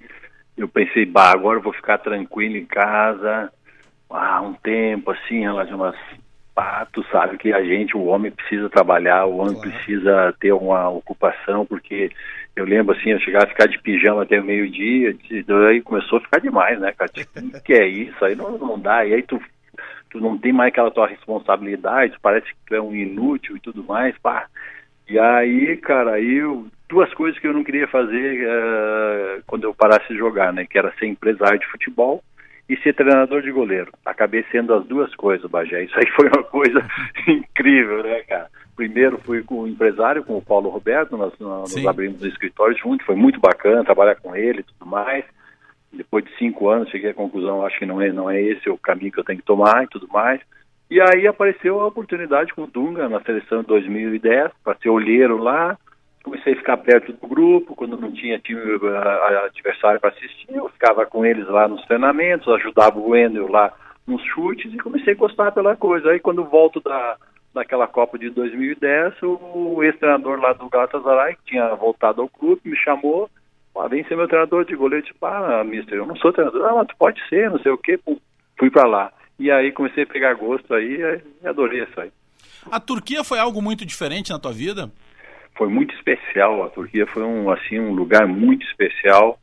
eu 0.57 0.67
pensei, 0.67 1.05
bah, 1.05 1.31
agora 1.31 1.59
eu 1.59 1.63
vou 1.63 1.73
ficar 1.73 1.99
tranquilo 1.99 2.57
em 2.57 2.65
casa, 2.65 3.51
ah, 4.09 4.41
um 4.41 4.53
tempo 4.53 5.11
assim, 5.11 5.47
umas 5.47 5.95
pá, 6.59 6.85
tu 6.91 7.01
sabe 7.09 7.37
que 7.37 7.53
a 7.53 7.63
gente, 7.63 7.95
o 7.95 8.03
homem 8.03 8.33
precisa 8.33 8.69
trabalhar, 8.69 9.25
o 9.25 9.37
homem 9.37 9.53
claro. 9.53 9.71
precisa 9.71 10.35
ter 10.41 10.51
uma 10.51 10.89
ocupação, 10.89 11.65
porque 11.65 12.11
eu 12.53 12.65
lembro 12.65 12.93
assim, 12.93 13.11
eu 13.11 13.19
chegava 13.21 13.45
a 13.45 13.47
ficar 13.47 13.67
de 13.67 13.79
pijama 13.79 14.23
até 14.23 14.41
o 14.41 14.43
meio-dia, 14.43 15.15
aí 15.69 15.81
começou 15.81 16.17
a 16.17 16.21
ficar 16.21 16.41
demais, 16.41 16.77
né, 16.77 16.91
cara? 16.91 17.09
Tipo, 17.09 17.39
o 17.39 17.63
que 17.63 17.73
é 17.73 17.87
isso? 17.87 18.25
Aí 18.25 18.35
não, 18.35 18.57
não 18.57 18.77
dá, 18.77 19.05
e 19.05 19.13
aí 19.13 19.23
tu, 19.23 19.41
tu 20.09 20.19
não 20.19 20.37
tem 20.37 20.51
mais 20.51 20.67
aquela 20.67 20.91
tua 20.91 21.07
responsabilidade, 21.07 22.17
parece 22.21 22.47
que 22.47 22.59
tu 22.67 22.75
é 22.75 22.81
um 22.81 22.93
inútil 22.93 23.55
e 23.55 23.61
tudo 23.61 23.81
mais, 23.81 24.17
pá. 24.17 24.47
E 25.07 25.17
aí, 25.17 25.77
cara, 25.77 26.15
aí 26.15 26.35
eu, 26.35 26.67
duas 26.89 27.13
coisas 27.13 27.39
que 27.39 27.47
eu 27.47 27.53
não 27.53 27.63
queria 27.63 27.87
fazer 27.87 28.45
uh, 28.45 29.43
quando 29.45 29.63
eu 29.63 29.73
parasse 29.73 30.07
de 30.09 30.17
jogar, 30.17 30.51
né? 30.51 30.65
Que 30.65 30.77
era 30.77 30.91
ser 30.97 31.05
empresário 31.05 31.59
de 31.59 31.67
futebol 31.67 32.23
e 32.67 32.75
ser 32.77 32.93
treinador 32.93 33.41
de 33.41 33.51
goleiro. 33.51 33.91
Acabei 34.03 34.43
sendo 34.51 34.73
as 34.73 34.85
duas 34.85 35.13
coisas, 35.15 35.49
Bagé. 35.49 35.83
Isso 35.83 35.95
aí 35.95 36.07
foi 36.15 36.27
uma 36.27 36.43
coisa 36.43 36.85
incrível, 37.27 38.03
né, 38.03 38.21
cara? 38.27 38.47
Primeiro 38.75 39.19
fui 39.19 39.43
com 39.43 39.61
o 39.61 39.67
empresário, 39.67 40.23
com 40.23 40.37
o 40.37 40.41
Paulo 40.41 40.69
Roberto, 40.69 41.17
nós, 41.17 41.33
nós 41.39 41.85
abrimos 41.85 42.21
o 42.21 42.27
escritório 42.27 42.77
junto, 42.77 43.05
foi 43.05 43.15
muito 43.15 43.39
bacana 43.39 43.83
trabalhar 43.83 44.15
com 44.15 44.35
ele 44.35 44.61
e 44.61 44.63
tudo 44.63 44.85
mais. 44.85 45.25
Depois 45.91 46.23
de 46.23 46.35
cinco 46.37 46.69
anos 46.69 46.89
cheguei 46.89 47.09
à 47.09 47.13
conclusão, 47.13 47.65
acho 47.65 47.77
que 47.77 47.85
não 47.85 48.01
é, 48.01 48.11
não 48.11 48.29
é 48.29 48.41
esse 48.41 48.69
o 48.69 48.77
caminho 48.77 49.11
que 49.11 49.19
eu 49.19 49.23
tenho 49.23 49.39
que 49.39 49.45
tomar 49.45 49.83
e 49.83 49.87
tudo 49.87 50.07
mais. 50.07 50.39
E 50.89 50.99
aí 51.01 51.27
apareceu 51.27 51.79
a 51.81 51.87
oportunidade 51.87 52.53
com 52.53 52.63
o 52.63 52.67
Dunga 52.67 53.09
na 53.09 53.21
seleção 53.21 53.61
de 53.61 53.67
2010 53.67 54.51
para 54.63 54.77
ser 54.77 54.89
olheiro 54.89 55.37
lá. 55.37 55.77
Comecei 56.23 56.53
a 56.53 56.57
ficar 56.57 56.77
perto 56.77 57.13
do 57.13 57.27
grupo, 57.27 57.75
quando 57.75 57.97
não 57.97 58.11
tinha 58.11 58.39
time 58.39 58.59
adversário 59.45 59.99
para 59.99 60.09
assistir, 60.09 60.53
eu 60.53 60.67
ficava 60.69 61.05
com 61.05 61.25
eles 61.25 61.47
lá 61.47 61.67
nos 61.67 61.83
treinamentos, 61.85 62.47
ajudava 62.53 62.99
o 62.99 63.09
Wendel 63.09 63.49
lá 63.49 63.73
nos 64.05 64.21
chutes 64.25 64.73
e 64.73 64.77
comecei 64.77 65.13
a 65.13 65.17
gostar 65.17 65.51
pela 65.51 65.75
coisa. 65.75 66.09
Aí 66.09 66.19
quando 66.19 66.43
volto 66.43 66.81
da, 66.81 67.15
daquela 67.53 67.87
Copa 67.87 68.17
de 68.17 68.29
2010, 68.29 69.13
o 69.21 69.83
ex-treinador 69.83 70.39
lá 70.39 70.53
do 70.53 70.69
Galatasaray, 70.69 71.35
que 71.35 71.51
tinha 71.51 71.73
voltado 71.75 72.21
ao 72.21 72.29
clube, 72.29 72.61
me 72.65 72.75
chamou, 72.75 73.29
ah, 73.75 73.87
vem 73.87 74.03
ser 74.05 74.17
meu 74.17 74.27
treinador 74.27 74.65
de 74.65 74.75
goleiro. 74.75 75.05
Disse, 75.05 75.17
ah, 75.21 75.63
mister, 75.63 75.97
eu 75.97 76.05
não 76.05 76.15
sou 76.17 76.33
treinador. 76.33 76.65
Ah, 76.65 76.75
mas 76.75 76.87
tu 76.87 76.95
pode 76.97 77.25
ser, 77.29 77.49
não 77.49 77.59
sei 77.59 77.71
o 77.71 77.77
quê. 77.77 77.99
Fui 78.57 78.69
para 78.69 78.87
lá. 78.87 79.11
E 79.39 79.49
aí 79.49 79.71
comecei 79.71 80.03
a 80.03 80.07
pegar 80.07 80.33
gosto 80.33 80.73
aí 80.73 80.99
e 81.41 81.47
adorei 81.47 81.83
isso 81.83 81.99
aí. 81.99 82.11
A 82.69 82.79
Turquia 82.79 83.23
foi 83.23 83.39
algo 83.39 83.61
muito 83.61 83.85
diferente 83.85 84.31
na 84.31 84.39
tua 84.39 84.51
vida? 84.51 84.91
Foi 85.59 85.67
muito 85.67 85.93
especial. 85.93 86.63
A 86.63 86.69
Turquia 86.69 87.05
foi 87.07 87.21
um 87.21 87.51
assim 87.51 87.81
um 87.81 87.91
lugar 87.91 88.25
muito 88.25 88.65
especial. 88.65 89.37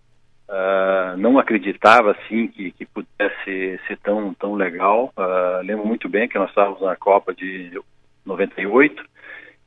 Uh, 0.49 1.14
não 1.19 1.39
acreditava 1.39 2.12
assim 2.12 2.49
que, 2.49 2.71
que 2.71 2.87
pudesse 2.87 3.79
ser 3.87 3.99
tão 4.03 4.33
tão 4.33 4.55
legal. 4.55 5.12
Uh, 5.14 5.62
lembro 5.62 5.85
muito 5.85 6.09
bem 6.09 6.27
que 6.27 6.39
nós 6.39 6.49
estávamos 6.49 6.81
na 6.81 6.97
Copa 6.97 7.35
de 7.35 7.79
98 8.25 9.05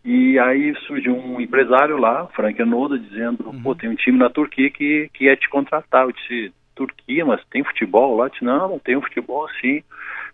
e 0.03 0.39
aí 0.39 0.73
surgiu 0.87 1.15
um 1.15 1.39
empresário 1.39 1.97
lá, 1.97 2.25
Frank 2.33 2.59
Anoda, 2.59 2.97
dizendo: 2.97 3.47
uhum. 3.47 3.61
pô, 3.61 3.75
tem 3.75 3.87
um 3.87 3.95
time 3.95 4.17
na 4.17 4.31
Turquia 4.31 4.71
que 4.71 5.07
que 5.13 5.29
é 5.29 5.35
te 5.35 5.47
contratar. 5.49 6.05
Eu 6.05 6.13
disse: 6.13 6.51
Turquia, 6.73 7.23
mas 7.27 7.45
tem 7.51 7.63
futebol 7.63 8.17
lá? 8.17 8.25
Eu 8.25 8.29
disse: 8.29 8.43
não, 8.43 8.69
não 8.69 8.79
tem 8.79 8.97
um 8.97 9.03
futebol 9.03 9.47
sim. 9.61 9.83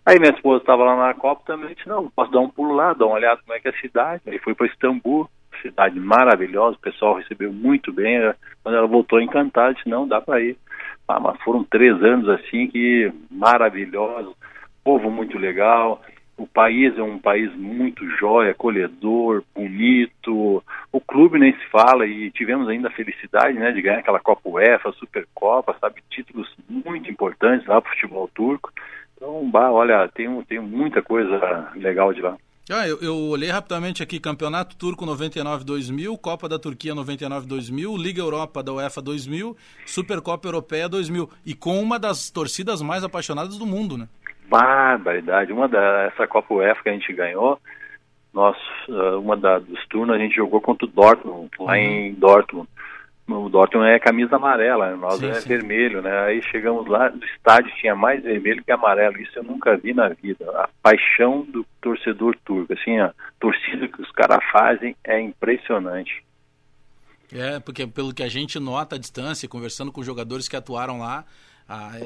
Aí 0.06 0.18
minha 0.18 0.32
esposa 0.32 0.62
estava 0.62 0.82
lá 0.82 0.96
na 0.96 1.12
Copa 1.12 1.42
também, 1.44 1.74
disse, 1.74 1.88
não, 1.88 2.08
posso 2.08 2.30
dar 2.30 2.38
um 2.38 2.48
pulo 2.48 2.72
lá, 2.72 2.94
dar 2.94 3.06
uma 3.06 3.16
olhada 3.16 3.40
como 3.44 3.58
é 3.58 3.60
que 3.60 3.66
é 3.66 3.72
a 3.72 3.80
cidade. 3.80 4.22
Aí 4.28 4.38
fui 4.38 4.54
para 4.54 4.68
Istambul, 4.68 5.28
cidade 5.68 5.98
maravilhosa, 5.98 6.76
o 6.76 6.80
pessoal 6.80 7.14
recebeu 7.14 7.52
muito 7.52 7.92
bem. 7.92 8.32
Quando 8.62 8.76
ela 8.76 8.86
voltou 8.86 9.20
encantada, 9.20 9.74
disse, 9.74 9.88
não, 9.88 10.06
dá 10.06 10.20
para 10.20 10.40
ir. 10.40 10.56
Ah, 11.08 11.20
mas 11.20 11.40
foram 11.42 11.62
três 11.64 12.02
anos 12.02 12.28
assim 12.28 12.66
que 12.66 13.12
maravilhosos, 13.30 14.34
povo 14.82 15.10
muito 15.10 15.38
legal. 15.38 16.02
O 16.36 16.46
país 16.46 16.96
é 16.98 17.02
um 17.02 17.18
país 17.18 17.54
muito 17.56 18.06
jóia, 18.18 18.50
acolhedor, 18.50 19.42
bonito. 19.54 20.62
O 20.92 21.00
clube 21.00 21.38
nem 21.38 21.52
se 21.52 21.66
fala 21.68 22.06
e 22.06 22.30
tivemos 22.30 22.68
ainda 22.68 22.88
a 22.88 22.92
felicidade 22.92 23.58
né, 23.58 23.72
de 23.72 23.80
ganhar 23.80 24.00
aquela 24.00 24.20
Copa 24.20 24.48
UEFA, 24.48 24.92
Supercopa, 24.92 25.74
sabe, 25.80 26.02
títulos 26.10 26.54
muito 26.68 27.10
importantes 27.10 27.66
lá 27.66 27.80
para 27.80 27.90
o 27.90 27.94
futebol 27.94 28.28
turco. 28.34 28.70
Então, 29.16 29.48
bah, 29.50 29.72
olha, 29.72 30.06
tem, 30.08 30.42
tem 30.42 30.60
muita 30.60 31.00
coisa 31.00 31.70
legal 31.74 32.12
de 32.12 32.20
lá. 32.20 32.36
Ah, 32.68 32.86
eu, 32.88 32.98
eu, 33.00 33.16
olhei 33.16 33.48
rapidamente 33.48 34.02
aqui, 34.02 34.18
Campeonato 34.18 34.76
Turco 34.76 35.06
99-2000, 35.06 36.18
Copa 36.18 36.48
da 36.48 36.58
Turquia 36.58 36.96
99-2000, 36.96 37.96
Liga 37.96 38.20
Europa 38.20 38.60
da 38.60 38.72
UEFA 38.72 39.00
2000, 39.00 39.56
Supercopa 39.86 40.48
Europeia 40.48 40.88
2000, 40.88 41.30
e 41.46 41.54
com 41.54 41.80
uma 41.80 41.96
das 41.96 42.28
torcidas 42.28 42.82
mais 42.82 43.04
apaixonadas 43.04 43.56
do 43.56 43.64
mundo, 43.64 43.96
né? 43.96 44.08
Barbaridade, 44.48 45.52
uma 45.52 45.68
da, 45.68 46.10
essa 46.12 46.26
Copa 46.26 46.54
UEFA 46.54 46.82
que 46.82 46.88
a 46.88 46.92
gente 46.92 47.12
ganhou, 47.12 47.56
nós, 48.34 48.56
ah, 48.90 49.16
uma 49.16 49.36
da, 49.36 49.60
dos 49.60 49.86
turnos 49.86 50.16
a 50.16 50.18
gente 50.18 50.34
jogou 50.34 50.60
contra 50.60 50.86
o 50.86 50.90
Dortmund, 50.90 51.48
lá 51.60 51.66
uhum. 51.66 51.74
em 51.76 52.14
Dortmund 52.14 52.68
o 53.28 53.48
Dortmund 53.48 53.88
é 53.88 53.98
camisa 53.98 54.36
amarela, 54.36 54.96
nós 54.96 55.18
sim, 55.18 55.28
é 55.28 55.34
sim. 55.34 55.48
vermelho, 55.48 56.00
né? 56.00 56.26
Aí 56.26 56.42
chegamos 56.42 56.86
lá, 56.86 57.10
no 57.10 57.24
estádio 57.24 57.74
tinha 57.76 57.94
mais 57.94 58.22
vermelho 58.22 58.62
que 58.62 58.70
amarelo, 58.70 59.20
isso 59.20 59.38
eu 59.38 59.42
nunca 59.42 59.76
vi 59.76 59.92
na 59.92 60.08
vida. 60.08 60.48
A 60.50 60.68
paixão 60.82 61.42
do 61.42 61.66
torcedor 61.80 62.36
turco, 62.44 62.72
assim, 62.72 62.98
a 62.98 63.12
torcida 63.40 63.88
que 63.88 64.00
os 64.00 64.10
caras 64.12 64.38
fazem 64.52 64.94
é 65.04 65.20
impressionante. 65.20 66.24
É, 67.32 67.58
porque 67.58 67.86
pelo 67.86 68.14
que 68.14 68.22
a 68.22 68.28
gente 68.28 68.60
nota 68.60 68.94
à 68.94 68.98
distância, 68.98 69.48
conversando 69.48 69.90
com 69.90 70.02
jogadores 70.02 70.48
que 70.48 70.56
atuaram 70.56 71.00
lá, 71.00 71.24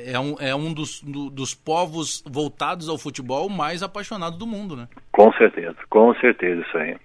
é 0.07 0.19
um, 0.19 0.37
é 0.41 0.55
um 0.55 0.73
dos, 0.73 1.03
do, 1.03 1.29
dos 1.29 1.55
povos 1.55 2.25
voltados 2.27 2.89
ao 2.89 2.97
futebol 2.97 3.49
mais 3.51 3.83
apaixonados 3.83 4.39
do 4.39 4.47
mundo, 4.47 4.75
né? 4.75 4.89
Com 5.13 5.31
certeza, 5.35 5.77
com 5.91 6.15
certeza 6.15 6.63
isso 6.63 6.79
aí. 6.79 6.97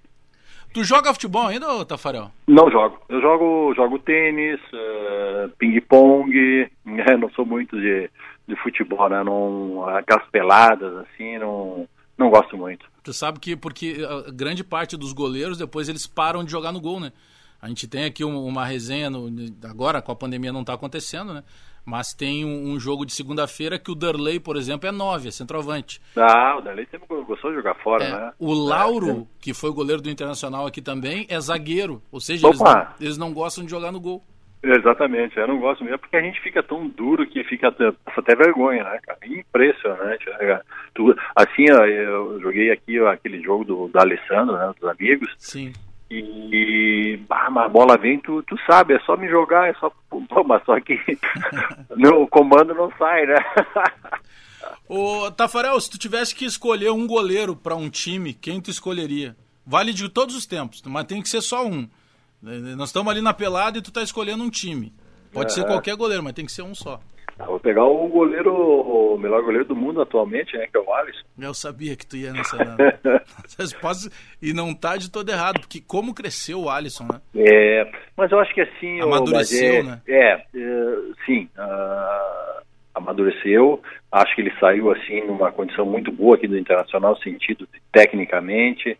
Tu 0.76 0.84
joga 0.84 1.13
futebol 1.13 1.47
ainda, 1.47 1.86
Tafarel? 1.86 2.30
Não 2.45 2.69
jogo. 2.69 2.99
Eu 3.07 3.21
jogo, 3.21 3.73
jogo 3.73 3.97
tênis, 3.97 4.59
uh, 4.73 5.49
ping-pong, 5.57 6.69
né? 6.84 7.15
não 7.17 7.30
sou 7.30 7.45
muito 7.45 7.80
de, 7.80 8.09
de 8.45 8.55
futebol, 8.57 9.07
né? 9.07 9.23
Não, 9.23 9.88
aquelas 9.88 10.28
peladas, 10.28 10.93
assim, 10.97 11.38
não, 11.38 11.88
não 12.17 12.30
gosto 12.30 12.57
muito. 12.57 12.86
Tu 13.01 13.13
sabe 13.13 13.39
que, 13.39 13.55
porque 13.55 14.05
a 14.28 14.30
grande 14.30 14.65
parte 14.65 14.97
dos 14.97 15.13
goleiros, 15.13 15.57
depois 15.57 15.88
eles 15.88 16.05
param 16.05 16.43
de 16.43 16.51
jogar 16.51 16.73
no 16.73 16.82
gol, 16.82 16.99
né? 16.99 17.13
A 17.61 17.69
gente 17.69 17.88
tem 17.88 18.03
aqui 18.03 18.26
uma, 18.26 18.39
uma 18.39 18.65
resenha, 18.65 19.09
no, 19.09 19.30
agora 19.63 20.01
com 20.01 20.11
a 20.11 20.15
pandemia 20.15 20.51
não 20.51 20.59
está 20.59 20.73
acontecendo, 20.73 21.34
né? 21.34 21.41
Mas 21.86 22.13
tem 22.13 22.43
um, 22.43 22.73
um 22.73 22.79
jogo 22.79 23.05
de 23.05 23.13
segunda-feira 23.13 23.77
que 23.77 23.91
o 23.91 23.95
Darley, 23.95 24.39
por 24.39 24.57
exemplo, 24.57 24.89
é 24.89 24.91
9, 24.91 25.27
é 25.27 25.31
centroavante. 25.31 26.01
Ah, 26.17 26.57
o 26.57 26.61
Darley 26.61 26.88
sempre 26.89 27.07
gostou 27.07 27.51
de 27.51 27.57
jogar 27.57 27.75
fora, 27.75 28.03
É, 28.03 28.11
né? 28.11 28.31
O 28.39 28.53
Lauro, 28.53 29.21
É, 29.21 29.25
que 29.39 29.53
foi 29.53 29.71
goleiro 29.71 30.01
do 30.01 30.09
Internacional 30.09 30.65
aqui 30.65 30.81
também, 30.81 31.27
é 31.29 31.39
zagueiro. 31.39 32.01
Ou 32.11 32.19
seja, 32.19 32.47
eles 32.47 32.59
não, 32.59 32.88
eles 32.99 33.17
não 33.17 33.33
gostam 33.33 33.63
de 33.63 33.69
jogar 33.69 33.91
no 33.91 33.99
gol. 33.99 34.23
Exatamente, 34.63 35.38
eu 35.38 35.47
não 35.47 35.59
gosto 35.59 35.83
mesmo, 35.83 35.99
porque 35.99 36.17
a 36.17 36.21
gente 36.21 36.41
fica 36.41 36.63
tão 36.63 36.88
duro 36.88 37.27
que 37.27 37.43
fica 37.43 37.67
até, 37.67 37.91
passa 38.03 38.19
até 38.19 38.36
vergonha, 38.36 38.83
né, 38.83 38.99
cara? 39.03 39.19
Impressionante, 39.23 40.25
né, 40.25 40.38
cara? 40.38 40.65
Tu, 40.95 41.15
assim, 41.36 41.65
ó, 41.71 41.86
eu 41.86 42.39
joguei 42.41 42.71
aqui 42.71 42.99
ó, 42.99 43.09
aquele 43.09 43.43
jogo 43.43 43.63
do, 43.63 43.88
do 43.88 43.99
Alessandro, 43.99 44.57
né, 44.57 44.73
dos 44.79 44.89
amigos, 44.89 45.31
Sim. 45.38 45.71
E 46.10 47.18
bah, 47.28 47.47
a 47.47 47.68
bola 47.70 47.97
vem, 47.97 48.20
tu, 48.20 48.43
tu 48.43 48.58
sabe, 48.66 48.93
é 48.93 48.99
só 48.99 49.18
me 49.18 49.28
jogar, 49.28 49.70
é 49.70 49.74
só. 49.76 49.91
Mas 50.45 50.64
só 50.66 50.80
que 50.80 50.99
não, 51.97 52.24
o 52.24 52.28
comando 52.28 52.74
não 52.74 52.91
sai, 52.97 53.26
né? 53.26 53.36
Ô, 54.88 55.32
Tafarel, 55.32 55.80
se 55.82 55.89
tu 55.89 55.97
tivesse 55.97 56.36
que 56.36 56.45
escolher 56.45 56.91
um 56.91 57.08
goleiro 57.08 57.56
para 57.56 57.76
um 57.76 57.89
time, 57.89 58.34
quem 58.34 58.62
tu 58.62 58.70
escolheria? 58.70 59.36
Vale 59.66 59.93
de 59.93 60.08
todos 60.10 60.36
os 60.36 60.45
tempos, 60.45 60.82
mas 60.86 61.06
tem 61.06 61.22
que 61.22 61.30
ser 61.30 61.41
só 61.41 61.66
um. 61.66 61.89
Nós 62.41 62.89
estamos 62.89 63.12
ali 63.12 63.22
na 63.22 63.34
pelada 63.34 63.80
e 63.80 63.82
tu 63.82 63.91
tá 63.91 64.03
escolhendo 64.03 64.43
um 64.43 64.49
time. 64.49 64.93
Pode 65.34 65.53
ser 65.53 65.62
É. 65.62 65.64
qualquer 65.66 65.95
goleiro, 65.95 66.24
mas 66.24 66.34
tem 66.34 66.45
que 66.45 66.51
ser 66.51 66.62
um 66.62 66.76
só. 66.76 66.99
Ah, 67.38 67.45
Vou 67.45 67.59
pegar 67.59 67.83
o 67.83 68.07
goleiro, 68.07 68.53
o 68.55 69.17
melhor 69.17 69.41
goleiro 69.43 69.65
do 69.65 69.75
mundo 69.75 70.01
atualmente, 70.01 70.55
né, 70.57 70.67
que 70.67 70.77
é 70.77 70.79
o 70.79 70.93
Alisson. 70.93 71.25
Eu 71.38 71.53
sabia 71.53 71.95
que 71.95 72.05
tu 72.07 72.15
ia 72.15 72.31
nessa. 72.31 72.57
Essas 73.43 73.73
posses- 73.73 74.09
e 74.41 74.53
não 74.53 74.73
tá 74.73 74.95
de 74.95 75.11
todo 75.11 75.29
errado, 75.29 75.59
porque 75.59 75.81
como 75.81 76.13
cresceu 76.13 76.61
o 76.61 76.69
Alisson, 76.69 77.03
né? 77.11 77.19
É, 77.36 77.91
mas 78.15 78.31
eu 78.31 78.39
acho 78.39 78.53
que 78.53 78.61
assim. 78.61 79.01
Amadureceu, 79.01 79.83
Bagé, 79.83 79.83
né? 79.83 80.01
É, 80.07 80.31
é, 80.33 80.95
sim. 81.25 81.49
ah, 81.57 82.61
amadureceu. 82.93 83.81
Acho 84.11 84.33
que 84.36 84.41
ele 84.41 84.53
saiu 84.59 84.89
assim 84.91 85.21
numa 85.27 85.51
condição 85.51 85.86
muito 85.86 86.11
boa 86.11 86.36
aqui 86.38 86.47
do 86.47 86.57
Internacional, 86.57 87.17
sentido 87.17 87.67
tecnicamente. 87.91 88.97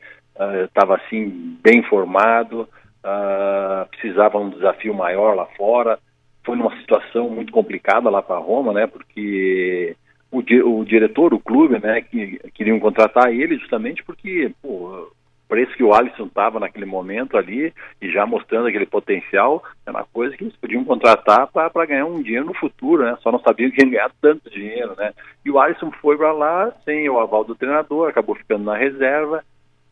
Estava 0.66 0.98
assim 0.98 1.58
bem 1.64 1.82
formado. 1.84 2.68
ah, 3.04 3.88
precisava 3.92 4.38
um 4.38 4.50
desafio 4.50 4.94
maior 4.94 5.36
lá 5.36 5.46
fora. 5.58 5.98
Foi 6.46 6.56
numa 6.56 6.76
situação 6.78 7.30
muito 7.30 7.52
complicada 7.52 8.10
lá 8.10 8.22
para 8.22 8.38
Roma, 8.38 8.72
né? 8.72 8.88
Porque 8.88 9.96
o, 10.32 10.42
di- 10.42 10.62
o 10.62 10.84
diretor, 10.86 11.34
o 11.34 11.40
clube, 11.40 11.80
né? 11.80 12.02
Que 12.02 12.40
queriam 12.54 12.80
contratar 12.80 13.34
ele 13.34 13.58
justamente 13.58 14.04
porque 14.04 14.52
pô, 14.62 15.10
preço 15.48 15.76
que 15.76 15.84
o 15.84 15.94
Alisson 15.94 16.26
estava 16.26 16.60
naquele 16.60 16.86
momento 16.86 17.38
ali 17.38 17.74
e 18.02 18.12
já 18.12 18.26
mostrando 18.26 18.68
aquele 18.68 18.86
potencial, 18.86 19.64
era 19.86 19.98
uma 19.98 20.06
coisa 20.06 20.36
que 20.36 20.44
eles 20.44 20.56
podiam 20.56 20.84
contratar 20.84 21.48
para 21.48 21.86
ganhar 21.86 22.06
um 22.06 22.22
dinheiro 22.22 22.46
no 22.46 22.54
futuro, 22.54 23.04
né? 23.04 23.18
Só 23.22 23.32
não 23.32 23.40
sabiam 23.40 23.72
que 23.72 23.82
ia 23.82 23.90
ganhar 23.90 24.12
tanto 24.22 24.50
dinheiro, 24.50 24.96
né? 24.98 25.14
E 25.44 25.52
o 25.52 25.60
Alisson 25.60 25.92
foi 26.02 26.18
para 26.18 26.32
lá 26.32 26.72
sem 26.84 27.10
o 27.10 27.20
aval 27.20 27.44
do 27.44 27.56
treinador, 27.56 28.10
acabou 28.10 28.36
ficando 28.36 28.64
na 28.64 28.76
reserva, 28.76 29.44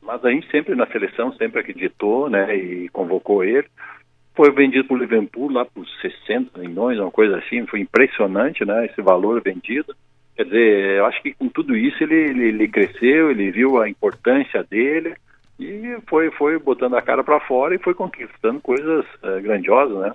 mas 0.02 0.24
a 0.26 0.30
gente 0.32 0.50
sempre 0.52 0.76
na 0.76 0.88
seleção 0.88 1.32
sempre 1.34 1.62
acreditou, 1.62 2.30
né? 2.30 2.56
E 2.56 2.90
convocou 2.90 3.44
ele. 3.44 3.68
Foi 4.36 4.52
vendido 4.52 4.86
para 4.86 4.96
o 4.96 5.00
Liverpool 5.00 5.52
lá 5.52 5.64
por 5.64 5.86
60 6.02 6.60
milhões, 6.60 7.00
uma 7.00 7.12
coisa 7.12 7.38
assim, 7.38 7.66
foi 7.68 7.82
impressionante, 7.82 8.66
né? 8.66 8.86
Esse 8.86 9.02
valor 9.02 9.42
vendido. 9.42 9.96
Quer 10.36 10.46
dizer, 10.46 10.98
eu 10.98 11.06
acho 11.06 11.22
que 11.22 11.34
com 11.34 11.48
tudo 11.48 11.76
isso 11.76 12.04
ele, 12.04 12.16
ele, 12.16 12.44
ele 12.48 12.68
cresceu, 12.68 13.30
ele 13.30 13.52
viu 13.52 13.80
a 13.80 13.88
importância 13.88 14.64
dele 14.64 15.14
e 15.60 15.98
foi, 16.08 16.32
foi 16.32 16.58
botando 16.58 16.96
a 16.96 17.02
cara 17.02 17.24
para 17.24 17.40
fora 17.42 17.76
e 17.76 17.80
foi 17.80 17.94
conquistando 17.94 18.60
coisas 18.60 19.06
eh, 19.22 19.42
grandiosas, 19.42 20.00
né? 20.00 20.12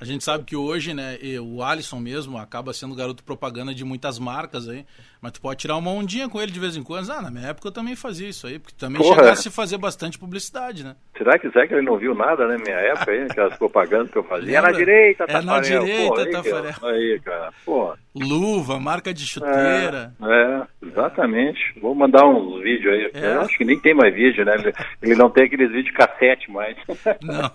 A 0.00 0.04
gente 0.04 0.24
sabe 0.24 0.44
que 0.44 0.56
hoje, 0.56 0.92
né, 0.92 1.16
o 1.40 1.62
Alisson 1.62 1.98
mesmo 2.00 2.36
acaba 2.36 2.72
sendo 2.72 2.94
garoto 2.94 3.22
propaganda 3.22 3.72
de 3.72 3.84
muitas 3.84 4.18
marcas 4.18 4.68
aí, 4.68 4.84
mas 5.20 5.32
tu 5.32 5.40
pode 5.40 5.60
tirar 5.60 5.76
uma 5.76 5.90
ondinha 5.90 6.28
com 6.28 6.42
ele 6.42 6.50
de 6.50 6.58
vez 6.58 6.76
em 6.76 6.82
quando. 6.82 7.10
Ah, 7.10 7.22
na 7.22 7.30
minha 7.30 7.46
época 7.46 7.68
eu 7.68 7.72
também 7.72 7.94
fazia 7.94 8.28
isso 8.28 8.46
aí, 8.46 8.58
porque 8.58 8.76
também 8.76 9.00
Porra. 9.00 9.22
chegasse 9.22 9.48
a 9.48 9.50
fazer 9.50 9.78
bastante 9.78 10.18
publicidade, 10.18 10.82
né? 10.82 10.96
Será 11.16 11.38
que, 11.38 11.48
será 11.50 11.66
que 11.66 11.74
ele 11.74 11.82
não 11.86 11.96
viu 11.96 12.14
nada 12.14 12.46
na 12.48 12.58
minha 12.58 12.74
época 12.76 13.10
aí, 13.12 13.22
aquelas 13.30 13.56
propagandas 13.58 14.10
que 14.10 14.18
eu 14.18 14.24
fazia? 14.24 14.58
É 14.58 14.60
na 14.60 14.68
Lembra? 14.68 14.84
direita, 14.84 15.24
É 15.24 15.32
na 15.32 15.40
Tafarel. 15.60 15.84
direita, 15.84 16.14
Pô, 16.14 16.20
aí, 16.20 16.30
Tafarel. 16.30 16.74
cara, 16.80 16.92
Aí, 16.92 17.20
cara, 17.24 17.52
pô. 17.64 17.94
Luva, 18.16 18.78
marca 18.80 19.12
de 19.14 19.26
chuteira. 19.26 20.12
É, 20.22 20.26
é, 20.32 20.62
exatamente. 20.88 21.60
Vou 21.80 21.94
mandar 21.94 22.24
uns 22.26 22.62
vídeos 22.62 22.92
aí. 22.94 23.10
É. 23.14 23.34
Eu 23.34 23.40
acho 23.42 23.56
que 23.58 23.64
nem 23.64 23.78
tem 23.80 23.94
mais 23.94 24.14
vídeo, 24.14 24.44
né? 24.44 24.54
Ele, 24.54 24.72
ele 25.02 25.14
não 25.16 25.28
tem 25.30 25.44
aqueles 25.44 25.70
vídeos 25.70 25.94
cassete 25.96 26.50
mais. 26.50 26.76
Não. 27.22 27.50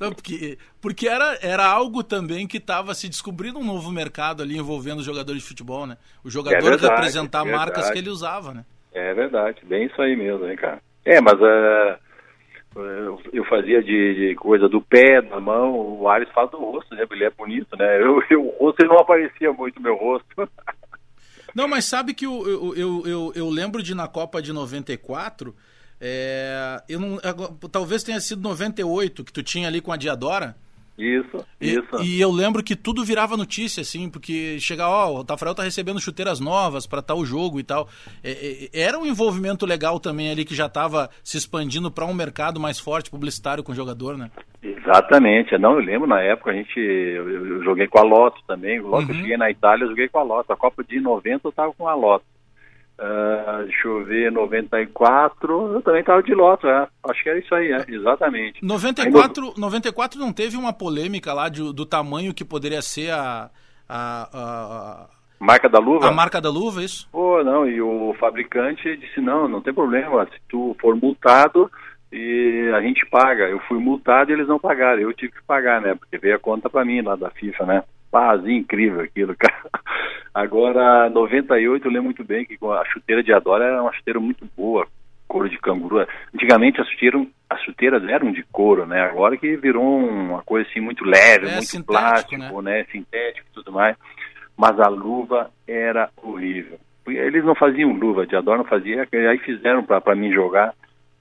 Não, 0.00 0.12
porque 0.12 0.58
porque 0.80 1.08
era, 1.08 1.38
era 1.42 1.64
algo 1.66 2.02
também 2.02 2.46
que 2.46 2.56
estava 2.56 2.92
se 2.94 3.08
descobrindo 3.08 3.58
um 3.58 3.64
novo 3.64 3.90
mercado 3.92 4.42
ali 4.42 4.56
envolvendo 4.58 4.98
os 4.98 5.04
jogadores 5.04 5.42
de 5.42 5.48
futebol, 5.48 5.86
né? 5.86 5.96
O 6.24 6.30
jogador 6.30 6.56
É 6.56 6.60
verdade, 6.60 6.94
representar 6.94 7.44
verdade. 7.44 7.58
marcas 7.64 7.90
que 7.90 7.98
ele 7.98 8.08
usava, 8.10 8.52
né? 8.52 8.64
É 8.92 9.14
verdade, 9.14 9.58
bem 9.64 9.86
isso 9.86 10.00
aí 10.02 10.16
mesmo, 10.16 10.46
hein, 10.48 10.56
cara. 10.56 10.80
É, 11.04 11.20
mas 11.20 11.38
é, 11.40 11.98
eu- 12.76 13.20
eu 13.32 13.44
fazia 13.46 13.82
de, 13.82 14.14
de 14.30 14.34
coisa 14.36 14.68
do 14.68 14.80
pé, 14.80 15.20
da 15.22 15.40
mão, 15.40 15.74
o 16.00 16.08
Ares 16.08 16.28
faz 16.34 16.50
do 16.50 16.58
rosto, 16.58 16.94
né? 16.94 17.06
Ele 17.10 17.24
é 17.24 17.30
bonito, 17.30 17.76
né? 17.76 18.00
Eu, 18.02 18.22
eu, 18.30 18.46
o 18.46 18.56
rosto 18.66 18.84
não 18.86 18.98
aparecia 18.98 19.52
muito, 19.52 19.80
meu 19.80 19.96
rosto. 19.96 20.26
Não, 21.54 21.68
mas 21.68 21.84
sabe 21.84 22.14
que 22.14 22.24
eu, 22.24 22.48
eu, 22.48 22.74
eu, 22.74 23.02
eu, 23.06 23.32
eu 23.36 23.50
lembro 23.50 23.82
de 23.82 23.94
na 23.94 24.08
Copa 24.08 24.40
de 24.40 24.54
94, 24.54 25.54
é, 26.00 26.82
eu 26.88 26.98
não, 26.98 27.18
talvez 27.70 28.02
tenha 28.02 28.18
sido 28.20 28.40
98 28.40 29.22
que 29.22 29.30
tu 29.32 29.42
tinha 29.42 29.68
ali 29.68 29.82
com 29.82 29.92
a 29.92 29.98
Diadora. 29.98 30.56
Isso, 30.98 31.44
E, 31.60 31.70
isso. 31.74 32.02
e 32.02 32.20
eu 32.20 32.30
lembro 32.30 32.62
que 32.62 32.76
tudo 32.76 33.04
virava 33.04 33.36
notícia, 33.36 33.80
assim, 33.80 34.10
porque 34.10 34.58
chega, 34.60 34.86
ó, 34.88 35.20
o 35.20 35.24
Tafarel 35.24 35.54
tá 35.54 35.62
recebendo 35.62 35.98
chuteiras 36.00 36.38
novas 36.38 36.86
para 36.86 37.00
tal 37.02 37.24
jogo 37.24 37.58
e 37.58 37.62
tal. 37.64 37.88
É, 38.22 38.68
é, 38.72 38.80
era 38.82 38.98
um 38.98 39.06
envolvimento 39.06 39.64
legal 39.64 39.98
também 39.98 40.30
ali 40.30 40.44
que 40.44 40.54
já 40.54 40.68
tava 40.68 41.08
se 41.24 41.36
expandindo 41.38 41.90
para 41.90 42.04
um 42.04 42.12
mercado 42.14 42.60
mais 42.60 42.78
forte 42.78 43.10
publicitário 43.10 43.64
com 43.64 43.72
o 43.72 43.74
jogador, 43.74 44.18
né? 44.18 44.30
Exatamente. 44.62 45.56
Não, 45.58 45.72
eu 45.74 45.84
lembro 45.84 46.06
na 46.08 46.20
época 46.20 46.50
a 46.50 46.54
gente. 46.54 46.78
Eu, 46.78 47.28
eu 47.28 47.64
joguei 47.64 47.86
com 47.86 47.98
a 47.98 48.02
Loto 48.02 48.40
também. 48.46 48.80
Logo 48.80 49.06
que 49.06 49.12
eu 49.12 49.16
Uhum. 49.16 49.20
cheguei 49.22 49.36
na 49.36 49.50
Itália, 49.50 49.84
eu 49.84 49.88
joguei 49.90 50.08
com 50.08 50.18
a 50.18 50.22
Loto. 50.22 50.52
A 50.52 50.56
Copa 50.56 50.84
de 50.84 51.00
90 51.00 51.48
eu 51.48 51.52
tava 51.52 51.72
com 51.72 51.88
a 51.88 51.94
Loto. 51.94 52.24
Ah, 52.98 53.62
deixa 53.64 53.88
eu 53.88 54.04
ver, 54.04 54.30
94, 54.30 55.74
eu 55.74 55.82
também 55.82 56.04
tava 56.04 56.22
de 56.22 56.34
Loto, 56.34 56.68
é. 56.68 56.86
Acho 57.08 57.22
que 57.22 57.28
era 57.28 57.38
isso 57.38 57.54
aí, 57.54 57.72
é, 57.72 57.84
exatamente. 57.88 58.64
94, 58.64 59.54
94 59.56 60.20
não 60.20 60.32
teve 60.32 60.56
uma 60.56 60.72
polêmica 60.72 61.32
lá 61.32 61.48
de- 61.48 61.72
do 61.72 61.84
tamanho 61.86 62.32
que 62.34 62.44
poderia 62.44 62.80
ser 62.82 63.10
a, 63.12 63.50
a, 63.88 65.06
Marca 65.40 65.68
da 65.68 65.78
a, 65.78 65.80
luva? 65.80 66.08
a 66.08 66.12
marca 66.12 66.40
da 66.40 66.48
luva, 66.50 66.82
isso? 66.84 67.08
Pô, 67.10 67.42
não, 67.42 67.66
e 67.66 67.80
o 67.82 68.14
fabricante 68.20 68.96
disse, 68.96 69.20
não, 69.20 69.48
não 69.48 69.60
tem 69.60 69.74
problema, 69.74 70.24
se 70.26 70.38
tu 70.48 70.76
for 70.80 70.94
multado, 70.94 71.68
e 72.12 72.70
a 72.76 72.80
gente 72.82 73.04
paga. 73.06 73.48
Eu 73.48 73.58
fui 73.60 73.78
multado 73.78 74.30
e 74.30 74.34
eles 74.34 74.46
não 74.46 74.58
pagaram, 74.60 75.00
eu 75.00 75.12
tive 75.12 75.32
que 75.32 75.42
pagar, 75.42 75.80
né, 75.80 75.94
porque 75.96 76.18
veio 76.18 76.36
a 76.36 76.38
conta 76.38 76.70
pra 76.70 76.84
mim 76.84 77.00
lá 77.02 77.16
da 77.16 77.30
FIFA, 77.30 77.66
né. 77.66 77.82
Paz, 78.12 78.46
incrível 78.46 79.00
aquilo, 79.00 79.34
cara. 79.36 79.64
Agora, 80.32 81.10
98, 81.10 81.84
eu 81.84 81.90
lembro 81.90 82.04
muito 82.04 82.24
bem 82.24 82.44
que 82.44 82.56
a 82.64 82.84
chuteira 82.84 83.22
de 83.22 83.32
Adora 83.32 83.64
era 83.64 83.82
uma 83.82 83.92
chuteira 83.92 84.20
muito 84.20 84.48
boa, 84.56 84.86
couro 85.26 85.48
de 85.48 85.58
canguru. 85.58 86.06
Antigamente 86.32 86.80
as 86.80 86.88
chuteiras, 86.88 87.26
as 87.50 87.60
chuteiras 87.62 88.04
eram 88.08 88.30
de 88.30 88.44
couro, 88.52 88.86
né, 88.86 89.00
agora 89.02 89.36
que 89.36 89.56
virou 89.56 89.82
uma 89.84 90.42
coisa 90.42 90.68
assim 90.70 90.80
muito 90.80 91.04
leve, 91.04 91.48
É, 91.48 91.56
muito 91.56 91.84
plástico, 91.84 92.62
né, 92.62 92.84
sintético 92.84 93.48
e 93.50 93.54
tudo 93.54 93.72
mais 93.72 93.96
mas 94.56 94.78
a 94.78 94.88
luva 94.88 95.50
era 95.66 96.08
horrível. 96.22 96.78
Eles 97.06 97.44
não 97.44 97.54
faziam 97.54 97.92
luva, 97.92 98.26
de 98.26 98.36
Ador 98.36 98.58
não 98.58 98.64
fazia, 98.64 99.08
aí 99.12 99.38
fizeram 99.38 99.82
para 99.82 100.14
mim 100.14 100.32
jogar. 100.32 100.72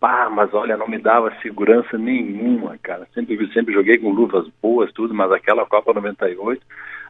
Pá, 0.01 0.29
mas 0.29 0.51
olha, 0.53 0.75
não 0.75 0.87
me 0.87 0.97
dava 0.97 1.31
segurança 1.43 1.97
nenhuma, 1.97 2.77
cara. 2.81 3.07
Sempre, 3.13 3.37
sempre 3.53 3.71
joguei 3.73 3.97
com 3.99 4.09
luvas 4.09 4.47
boas, 4.61 4.91
tudo, 4.91 5.13
mas 5.13 5.31
aquela 5.31 5.63
Copa 5.65 5.93
98, 5.93 6.61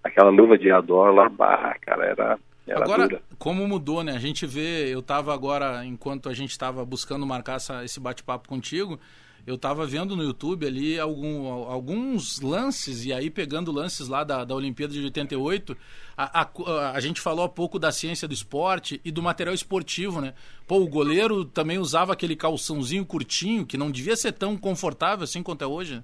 aquela 0.04 0.30
luva 0.30 0.58
de 0.58 0.70
Ador 0.70 1.12
lá, 1.14 1.30
bah, 1.30 1.74
cara, 1.82 2.06
era, 2.06 2.40
era 2.68 2.84
Agora, 2.84 3.08
dura. 3.08 3.22
como 3.40 3.66
mudou, 3.66 4.04
né? 4.04 4.12
A 4.12 4.20
gente 4.20 4.46
vê, 4.46 4.94
eu 4.94 5.02
tava 5.02 5.34
agora, 5.34 5.86
enquanto 5.86 6.28
a 6.28 6.34
gente 6.34 6.58
tava 6.60 6.84
buscando 6.86 7.26
marcar 7.26 7.56
essa- 7.56 7.84
esse 7.86 7.98
bate-papo 8.00 8.50
contigo, 8.50 9.00
eu 9.46 9.58
tava 9.58 9.86
vendo 9.86 10.16
no 10.16 10.24
YouTube 10.24 10.66
ali 10.66 11.00
algum- 11.00 11.48
alguns 11.70 12.40
lances, 12.42 13.06
e 13.06 13.14
aí 13.14 13.30
pegando 13.30 13.72
lances 13.72 14.08
lá 14.08 14.24
da, 14.24 14.44
da 14.46 14.56
Olimpíada 14.56 14.94
de 14.94 15.04
88, 15.04 15.76
a, 16.18 16.42
a- 16.42 16.92
a 16.96 17.00
gente 17.00 17.20
falou 17.20 17.44
há 17.46 17.50
pouco 17.50 17.80
da 17.80 17.92
ciência 17.92 18.28
do 18.28 18.34
esporte 18.34 19.02
e 19.04 19.12
do 19.12 19.22
material 19.22 19.54
esportivo, 19.56 20.22
né? 20.22 20.34
Pô, 20.68 20.78
o 20.78 20.88
goleiro 20.88 21.44
também 21.46 21.78
usava 21.80 22.14
aquele 22.14 22.36
calçãozinho 22.36 23.06
curtinho, 23.06 23.66
que 23.66 23.78
não 23.78 23.90
devia 23.92 24.16
ser 24.16 24.32
tão 24.34 24.56
confortável 24.58 25.24
assim 25.24 25.42
quanto 25.44 25.64
é 25.64 25.68
hoje. 25.68 26.02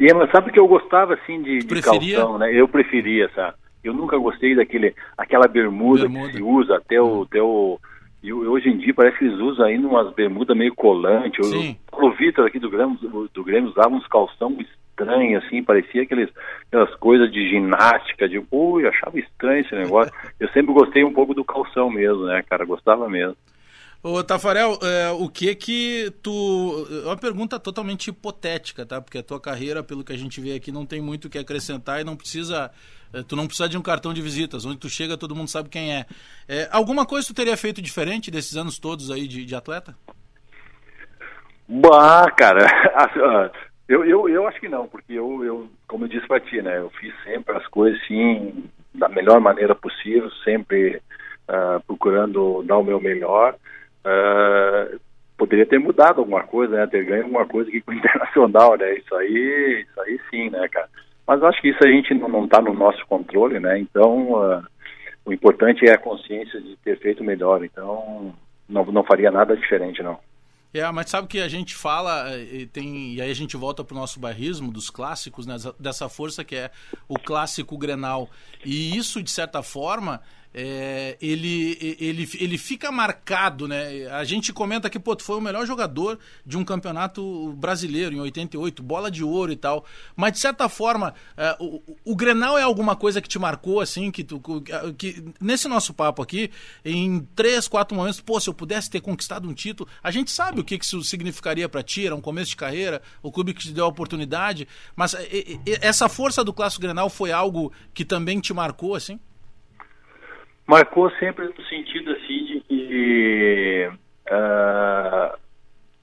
E, 0.00 0.12
mas 0.14 0.30
sabe 0.30 0.50
que 0.50 0.58
eu 0.58 0.66
gostava, 0.66 1.14
assim, 1.14 1.42
de, 1.42 1.58
de 1.58 1.82
calção, 2.16 2.38
né? 2.38 2.50
Eu 2.52 2.66
preferia, 2.66 3.30
sabe? 3.34 3.56
Eu 3.84 3.92
nunca 3.92 4.16
gostei 4.16 4.54
daquele, 4.56 4.94
aquela 5.16 5.46
bermuda, 5.46 6.02
Bermuda. 6.02 6.30
que 6.30 6.36
se 6.38 6.42
usa 6.42 6.76
até 6.76 7.00
o... 7.00 7.22
Até 7.22 7.42
o 7.42 7.78
e 8.24 8.32
hoje 8.32 8.70
em 8.70 8.78
dia 8.78 8.94
parece 8.94 9.18
que 9.18 9.24
eles 9.26 9.38
usam 9.38 9.66
ainda 9.66 9.86
umas 9.86 10.12
bermudas 10.14 10.56
meio 10.56 10.74
colante. 10.74 11.40
O- 11.40 11.44
Sim. 11.44 11.76
O 11.88 11.90
Paulo 11.90 12.16
Vitor 12.16 12.46
aqui 12.46 12.58
do 12.58 12.70
Grêmio, 12.70 12.98
do 13.32 13.44
Grêmio 13.44 13.70
usava 13.70 13.94
uns 13.94 14.06
calção 14.06 14.56
estranho, 14.60 15.38
assim, 15.38 15.62
parecia 15.62 16.02
aqueles, 16.02 16.30
aquelas 16.68 16.94
coisas 16.96 17.30
de 17.30 17.48
ginástica, 17.50 18.28
de, 18.28 18.42
ui, 18.50 18.86
achava 18.86 19.18
estranho 19.18 19.60
esse 19.60 19.74
negócio. 19.74 20.12
Eu 20.40 20.48
sempre 20.50 20.72
gostei 20.72 21.04
um 21.04 21.12
pouco 21.12 21.34
do 21.34 21.44
calção 21.44 21.90
mesmo, 21.90 22.24
né, 22.24 22.42
cara, 22.48 22.64
gostava 22.64 23.08
mesmo. 23.10 23.36
Ô, 24.02 24.22
Tafarel, 24.22 24.78
é, 24.82 25.10
o 25.12 25.28
que 25.30 25.54
que 25.54 26.12
tu... 26.22 26.86
É 27.04 27.06
uma 27.06 27.16
pergunta 27.16 27.58
totalmente 27.58 28.08
hipotética, 28.08 28.84
tá? 28.84 29.00
Porque 29.00 29.16
a 29.16 29.22
tua 29.22 29.40
carreira, 29.40 29.82
pelo 29.82 30.04
que 30.04 30.12
a 30.12 30.16
gente 30.18 30.42
vê 30.42 30.54
aqui, 30.54 30.70
não 30.70 30.84
tem 30.84 31.00
muito 31.00 31.24
o 31.24 31.30
que 31.30 31.38
acrescentar 31.38 32.00
e 32.00 32.04
não 32.04 32.14
precisa... 32.16 32.70
É, 33.14 33.22
tu 33.22 33.36
não 33.36 33.46
precisa 33.46 33.68
de 33.68 33.78
um 33.78 33.82
cartão 33.82 34.12
de 34.12 34.20
visitas, 34.20 34.64
onde 34.66 34.78
tu 34.78 34.88
chega 34.88 35.16
todo 35.16 35.34
mundo 35.34 35.48
sabe 35.48 35.68
quem 35.68 35.94
é. 35.94 36.06
é 36.48 36.68
alguma 36.72 37.06
coisa 37.06 37.28
tu 37.28 37.34
teria 37.34 37.56
feito 37.56 37.80
diferente 37.80 38.30
desses 38.30 38.56
anos 38.56 38.78
todos 38.78 39.10
aí 39.10 39.28
de, 39.28 39.44
de 39.44 39.54
atleta? 39.54 39.94
Bah, 41.68 42.30
cara, 42.36 42.66
ah, 42.94 43.50
eu, 43.88 44.04
eu, 44.04 44.28
eu 44.28 44.48
acho 44.48 44.60
que 44.60 44.68
não, 44.68 44.88
porque 44.88 45.12
eu, 45.12 45.44
eu 45.44 45.68
como 45.86 46.04
eu 46.04 46.08
disse 46.08 46.26
pra 46.26 46.40
ti, 46.40 46.60
né, 46.60 46.78
eu 46.78 46.90
fiz 46.90 47.14
sempre 47.22 47.56
as 47.56 47.66
coisas 47.68 47.98
sim 48.06 48.64
da 48.94 49.08
melhor 49.08 49.40
maneira 49.40 49.74
possível, 49.74 50.30
sempre 50.44 51.00
uh, 51.48 51.80
procurando 51.86 52.62
dar 52.62 52.78
o 52.78 52.84
meu 52.84 53.00
melhor. 53.00 53.54
Uh, 54.04 55.00
poderia 55.36 55.66
ter 55.66 55.78
mudado 55.78 56.20
alguma 56.20 56.44
coisa, 56.44 56.76
né? 56.76 56.86
Ter 56.86 57.04
ganho 57.04 57.24
alguma 57.24 57.46
coisa 57.46 57.68
aqui 57.68 57.80
com 57.80 57.90
o 57.90 57.94
Internacional, 57.98 58.76
né? 58.76 58.94
Isso 58.94 59.14
aí, 59.14 59.86
isso 59.88 60.00
aí 60.00 60.20
sim, 60.30 60.50
né, 60.50 60.68
cara? 60.68 60.88
Mas 61.26 61.42
acho 61.42 61.60
que 61.60 61.68
isso 61.68 61.82
a 61.82 61.88
gente 61.88 62.12
não 62.14 62.44
está 62.44 62.60
no 62.60 62.74
nosso 62.74 63.04
controle, 63.06 63.58
né? 63.58 63.78
Então, 63.78 64.32
uh, 64.32 64.62
o 65.24 65.32
importante 65.32 65.86
é 65.86 65.92
a 65.92 65.98
consciência 65.98 66.60
de 66.60 66.76
ter 66.76 66.98
feito 66.98 67.24
melhor. 67.24 67.64
Então, 67.64 68.34
não, 68.68 68.84
não 68.86 69.04
faria 69.04 69.30
nada 69.30 69.56
diferente, 69.56 70.02
não. 70.02 70.18
É, 70.74 70.90
mas 70.90 71.08
sabe 71.08 71.28
que 71.28 71.40
a 71.40 71.46
gente 71.46 71.72
fala, 71.72 72.34
eh, 72.34 72.62
e, 72.62 72.66
tem, 72.66 73.14
e 73.14 73.22
aí 73.22 73.30
a 73.30 73.34
gente 73.34 73.56
volta 73.56 73.84
para 73.84 73.94
o 73.94 73.98
nosso 73.98 74.18
bairrismo 74.18 74.72
dos 74.72 74.90
clássicos, 74.90 75.46
né, 75.46 75.54
dessa 75.78 76.08
força 76.08 76.42
que 76.42 76.56
é 76.56 76.68
o 77.08 77.16
clássico 77.16 77.78
Grenal. 77.78 78.28
E 78.64 78.96
isso, 78.96 79.22
de 79.22 79.30
certa 79.30 79.62
forma, 79.62 80.20
é, 80.56 81.16
ele, 81.20 81.96
ele, 81.98 82.28
ele 82.38 82.56
fica 82.56 82.92
marcado, 82.92 83.66
né? 83.66 84.06
A 84.12 84.22
gente 84.22 84.52
comenta 84.52 84.88
que, 84.88 85.00
pô, 85.00 85.16
foi 85.20 85.36
o 85.36 85.40
melhor 85.40 85.66
jogador 85.66 86.16
de 86.46 86.56
um 86.56 86.64
campeonato 86.64 87.52
brasileiro 87.54 88.14
em 88.14 88.20
88, 88.20 88.80
bola 88.80 89.10
de 89.10 89.24
ouro 89.24 89.50
e 89.50 89.56
tal. 89.56 89.84
Mas, 90.14 90.34
de 90.34 90.38
certa 90.38 90.68
forma, 90.68 91.12
é, 91.36 91.56
o, 91.58 91.82
o 92.04 92.14
Grenal 92.14 92.56
é 92.56 92.62
alguma 92.62 92.94
coisa 92.94 93.20
que 93.20 93.28
te 93.28 93.38
marcou, 93.38 93.80
assim, 93.80 94.12
que, 94.12 94.22
tu, 94.22 94.40
que 94.96 95.24
nesse 95.40 95.66
nosso 95.66 95.92
papo 95.92 96.22
aqui, 96.22 96.52
em 96.84 97.26
três, 97.34 97.66
quatro 97.66 97.96
momentos, 97.96 98.20
pô, 98.20 98.38
se 98.38 98.48
eu 98.48 98.54
pudesse 98.54 98.88
ter 98.88 99.00
conquistado 99.00 99.48
um 99.48 99.54
título, 99.54 99.90
a 100.02 100.12
gente 100.12 100.30
sabe 100.30 100.60
o 100.60 100.64
que, 100.64 100.78
que 100.78 100.84
isso 100.84 101.02
significaria 101.02 101.68
para 101.68 101.82
ti, 101.82 102.06
era 102.06 102.14
um 102.14 102.20
começo 102.20 102.50
de 102.50 102.56
carreira, 102.56 103.02
o 103.20 103.32
clube 103.32 103.54
que 103.54 103.62
te 103.62 103.72
deu 103.72 103.86
a 103.86 103.88
oportunidade, 103.88 104.68
mas 104.94 105.14
e, 105.14 105.60
e, 105.66 105.78
essa 105.80 106.08
força 106.08 106.44
do 106.44 106.52
Clássico 106.52 106.82
Grenal 106.82 107.10
foi 107.10 107.32
algo 107.32 107.72
que 107.92 108.04
também 108.04 108.38
te 108.38 108.54
marcou, 108.54 108.94
assim? 108.94 109.18
Marcou 110.66 111.10
sempre 111.12 111.46
no 111.46 111.64
sentido 111.64 112.12
assim 112.12 112.44
de 112.44 112.60
que 112.60 113.90
uh, 114.26 115.38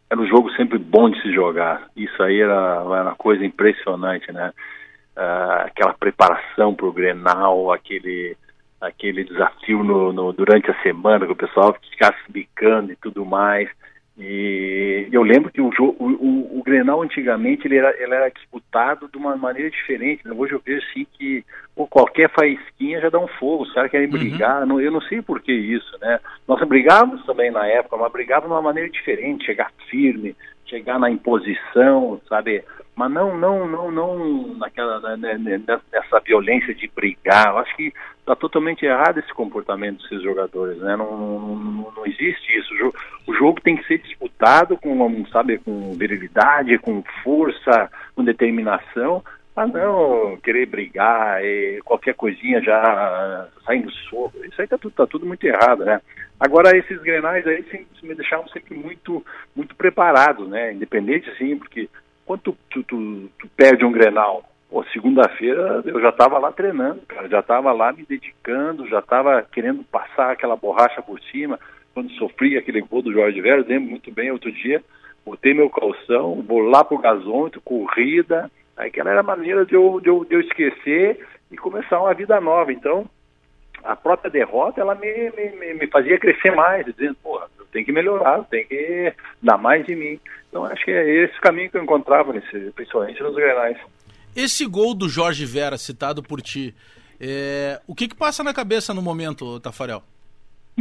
era 0.10 0.20
um 0.20 0.28
jogo 0.28 0.52
sempre 0.54 0.78
bom 0.78 1.10
de 1.10 1.22
se 1.22 1.34
jogar. 1.34 1.90
Isso 1.96 2.22
aí 2.22 2.42
era, 2.42 2.54
era 2.54 3.04
uma 3.04 3.16
coisa 3.16 3.46
impressionante, 3.46 4.32
né? 4.32 4.52
Uh, 5.16 5.66
aquela 5.66 5.94
preparação 5.94 6.74
para 6.74 6.86
o 6.86 6.94
Grenal, 6.94 7.72
aquele 7.72 8.38
aquele 8.80 9.24
desafio 9.24 9.84
no, 9.84 10.12
no, 10.12 10.34
durante 10.34 10.72
a 10.72 10.82
semana 10.82 11.28
que 11.28 11.32
o 11.32 11.36
pessoal 11.36 11.78
ficasse 11.92 12.20
bicando 12.30 12.92
e 12.92 12.96
tudo 12.96 13.24
mais. 13.24 13.70
E 14.24 15.08
eu 15.12 15.24
lembro 15.24 15.52
que 15.52 15.60
o, 15.60 15.72
jogo, 15.72 15.96
o, 16.00 16.10
o, 16.10 16.60
o, 16.60 16.64
Grenal 16.64 17.02
antigamente 17.02 17.66
ele 17.66 17.78
era, 17.78 17.92
ele 18.00 18.14
era 18.14 18.30
disputado 18.30 19.10
de 19.12 19.18
uma 19.18 19.36
maneira 19.36 19.72
diferente. 19.72 20.22
Né? 20.24 20.34
Hoje 20.38 20.54
eu 20.54 20.62
vejo 20.64 20.86
assim 20.88 21.08
que 21.14 21.44
pô, 21.76 21.88
qualquer 21.88 22.30
faísquinha 22.30 23.02
já 23.02 23.10
dá 23.10 23.18
um 23.18 23.28
fogo, 23.28 23.64
os 23.64 23.74
caras 23.74 23.90
querem 23.90 24.06
uhum. 24.06 24.14
brigar. 24.14 24.64
Não, 24.68 24.80
eu 24.80 24.92
não 24.92 25.02
sei 25.02 25.24
por 25.24 25.42
que 25.42 25.52
isso, 25.52 25.98
né? 26.00 26.20
Nós 26.48 26.62
brigávamos 26.68 27.26
também 27.26 27.50
na 27.50 27.66
época, 27.66 27.98
mas 27.98 28.12
brigávamos 28.12 28.50
de 28.50 28.54
uma 28.54 28.62
maneira 28.62 28.92
diferente, 28.92 29.46
chegar 29.46 29.72
firme, 29.90 30.36
chegar 30.68 31.00
na 31.00 31.10
imposição, 31.10 32.22
sabe? 32.30 32.64
Mas 32.96 33.12
não, 33.12 33.38
não, 33.38 33.68
não, 33.68 33.92
não 33.92 34.56
naquela, 34.56 35.00
né, 35.00 35.38
né, 35.38 35.58
né, 35.58 35.80
nessa 35.92 36.20
violência 36.20 36.74
de 36.74 36.88
brigar. 36.94 37.48
Eu 37.48 37.58
acho 37.60 37.76
que 37.76 37.94
está 38.20 38.36
totalmente 38.36 38.86
errado 38.86 39.20
esse 39.20 39.34
comportamento 39.34 40.02
desses 40.02 40.22
jogadores, 40.22 40.78
né? 40.78 40.96
Não, 40.96 41.40
não, 41.40 41.92
não 41.96 42.06
existe 42.06 42.58
isso. 42.58 42.94
O 43.28 43.34
jogo, 43.34 43.62
tem 43.62 43.78
que 43.78 43.88
ser 43.88 44.00
disputado 44.00 44.78
com, 44.78 45.26
sabe, 45.28 45.58
com 45.60 45.94
virilidade, 45.94 46.78
com 46.80 47.04
força, 47.24 47.90
com 48.16 48.24
determinação. 48.24 49.24
Ah, 49.56 49.68
não, 49.68 50.38
querer 50.38 50.66
brigar, 50.66 51.42
qualquer 51.84 52.16
coisinha 52.16 52.62
já 52.62 53.48
saindo 53.66 53.92
soco. 53.92 54.34
Isso 54.46 54.62
aí 54.62 54.68
tá 54.68 54.78
tudo, 54.78 54.94
tá 54.94 55.06
tudo 55.06 55.26
muito 55.26 55.44
errado, 55.46 55.84
né? 55.84 56.02
Agora, 56.40 56.76
esses 56.76 57.00
grenais 57.02 57.46
aí 57.46 57.62
sempre, 57.64 57.88
me 58.02 58.16
deixavam 58.16 58.48
sempre 58.48 58.76
muito, 58.76 59.24
muito 59.56 59.76
preparados, 59.76 60.48
né? 60.48 60.74
Independente, 60.74 61.30
assim, 61.30 61.58
porque 61.58 61.90
quando 62.26 62.58
tu, 62.92 63.30
tu, 63.40 63.48
perde 63.56 63.86
um 63.86 63.92
grenal, 63.92 64.44
segunda-feira 64.92 65.82
eu 65.86 66.02
já 66.02 66.10
estava 66.10 66.38
lá 66.38 66.52
treinando, 66.52 67.02
cara, 67.08 67.30
já 67.30 67.40
estava 67.40 67.72
lá 67.72 67.94
me 67.94 68.04
dedicando, 68.04 68.88
já 68.88 69.00
estava 69.00 69.42
querendo 69.44 69.84
passar 69.86 70.32
aquela 70.32 70.56
borracha 70.56 71.02
por 71.02 71.20
cima. 71.32 71.58
Quando 71.94 72.12
sofri 72.12 72.58
aquele 72.58 72.82
gol 72.82 73.02
do 73.02 73.12
Jorge 73.12 73.40
Vera, 73.42 73.66
lembro 73.68 73.90
muito 73.90 74.12
bem 74.12 74.32
outro 74.32 74.52
dia, 74.52 74.84
botei 75.26 75.54
meu 75.54 75.70
calção, 75.70 76.42
vou 76.42 76.60
lá 76.60 76.84
pro 76.84 76.98
gasômetro, 76.98 77.62
corrida, 77.62 78.52
aquela 78.76 79.12
era 79.12 79.22
a 79.22 79.24
maneira 79.24 79.66
de 79.66 79.74
eu, 79.74 80.00
de, 80.02 80.10
eu, 80.10 80.26
de 80.26 80.36
eu 80.36 80.42
esquecer 80.42 81.26
e 81.50 81.58
começar 81.58 82.00
uma 82.00 82.14
vida 82.14 82.40
nova. 82.40 82.72
Então, 82.72 83.06
a 83.84 83.96
própria 83.96 84.32
derrota, 84.32 84.80
ela 84.80 84.96
me, 84.96 85.32
me, 85.32 85.74
me 85.74 85.88
fazia 85.88 86.20
crescer 86.20 86.52
mais, 86.56 86.86
dizendo, 86.86 87.16
porra, 87.16 87.48
tenho 87.72 87.86
que 87.86 87.92
melhorar, 87.92 88.44
tenho 88.50 88.68
que 88.68 89.14
dar 89.42 89.58
mais 89.58 89.86
de 89.86 89.96
mim. 89.96 90.20
Então, 90.50 90.66
acho 90.66 90.84
que 90.84 90.92
é 90.92 91.24
esse 91.24 91.40
caminho 91.40 91.70
que 91.70 91.78
eu 91.78 91.84
encontrava, 91.84 92.34
nesse, 92.34 92.72
principalmente 92.72 93.22
nos 93.24 93.36
grenais. 93.36 93.78
Esse 94.36 94.66
gol 94.66 94.94
do 94.94 95.10
Jorge 95.10 95.46
Vera, 95.46 95.78
citado 95.78 96.22
por 96.22 96.42
ti, 96.42 96.74
é... 97.20 97.80
o 97.88 97.96
que 97.96 98.08
que 98.08 98.16
passa 98.16 98.44
na 98.44 98.54
cabeça 98.54 98.94
no 98.94 99.02
momento, 99.02 99.60
Tafarel? 99.60 100.04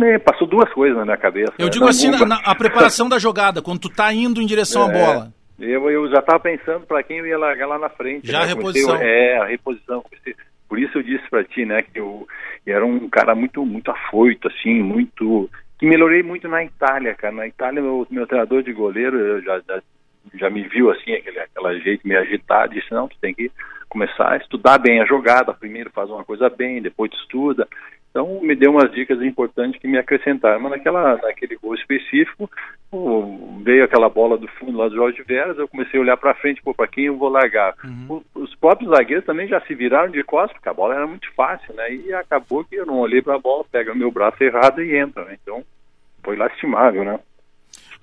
É, 0.00 0.18
passou 0.18 0.46
duas 0.46 0.72
coisas 0.72 0.96
na 0.96 1.04
minha 1.04 1.16
cabeça. 1.16 1.52
Eu 1.58 1.68
digo 1.68 1.86
assim, 1.86 2.10
na, 2.10 2.24
na, 2.24 2.36
a 2.36 2.54
preparação 2.54 3.08
da 3.08 3.18
jogada, 3.18 3.60
quando 3.60 3.80
tu 3.80 3.88
tá 3.88 4.12
indo 4.12 4.40
em 4.40 4.46
direção 4.46 4.82
é, 4.82 4.84
à 4.84 4.92
bola. 4.92 5.32
Eu, 5.58 5.90
eu 5.90 6.08
já 6.08 6.20
estava 6.20 6.40
pensando 6.40 6.86
para 6.86 7.02
quem 7.02 7.18
eu 7.18 7.26
ia 7.26 7.38
largar 7.38 7.66
lá 7.66 7.78
na 7.78 7.88
frente. 7.88 8.26
Já 8.26 8.38
né? 8.38 8.44
a 8.44 8.48
reposição. 8.48 8.92
Comecei, 8.92 9.10
é, 9.10 9.38
a 9.38 9.44
reposição. 9.46 10.02
Comecei, 10.02 10.34
por 10.68 10.78
isso 10.78 10.98
eu 10.98 11.02
disse 11.02 11.28
para 11.28 11.44
ti, 11.44 11.66
né, 11.66 11.82
que 11.82 11.98
eu, 11.98 12.26
eu, 12.64 12.76
era 12.76 12.86
um 12.86 13.08
cara 13.08 13.34
muito, 13.34 13.64
muito 13.66 13.90
afoito, 13.90 14.48
assim, 14.48 14.80
muito... 14.80 15.50
Que 15.80 15.86
melhorei 15.86 16.22
muito 16.22 16.46
na 16.46 16.62
Itália, 16.62 17.14
cara. 17.14 17.34
Na 17.34 17.46
Itália, 17.48 17.82
meu, 17.82 18.06
meu 18.10 18.26
treinador 18.26 18.62
de 18.62 18.72
goleiro 18.72 19.42
já, 19.42 19.60
já 19.66 19.82
já 20.34 20.50
me 20.50 20.62
viu 20.68 20.90
assim, 20.90 21.14
aquele, 21.14 21.38
aquela 21.38 21.78
jeito 21.78 22.06
meio 22.06 22.20
agitado, 22.20 22.74
disse, 22.74 22.92
não, 22.92 23.08
tu 23.08 23.16
tem 23.20 23.34
que 23.34 23.50
começar 23.88 24.32
a 24.32 24.36
estudar 24.36 24.78
bem 24.78 25.00
a 25.00 25.06
jogada, 25.06 25.54
primeiro 25.54 25.90
faz 25.90 26.10
uma 26.10 26.22
coisa 26.22 26.48
bem, 26.48 26.82
depois 26.82 27.10
tu 27.10 27.16
estuda. 27.16 27.66
Então 28.10 28.40
me 28.42 28.56
deu 28.56 28.72
umas 28.72 28.90
dicas 28.90 29.22
importantes 29.22 29.80
que 29.80 29.86
me 29.86 29.96
acrescentaram, 29.96 30.60
mas 30.60 30.72
naquela, 30.72 31.16
naquele 31.16 31.56
gol 31.56 31.74
específico, 31.74 32.50
veio 33.62 33.84
aquela 33.84 34.08
bola 34.08 34.36
do 34.36 34.48
fundo 34.48 34.76
lá 34.78 34.88
do 34.88 34.96
Jorge 34.96 35.22
Veras, 35.22 35.56
eu 35.56 35.68
comecei 35.68 35.98
a 35.98 36.02
olhar 36.02 36.16
para 36.16 36.34
frente, 36.34 36.60
pô, 36.60 36.74
para 36.74 36.88
quem 36.88 37.04
eu 37.04 37.16
vou 37.16 37.28
largar? 37.28 37.74
Uhum. 37.84 38.20
Os 38.34 38.54
próprios 38.56 38.90
zagueiros 38.90 39.24
também 39.24 39.46
já 39.46 39.60
se 39.60 39.74
viraram 39.74 40.10
de 40.10 40.24
costas, 40.24 40.52
porque 40.54 40.68
a 40.68 40.74
bola 40.74 40.96
era 40.96 41.06
muito 41.06 41.32
fácil, 41.34 41.72
né? 41.74 41.94
E 41.94 42.12
acabou 42.12 42.64
que 42.64 42.74
eu 42.74 42.84
não 42.84 42.98
olhei 42.98 43.22
para 43.22 43.36
a 43.36 43.40
bola, 43.40 43.64
pega 43.70 43.92
o 43.92 43.96
meu 43.96 44.10
braço 44.10 44.42
errado 44.42 44.82
e 44.82 44.96
entra, 44.96 45.24
né? 45.24 45.36
Então 45.40 45.62
foi 46.22 46.36
lastimável, 46.36 47.04
né? 47.04 47.20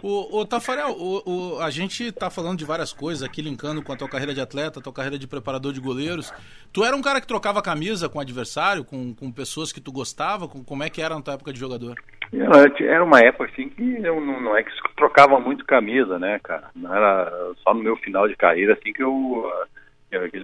O, 0.03 0.41
o 0.41 0.45
Tafarel, 0.45 0.91
o, 0.91 1.23
o, 1.25 1.59
a 1.59 1.71
gente 1.71 2.11
tá 2.11 2.29
falando 2.29 2.59
de 2.59 2.65
várias 2.65 2.93
coisas 2.93 3.23
aqui, 3.23 3.41
linkando 3.41 3.81
com 3.81 3.91
a 3.91 3.95
tua 3.95 4.07
carreira 4.07 4.33
de 4.33 4.39
atleta, 4.39 4.79
a 4.79 4.83
tua 4.83 4.93
carreira 4.93 5.17
de 5.17 5.27
preparador 5.27 5.73
de 5.73 5.79
goleiros. 5.79 6.31
Tu 6.71 6.83
era 6.83 6.95
um 6.95 7.01
cara 7.01 7.19
que 7.19 7.25
trocava 7.25 7.63
camisa 7.63 8.07
com 8.07 8.19
adversário, 8.19 8.83
com, 8.83 9.13
com 9.15 9.31
pessoas 9.31 9.71
que 9.71 9.81
tu 9.81 9.91
gostava? 9.91 10.47
Com, 10.47 10.63
como 10.63 10.83
é 10.83 10.89
que 10.89 11.01
era 11.01 11.15
na 11.15 11.21
tua 11.21 11.33
época 11.33 11.51
de 11.51 11.59
jogador? 11.59 11.95
Era 12.31 13.03
uma 13.03 13.21
época 13.21 13.49
assim 13.51 13.69
que 13.69 13.99
eu 14.03 14.21
não, 14.21 14.39
não 14.39 14.55
é 14.55 14.61
que 14.61 14.69
trocava 14.95 15.39
muito 15.39 15.65
camisa, 15.65 16.19
né, 16.19 16.39
cara? 16.43 16.69
Não 16.75 16.93
era 16.93 17.53
só 17.63 17.73
no 17.73 17.81
meu 17.81 17.95
final 17.97 18.27
de 18.27 18.35
carreira 18.35 18.73
assim 18.73 18.93
que 18.93 19.01
eu 19.01 19.51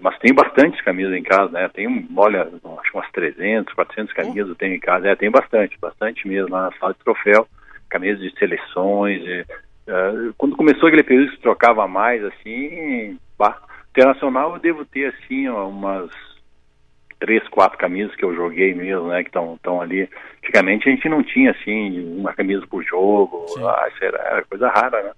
mas 0.02 0.18
tem 0.20 0.34
bastantes 0.34 0.82
camisas 0.82 1.14
em 1.14 1.24
casa, 1.24 1.50
né? 1.52 1.70
Tem, 1.70 2.08
olha, 2.18 2.42
acho 2.42 2.94
umas 2.94 3.10
300, 3.12 3.74
400 3.74 4.14
camisas 4.14 4.58
tenho 4.58 4.76
em 4.76 4.80
casa. 4.80 5.08
É, 5.08 5.16
tem 5.16 5.32
bastante, 5.32 5.78
bastante 5.80 6.28
mesmo 6.28 6.50
lá 6.50 6.64
na 6.64 6.78
sala 6.78 6.94
de 6.94 7.00
troféu 7.00 7.48
camisas 7.94 8.20
de 8.20 8.38
seleções. 8.38 9.22
De, 9.22 9.42
uh, 9.88 10.34
quando 10.38 10.58
começou 10.58 10.88
aquele 10.88 11.04
período 11.04 11.32
que 11.32 11.42
trocava 11.42 11.88
mais, 11.88 12.24
assim, 12.26 13.18
bah, 13.38 13.62
internacional 13.92 14.56
eu 14.56 14.60
devo 14.60 14.84
ter, 14.84 15.14
assim, 15.14 15.48
ó, 15.48 15.70
umas 15.70 16.10
três, 17.20 17.48
quatro 17.48 17.78
camisas 17.78 18.14
que 18.16 18.26
eu 18.26 18.36
joguei 18.36 18.74
mesmo, 18.74 19.08
né, 19.08 19.24
que 19.24 19.30
estão 19.30 19.80
ali. 19.80 20.10
Antigamente 20.44 20.90
a 20.90 20.92
gente 20.92 21.08
não 21.08 21.24
tinha, 21.24 21.52
assim, 21.52 22.18
uma 22.18 22.34
camisa 22.34 22.66
por 22.68 22.84
jogo, 22.84 23.46
ah, 23.60 23.88
era, 24.02 24.18
era 24.18 24.44
coisa 24.44 24.68
rara, 24.68 25.04
né? 25.04 25.12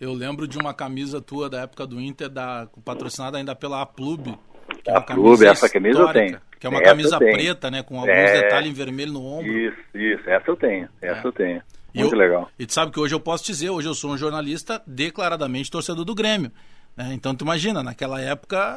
Eu 0.00 0.12
lembro 0.12 0.46
de 0.46 0.58
uma 0.58 0.74
camisa 0.74 1.20
tua 1.20 1.48
da 1.48 1.62
época 1.62 1.86
do 1.86 2.00
Inter, 2.00 2.28
da, 2.28 2.68
patrocinada 2.84 3.38
ainda 3.38 3.54
pela 3.54 3.82
Aplube. 3.82 4.38
É 4.86 4.92
uma 4.92 5.02
Clube, 5.02 5.46
essa 5.46 5.68
camisa 5.68 5.98
eu 6.00 6.12
tenho. 6.12 6.40
Que 6.58 6.66
é 6.66 6.70
uma 6.70 6.80
essa 6.80 6.88
camisa 6.90 7.18
preta, 7.18 7.70
né? 7.70 7.82
Com 7.82 7.96
alguns 8.00 8.12
É. 8.14 8.42
detalhes 8.42 8.70
em 8.70 8.74
vermelho 8.74 9.12
no 9.12 9.24
ombro. 9.24 9.50
Isso, 9.50 9.76
isso, 9.94 10.28
essa 10.28 10.50
eu 10.50 10.56
tenho, 10.56 10.88
essa 11.00 11.20
É. 11.20 11.26
eu 11.26 11.32
tenho. 11.32 11.62
Muito 11.94 12.14
eu- 12.14 12.18
legal. 12.18 12.50
E 12.58 12.66
tu 12.66 12.72
sabe 12.74 12.92
que 12.92 13.00
hoje 13.00 13.14
eu 13.14 13.20
posso 13.20 13.44
dizer, 13.44 13.70
hoje 13.70 13.88
eu 13.88 13.94
sou 13.94 14.10
um 14.12 14.18
jornalista 14.18 14.82
declaradamente 14.86 15.70
torcedor 15.70 16.04
do 16.04 16.14
Grêmio. 16.14 16.50
né? 16.96 17.10
Então 17.12 17.32
tu 17.34 17.44
imagina, 17.44 17.80
naquela 17.80 18.20
época 18.20 18.76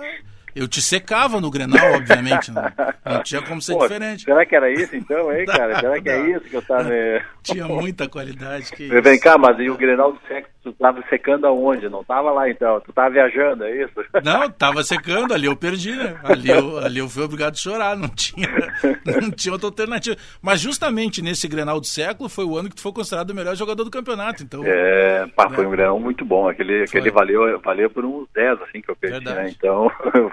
eu 0.56 0.68
te 0.68 0.82
secava 0.82 1.40
no 1.42 1.50
Grenal, 1.52 1.94
obviamente. 1.96 2.52
Não, 2.52 2.64
não 3.06 3.24
tinha 3.24 3.42
como 3.42 3.62
ser 3.62 3.74
Pô, 3.74 3.82
diferente. 3.88 4.24
Será 4.24 4.46
que 4.46 4.56
era 4.56 4.72
isso 4.72 4.96
então, 4.96 5.32
hein, 5.32 5.46
cara? 5.46 5.80
Será 5.80 6.02
que 6.02 6.10
é 6.10 6.30
isso 6.32 6.42
que 6.42 6.56
eu 6.56 6.62
tava... 6.62 6.94
eh, 6.94 7.22
Tinha 7.44 7.68
muita 7.68 8.08
qualidade. 8.08 8.72
Que 8.72 8.88
Vem 9.02 9.14
isso. 9.16 9.24
cá, 9.24 9.38
mas 9.38 9.58
e 9.60 9.70
o 9.70 9.76
Grenal 9.78 10.12
do 10.14 10.20
Sexo, 10.28 10.50
tu 10.64 10.72
tava 10.74 11.04
secando 11.10 11.48
aonde? 11.48 11.90
Não 11.90 12.04
tava 12.04 12.32
lá 12.32 12.50
então, 12.50 12.80
tu 12.82 12.94
tava 12.94 13.10
viajando, 13.10 13.64
é 13.64 13.84
isso? 13.84 13.94
Não, 14.24 14.50
tava 14.50 14.84
secando, 14.84 15.34
ali 15.34 15.48
eu 15.48 15.56
perdi, 15.56 15.92
né? 15.96 16.16
Ali 16.24 16.50
eu, 16.50 16.78
ali 16.78 17.00
eu 17.00 17.10
fui 17.10 17.24
obrigado 17.24 17.54
a 17.54 17.58
chorar, 17.58 17.98
não 17.98 18.08
tinha, 18.10 18.48
não 19.22 19.32
tinha 19.32 19.54
outra 19.54 19.68
alternativa. 19.68 20.16
Mas 20.42 20.62
justamente 20.62 21.22
nesse 21.22 21.48
Grenal 21.48 21.80
do 21.80 21.88
século 21.88 22.30
foi 22.30 22.46
o 22.46 22.56
ano 22.58 22.70
que 22.70 22.76
tu 22.76 22.82
foi 22.82 22.92
considerado 22.94 23.32
o 23.32 23.36
melhor 23.36 23.56
jogador 23.56 23.84
do 23.84 23.90
campeonato. 23.92 24.44
Então, 24.44 24.62
É, 24.66 25.26
pá, 25.36 25.50
foi 25.50 25.66
um 25.66 25.72
Grenal 25.72 26.00
muito 26.00 26.24
bom, 26.24 26.48
aquele, 26.48 26.86
Foi. 26.88 27.00
aquele 27.00 27.10
valeu, 27.12 27.60
valeu 27.60 27.90
por 27.90 28.06
uns 28.06 28.28
10, 28.36 28.62
assim, 28.62 28.82
que 28.82 28.90
eu 28.92 28.96
perdi, 28.96 29.24
Verdade. 29.24 29.38
né? 29.48 29.54
Então, 29.58 29.92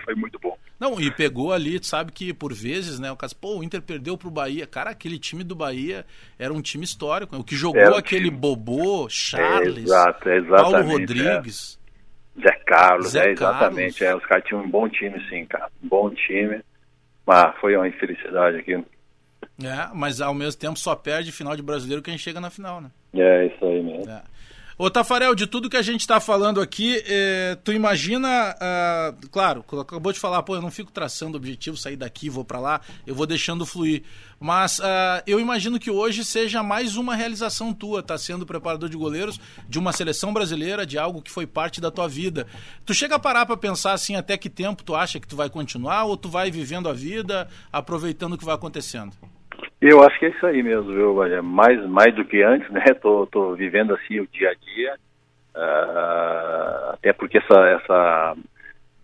foi 0.08 0.14
muito 0.14 0.38
bom. 0.38 0.56
Não, 0.80 0.98
e 0.98 1.10
pegou 1.10 1.52
ali, 1.52 1.78
sabe 1.82 2.12
que 2.12 2.32
por 2.32 2.54
vezes, 2.54 2.98
né, 2.98 3.12
o 3.12 3.16
caso, 3.16 3.36
pô, 3.36 3.58
o 3.58 3.64
Inter 3.64 3.82
perdeu 3.82 4.16
pro 4.16 4.30
Bahia. 4.30 4.66
Cara, 4.66 4.90
aquele 4.90 5.18
time 5.18 5.44
do 5.44 5.54
Bahia 5.54 6.06
era 6.38 6.52
um 6.52 6.62
time 6.62 6.84
histórico. 6.84 7.34
né? 7.34 7.40
O 7.40 7.44
que 7.44 7.54
jogou 7.54 7.82
um 7.82 7.94
aquele 7.94 8.30
time. 8.30 8.36
Bobô, 8.36 9.06
Charles, 9.10 9.84
exato, 9.84 10.28
é 10.28 10.40
Paulo 10.40 10.76
exatamente, 10.76 11.12
Rodrigues. 11.12 11.78
Zé 12.40 12.52
Carlos, 12.66 13.08
Zé 13.10 13.26
é 13.28 13.32
exatamente. 13.32 13.98
Carlos. 13.98 14.00
É, 14.00 14.16
os 14.16 14.26
caras 14.26 14.44
tinham 14.44 14.62
um 14.62 14.70
bom 14.70 14.88
time, 14.88 15.20
sim, 15.28 15.44
cara. 15.44 15.68
Um 15.82 15.88
bom 15.88 16.10
time. 16.10 16.62
Mas 17.26 17.54
foi 17.60 17.76
uma 17.76 17.88
infelicidade 17.88 18.56
aqui. 18.56 18.72
É, 19.62 19.88
mas 19.92 20.20
ao 20.20 20.32
mesmo 20.32 20.58
tempo 20.58 20.78
só 20.78 20.94
perde 20.94 21.32
final 21.32 21.54
de 21.54 21.62
brasileiro 21.62 22.00
quem 22.02 22.16
chega 22.16 22.40
na 22.40 22.48
final, 22.48 22.80
né? 22.80 22.90
É 23.12 23.46
isso 23.46 23.64
aí 23.64 23.82
mesmo. 23.82 24.10
É. 24.10 24.22
Ô, 24.80 24.88
Tafarel, 24.88 25.34
de 25.34 25.44
tudo 25.44 25.68
que 25.68 25.76
a 25.76 25.82
gente 25.82 26.02
está 26.02 26.20
falando 26.20 26.60
aqui, 26.60 27.02
eh, 27.04 27.58
tu 27.64 27.72
imagina, 27.72 28.54
ah, 28.60 29.12
claro, 29.28 29.64
acabou 29.80 30.12
de 30.12 30.20
falar, 30.20 30.40
pô, 30.44 30.54
eu 30.54 30.62
não 30.62 30.70
fico 30.70 30.92
traçando 30.92 31.36
objetivo, 31.36 31.76
sair 31.76 31.96
daqui, 31.96 32.30
vou 32.30 32.44
para 32.44 32.60
lá, 32.60 32.80
eu 33.04 33.12
vou 33.12 33.26
deixando 33.26 33.66
fluir. 33.66 34.04
Mas 34.38 34.78
ah, 34.80 35.20
eu 35.26 35.40
imagino 35.40 35.80
que 35.80 35.90
hoje 35.90 36.24
seja 36.24 36.62
mais 36.62 36.94
uma 36.94 37.16
realização 37.16 37.74
tua, 37.74 38.04
tá 38.04 38.16
sendo 38.16 38.46
preparador 38.46 38.88
de 38.88 38.96
goleiros 38.96 39.40
de 39.68 39.80
uma 39.80 39.92
seleção 39.92 40.32
brasileira, 40.32 40.86
de 40.86 40.96
algo 40.96 41.20
que 41.20 41.30
foi 41.32 41.44
parte 41.44 41.80
da 41.80 41.90
tua 41.90 42.06
vida. 42.08 42.46
Tu 42.86 42.94
chega 42.94 43.16
a 43.16 43.18
parar 43.18 43.46
para 43.46 43.56
pensar 43.56 43.94
assim, 43.94 44.14
até 44.14 44.36
que 44.36 44.48
tempo 44.48 44.84
tu 44.84 44.94
acha 44.94 45.18
que 45.18 45.26
tu 45.26 45.34
vai 45.34 45.50
continuar 45.50 46.04
ou 46.04 46.16
tu 46.16 46.28
vai 46.28 46.52
vivendo 46.52 46.88
a 46.88 46.92
vida, 46.92 47.48
aproveitando 47.72 48.34
o 48.34 48.38
que 48.38 48.44
vai 48.44 48.54
acontecendo? 48.54 49.12
Eu 49.80 50.02
acho 50.02 50.18
que 50.18 50.26
é 50.26 50.30
isso 50.30 50.44
aí 50.46 50.62
mesmo, 50.62 50.92
viu? 50.92 51.14
Olha, 51.16 51.40
Mais, 51.42 51.84
mais 51.88 52.14
do 52.14 52.24
que 52.24 52.42
antes, 52.42 52.68
né? 52.70 52.82
Tô, 53.00 53.26
tô 53.26 53.54
vivendo 53.54 53.94
assim 53.94 54.20
o 54.20 54.26
dia 54.26 54.50
a 54.50 54.54
dia. 54.54 54.96
ah, 55.54 56.90
até 56.94 57.12
porque 57.12 57.38
essa, 57.38 57.54
essa, 57.70 58.36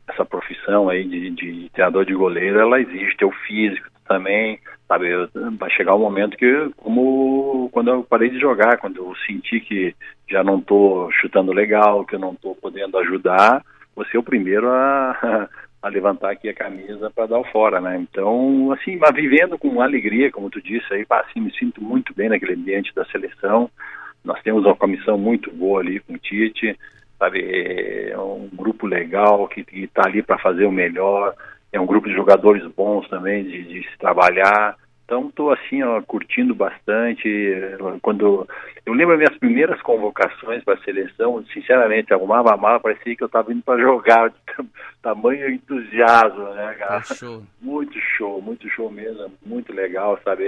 essa 0.09 0.25
profissão 0.25 0.89
aí 0.89 1.05
de, 1.05 1.31
de 1.31 1.71
treinador 1.71 2.05
de 2.05 2.15
goleiro, 2.15 2.61
ela 2.61 2.81
exige 2.81 3.17
teu 3.17 3.31
físico 3.47 3.89
também, 4.09 4.61
sabe? 4.89 5.11
Eu- 5.11 5.29
Vai 5.59 5.71
chegar 5.71 5.95
um 5.95 6.01
momento 6.01 6.37
que, 6.37 6.71
como 6.77 7.69
quando 7.73 7.91
eu 7.91 8.05
parei 8.05 8.31
de 8.31 8.41
jogar, 8.41 8.79
quando 8.79 8.97
eu 8.99 9.15
senti 9.27 9.61
que 9.61 9.95
já 10.29 10.45
não 10.45 10.61
tô 10.61 11.11
chutando 11.21 11.53
legal, 11.53 12.05
que 12.05 12.15
eu 12.17 12.21
não 12.21 12.35
tô 12.35 12.55
podendo 12.57 12.99
ajudar, 12.99 13.65
você 13.97 14.17
é 14.17 14.21
o 14.21 14.25
primeiro 14.25 14.69
a, 14.71 15.49
a 15.85 15.89
levantar 15.91 16.31
aqui 16.31 16.49
a 16.49 16.55
camisa 16.55 17.11
para 17.11 17.27
dar 17.27 17.39
o 17.39 17.45
fora, 17.45 17.79
né? 17.79 17.99
Então, 17.99 18.73
assim, 18.73 18.97
mas 18.97 19.15
vivendo 19.15 19.59
com 19.59 19.83
alegria, 19.83 20.33
como 20.33 20.49
tu 20.49 20.59
disse 20.59 20.87
aí, 20.95 21.05
assim, 21.11 21.41
me 21.41 21.55
sinto 21.59 21.85
muito 21.85 22.15
bem 22.15 22.31
naquele 22.31 22.55
ambiente 22.55 22.95
da 22.95 23.05
seleção. 23.05 23.71
Nós 24.25 24.41
temos 24.43 24.65
uma 24.65 24.75
comissão 24.75 25.19
muito 25.19 25.53
boa 25.53 25.83
ali 25.83 26.01
com 26.01 26.15
o 26.15 26.19
Tite, 26.19 26.75
sabe? 27.19 28.09
É 28.11 28.19
um 28.19 28.49
grupo 28.51 28.87
legal 28.87 29.47
que 29.47 29.63
está 29.75 30.07
ali 30.07 30.23
para 30.23 30.39
fazer 30.39 30.65
o 30.65 30.73
melhor. 30.73 31.35
É 31.71 31.79
um 31.79 31.85
grupo 31.85 32.09
de 32.09 32.15
jogadores 32.15 32.67
bons 32.73 33.07
também 33.11 33.45
de, 33.45 33.65
de 33.65 33.83
se 33.91 33.99
trabalhar. 33.99 34.77
Então, 35.05 35.29
estou 35.29 35.53
assim, 35.53 35.83
ó, 35.83 36.01
curtindo 36.03 36.55
bastante. 36.55 37.29
Quando 38.01 38.49
eu 38.87 38.95
lembro 38.95 39.17
minhas 39.17 39.37
primeiras 39.39 39.81
convocações 39.83 40.65
para 40.65 40.75
a 40.75 40.83
seleção, 40.83 41.45
sinceramente, 41.53 42.13
arrumava 42.13 42.55
a 42.55 42.57
mala, 42.57 42.81
parecia 42.81 43.15
que 43.15 43.23
eu 43.23 43.27
estava 43.27 43.53
indo 43.53 43.63
para 43.63 43.81
jogar, 43.83 44.31
de 44.31 44.37
tamanho 45.03 45.51
entusiasmo, 45.51 46.51
né, 46.55 46.75
cara? 46.79 47.03
Show. 47.03 47.43
Muito 47.61 47.99
show, 48.17 48.43
muito 48.43 48.69
show 48.69 48.91
mesmo, 48.91 49.33
muito 49.45 49.73
legal, 49.73 50.19
sabe? 50.23 50.45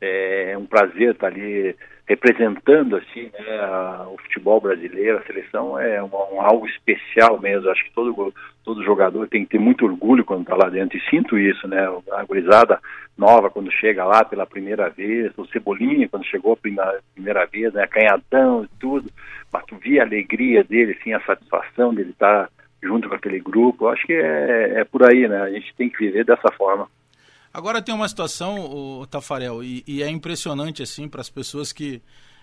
É, 0.00 0.52
é 0.52 0.58
um 0.58 0.66
prazer 0.66 1.12
estar 1.12 1.28
ali 1.28 1.74
representando 2.10 2.96
assim, 2.96 3.30
né, 3.38 3.58
a- 3.60 4.04
o 4.10 4.18
futebol 4.18 4.60
brasileiro, 4.60 5.18
a 5.18 5.22
seleção 5.22 5.78
é 5.78 6.02
um, 6.02 6.40
algo 6.40 6.66
especial 6.66 7.38
mesmo. 7.40 7.70
Acho 7.70 7.84
que 7.84 7.92
todo 7.92 8.34
todo 8.64 8.82
jogador 8.84 9.28
tem 9.28 9.44
que 9.44 9.50
ter 9.52 9.60
muito 9.60 9.84
orgulho 9.86 10.24
quando 10.24 10.42
está 10.42 10.56
lá 10.56 10.68
dentro 10.68 10.98
e 10.98 11.08
sinto 11.08 11.38
isso, 11.38 11.68
né? 11.68 11.86
A 12.12 12.24
gurizada 12.24 12.80
nova 13.16 13.48
quando 13.48 13.70
chega 13.70 14.04
lá 14.04 14.24
pela 14.24 14.44
primeira 14.44 14.90
vez, 14.90 15.30
o 15.38 15.46
Cebolinha 15.46 16.08
quando 16.08 16.24
chegou 16.26 16.54
a 16.54 16.56
prima- 16.56 16.94
primeira 17.14 17.46
vez, 17.46 17.72
né, 17.72 17.86
canhadão 17.86 18.64
e 18.64 18.68
tudo, 18.80 19.08
mas 19.52 19.64
tu 19.66 19.76
via 19.76 20.02
a 20.02 20.04
alegria 20.04 20.64
dele, 20.64 20.96
assim, 21.00 21.12
a 21.12 21.20
satisfação 21.20 21.94
dele 21.94 22.10
estar 22.10 22.48
junto 22.82 23.08
com 23.08 23.14
aquele 23.14 23.38
grupo. 23.38 23.84
Eu 23.84 23.90
acho 23.90 24.04
que 24.04 24.14
é, 24.14 24.80
é 24.80 24.84
por 24.84 25.08
aí, 25.08 25.28
né? 25.28 25.42
A 25.42 25.50
gente 25.50 25.72
tem 25.76 25.88
que 25.88 25.98
viver 25.98 26.24
dessa 26.24 26.50
forma. 26.58 26.88
Agora 27.52 27.82
tem 27.82 27.92
uma 27.92 28.08
situação, 28.08 28.60
o 28.60 29.06
Tafarel, 29.06 29.62
e, 29.62 29.82
e 29.86 30.02
é 30.02 30.08
impressionante 30.08 30.82
assim 30.82 31.08
para 31.08 31.20
as 31.20 31.28
pessoas 31.28 31.72
que 31.72 32.00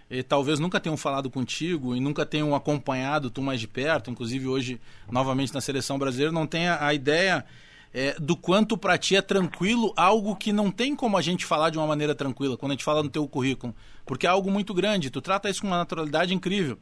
eh, 0.10 0.22
talvez 0.22 0.60
nunca 0.60 0.82
tenham 0.82 0.98
falado 0.98 1.30
contigo 1.30 1.96
e 1.96 2.00
nunca 2.02 2.26
tenham 2.26 2.54
acompanhado 2.54 3.30
tu 3.30 3.42
mais 3.42 3.62
de 3.62 3.68
perto, 3.70 4.12
inclusive 4.12 4.48
hoje 4.48 4.82
novamente 5.10 5.54
na 5.54 5.62
seleção 5.62 5.98
brasileira, 5.98 6.32
não 6.32 6.46
tenha 6.46 6.78
a 6.86 6.94
ideia 6.94 7.46
eh, 7.94 8.18
do 8.20 8.36
quanto 8.36 8.78
para 8.78 8.98
ti 8.98 9.16
é 9.16 9.22
tranquilo 9.22 9.94
algo 9.96 10.36
que 10.36 10.52
não 10.52 10.70
tem 10.70 10.94
como 10.94 11.16
a 11.16 11.22
gente 11.22 11.46
falar 11.46 11.70
de 11.70 11.78
uma 11.78 11.88
maneira 11.88 12.14
tranquila 12.14 12.58
quando 12.58 12.74
a 12.74 12.76
gente 12.76 12.84
fala 12.84 13.02
no 13.02 13.10
teu 13.10 13.26
currículo, 13.30 13.74
porque 14.06 14.28
é 14.28 14.30
algo 14.30 14.52
muito 14.52 14.74
grande, 14.74 15.10
tu 15.10 15.22
trata 15.22 15.50
isso 15.50 15.62
com 15.62 15.68
uma 15.68 15.78
naturalidade 15.78 16.34
incrível. 16.34 16.78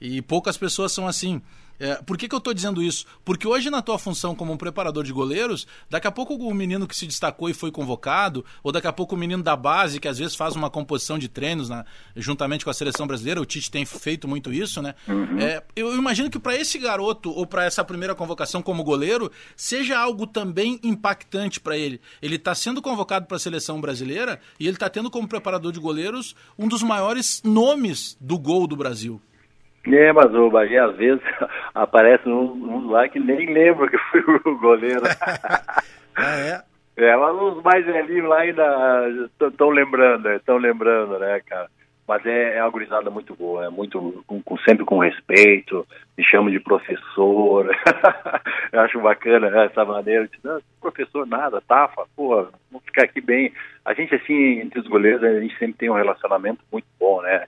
E 0.00 0.22
poucas 0.22 0.56
pessoas 0.56 0.92
são 0.92 1.06
assim. 1.06 1.40
É, 1.80 1.94
por 2.02 2.18
que, 2.18 2.28
que 2.28 2.34
eu 2.34 2.38
estou 2.38 2.52
dizendo 2.52 2.82
isso? 2.82 3.06
Porque 3.24 3.46
hoje, 3.46 3.70
na 3.70 3.80
tua 3.80 4.00
função 4.00 4.34
como 4.34 4.52
um 4.52 4.56
preparador 4.56 5.04
de 5.04 5.12
goleiros, 5.12 5.64
daqui 5.88 6.08
a 6.08 6.10
pouco 6.10 6.34
o 6.34 6.52
menino 6.52 6.88
que 6.88 6.96
se 6.96 7.06
destacou 7.06 7.48
e 7.48 7.54
foi 7.54 7.70
convocado, 7.70 8.44
ou 8.64 8.72
daqui 8.72 8.88
a 8.88 8.92
pouco 8.92 9.14
o 9.14 9.18
menino 9.18 9.44
da 9.44 9.54
base, 9.54 10.00
que 10.00 10.08
às 10.08 10.18
vezes 10.18 10.34
faz 10.34 10.56
uma 10.56 10.68
composição 10.68 11.16
de 11.20 11.28
treinos 11.28 11.68
na- 11.68 11.84
juntamente 12.16 12.64
com 12.64 12.70
a 12.70 12.74
seleção 12.74 13.06
brasileira, 13.06 13.40
o 13.40 13.46
Tite 13.46 13.70
tem 13.70 13.86
feito 13.86 14.26
muito 14.26 14.52
isso, 14.52 14.82
né? 14.82 14.96
É, 15.40 15.62
eu 15.76 15.94
imagino 15.94 16.28
que 16.28 16.40
para 16.40 16.56
esse 16.56 16.78
garoto, 16.80 17.30
ou 17.30 17.46
para 17.46 17.64
essa 17.64 17.84
primeira 17.84 18.12
convocação 18.12 18.60
como 18.60 18.82
goleiro, 18.82 19.30
seja 19.54 19.96
algo 20.00 20.26
também 20.26 20.80
impactante 20.82 21.60
para 21.60 21.78
ele. 21.78 22.00
Ele 22.20 22.34
está 22.34 22.56
sendo 22.56 22.82
convocado 22.82 23.26
para 23.26 23.36
a 23.36 23.40
seleção 23.40 23.80
brasileira 23.80 24.40
e 24.58 24.66
ele 24.66 24.74
está 24.74 24.90
tendo 24.90 25.12
como 25.12 25.28
preparador 25.28 25.70
de 25.70 25.78
goleiros 25.78 26.34
um 26.58 26.66
dos 26.66 26.82
maiores 26.82 27.40
nomes 27.44 28.16
do 28.20 28.36
gol 28.36 28.66
do 28.66 28.74
Brasil. 28.74 29.22
É, 29.90 30.12
mas 30.12 30.34
o 30.34 30.50
Bagé, 30.50 30.78
às 30.78 30.96
vezes, 30.96 31.22
aparece 31.74 32.28
uns 32.28 32.50
uns 32.50 32.90
lá 32.90 33.08
que 33.08 33.18
nem 33.18 33.46
lembra 33.52 33.88
que 33.88 33.98
foi 33.98 34.20
o 34.44 34.58
goleiro. 34.58 35.02
Ah, 36.20 36.36
é? 36.40 36.60
É, 36.96 37.16
mas 37.16 37.32
os 37.36 37.62
mais 37.62 37.86
velhinhos 37.86 38.28
lá 38.28 38.40
ainda 38.40 39.08
estão 39.40 39.70
lembrando, 39.70 40.28
estão 40.32 40.56
lembrando, 40.56 41.16
né, 41.16 41.40
cara? 41.46 41.68
Mas 42.08 42.26
é, 42.26 42.56
é 42.56 42.62
uma 42.64 42.70
gurizada 42.70 43.08
muito 43.08 43.36
boa, 43.36 43.66
é 43.66 43.68
muito, 43.68 44.24
com, 44.26 44.42
com- 44.42 44.58
sempre 44.58 44.84
com 44.84 44.98
respeito, 44.98 45.86
me 46.16 46.24
chama 46.24 46.50
de 46.50 46.58
professor. 46.58 47.70
Eu 48.72 48.80
acho 48.80 48.98
bacana 49.00 49.48
né, 49.48 49.66
essa 49.66 49.84
maneira 49.84 50.26
de, 50.26 50.38
não, 50.42 50.58
professor 50.80 51.24
nada, 51.24 51.60
tafa, 51.68 52.02
pô, 52.16 52.48
vamos 52.72 52.84
ficar 52.86 53.04
aqui 53.04 53.20
bem. 53.20 53.52
A 53.84 53.94
gente, 53.94 54.12
assim, 54.16 54.58
entre 54.58 54.80
os 54.80 54.88
goleiros, 54.88 55.22
a 55.22 55.38
gente 55.38 55.56
sempre 55.56 55.74
tem 55.78 55.90
um 55.90 55.94
relacionamento 55.94 56.64
muito 56.72 56.86
bom, 56.98 57.22
né? 57.22 57.44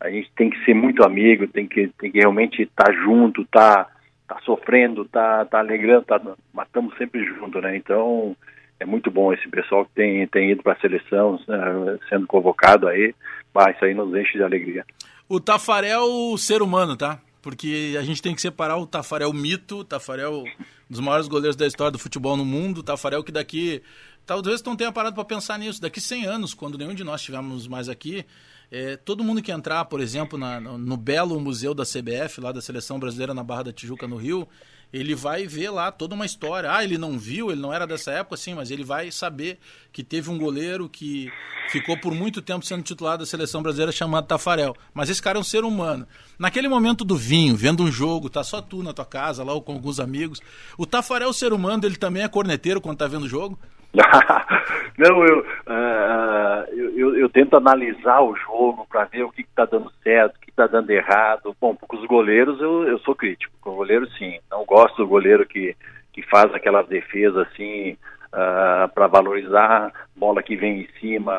A 0.00 0.10
gente 0.10 0.30
tem 0.36 0.50
que 0.50 0.62
ser 0.64 0.74
muito 0.74 1.02
amigo, 1.02 1.46
tem 1.46 1.66
que, 1.66 1.88
tem 1.98 2.10
que 2.10 2.18
realmente 2.18 2.62
estar 2.62 2.92
junto, 2.92 3.42
estar 3.42 3.88
tá 4.26 4.38
sofrendo, 4.44 5.04
tá, 5.04 5.44
tá 5.44 5.58
alegrando, 5.58 6.04
tá, 6.04 6.20
mas 6.52 6.66
estamos 6.66 6.96
sempre 6.96 7.24
juntos, 7.24 7.62
né? 7.62 7.76
Então, 7.76 8.36
é 8.80 8.84
muito 8.84 9.10
bom 9.10 9.32
esse 9.32 9.48
pessoal 9.48 9.84
que 9.84 9.92
tem, 9.94 10.26
tem 10.26 10.50
ido 10.50 10.62
para 10.62 10.72
a 10.72 10.80
seleção, 10.80 11.40
né, 11.48 11.98
sendo 12.08 12.26
convocado 12.26 12.88
aí, 12.88 13.14
mas 13.52 13.76
isso 13.76 13.84
aí 13.84 13.94
nos 13.94 14.14
enche 14.14 14.36
de 14.36 14.42
alegria. 14.42 14.84
O 15.28 15.40
Tafarel, 15.40 16.36
ser 16.36 16.60
humano, 16.60 16.96
tá? 16.96 17.18
Porque 17.40 17.94
a 17.98 18.02
gente 18.02 18.22
tem 18.22 18.34
que 18.34 18.40
separar 18.40 18.76
o 18.78 18.86
Tafarel 18.86 19.32
mito, 19.32 19.78
o 19.78 19.84
Tafarel, 19.84 20.44
um 20.44 20.44
dos 20.88 21.00
maiores 21.00 21.28
goleiros 21.28 21.56
da 21.56 21.66
história 21.66 21.92
do 21.92 21.98
futebol 21.98 22.36
no 22.36 22.44
mundo, 22.44 22.78
o 22.78 22.82
Tafarel 22.82 23.22
que 23.22 23.32
daqui. 23.32 23.82
Talvez 24.26 24.62
não 24.62 24.74
tenha 24.74 24.90
parado 24.90 25.14
para 25.14 25.24
pensar 25.24 25.58
nisso. 25.58 25.80
Daqui 25.80 26.00
100 26.00 26.24
anos, 26.24 26.54
quando 26.54 26.78
nenhum 26.78 26.94
de 26.94 27.04
nós 27.04 27.20
estivermos 27.20 27.68
mais 27.68 27.90
aqui, 27.90 28.24
É, 28.70 28.96
todo 28.96 29.22
mundo 29.22 29.42
que 29.42 29.52
entrar, 29.52 29.84
por 29.84 30.00
exemplo, 30.00 30.38
na, 30.38 30.60
no, 30.60 30.96
belo 30.96 31.38
museu 31.40 31.74
da 31.74 31.84
CBF, 31.84 32.40
lá 32.40 32.52
da 32.52 32.60
Seleção 32.60 32.98
Brasileira 32.98 33.34
na 33.34 33.42
Barra 33.42 33.64
da 33.64 33.72
Tijuca, 33.72 34.08
no 34.08 34.16
Rio, 34.16 34.48
ele 34.92 35.14
vai 35.14 35.46
ver 35.46 35.70
lá 35.70 35.90
toda 35.90 36.14
uma 36.14 36.24
história. 36.24 36.72
Ah, 36.72 36.84
ele 36.84 36.96
não 36.96 37.18
viu, 37.18 37.50
ele 37.50 37.60
não 37.60 37.72
era 37.72 37.86
dessa 37.86 38.12
época, 38.12 38.36
sim, 38.36 38.54
mas 38.54 38.70
ele 38.70 38.84
vai 38.84 39.10
saber 39.10 39.58
que 39.92 40.04
teve 40.04 40.30
um 40.30 40.38
goleiro 40.38 40.88
que 40.88 41.32
ficou 41.68 41.98
por 41.98 42.14
muito 42.14 42.40
tempo 42.40 42.64
sendo 42.64 42.82
titular 42.82 43.18
da 43.18 43.26
seleção 43.26 43.60
brasileira 43.60 43.90
chamado 43.90 44.26
Tafarel. 44.26 44.76
Mas 44.92 45.10
esse 45.10 45.20
cara 45.20 45.36
é 45.36 45.40
um 45.40 45.44
ser 45.44 45.64
humano. 45.64 46.06
Naquele 46.38 46.68
momento 46.68 47.04
do 47.04 47.16
vinho, 47.16 47.56
vendo 47.56 47.82
um 47.82 47.90
jogo, 47.90 48.30
tá 48.30 48.44
só 48.44 48.62
tu 48.62 48.84
na 48.84 48.92
tua 48.92 49.04
casa, 49.04 49.42
lá 49.42 49.52
ou 49.52 49.60
com 49.60 49.72
alguns 49.72 49.98
amigos. 49.98 50.40
O 50.78 50.86
Tafarel, 50.86 51.32
ser 51.32 51.52
humano, 51.52 51.84
ele 51.84 51.96
também 51.96 52.22
é 52.22 52.28
corneteiro 52.28 52.80
quando 52.80 52.98
tá 52.98 53.08
vendo 53.08 53.24
o 53.24 53.28
jogo? 53.28 53.58
não, 54.98 55.24
eu, 55.24 55.40
uh, 55.40 56.64
eu, 56.72 56.98
eu, 56.98 57.16
eu, 57.16 57.28
tento 57.28 57.56
analisar 57.56 58.20
o 58.22 58.34
jogo 58.34 58.86
para 58.90 59.04
ver 59.04 59.22
o 59.22 59.30
que 59.30 59.42
está 59.42 59.64
dando 59.64 59.90
certo, 60.02 60.36
o 60.36 60.40
que 60.40 60.50
está 60.50 60.66
dando 60.66 60.90
errado. 60.90 61.56
Bom, 61.60 61.76
com 61.76 61.96
os 61.96 62.04
goleiros 62.06 62.60
eu, 62.60 62.88
eu 62.88 62.98
sou 63.00 63.14
crítico. 63.14 63.54
Com 63.60 63.70
o 63.70 63.76
goleiro, 63.76 64.08
sim. 64.18 64.38
Não 64.50 64.64
gosto 64.64 64.96
do 64.96 65.06
goleiro 65.06 65.46
que, 65.46 65.76
que 66.12 66.22
faz 66.22 66.52
aquela 66.52 66.82
defesa 66.82 67.42
assim 67.42 67.96
uh, 68.32 68.88
para 68.92 69.06
valorizar, 69.06 69.92
bola 70.16 70.42
que 70.42 70.56
vem 70.56 70.80
em 70.80 70.88
cima, 71.00 71.32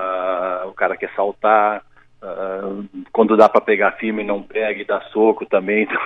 uh, 0.64 0.70
o 0.70 0.74
cara 0.74 0.96
quer 0.96 1.12
saltar. 1.16 1.84
Quando 3.12 3.38
dá 3.38 3.48
para 3.48 3.62
pegar 3.62 3.92
firme 3.98 4.24
não 4.24 4.42
pega 4.42 4.82
e 4.82 4.86
dá 4.86 5.00
soco 5.12 5.46
também, 5.46 5.84
então, 5.86 6.02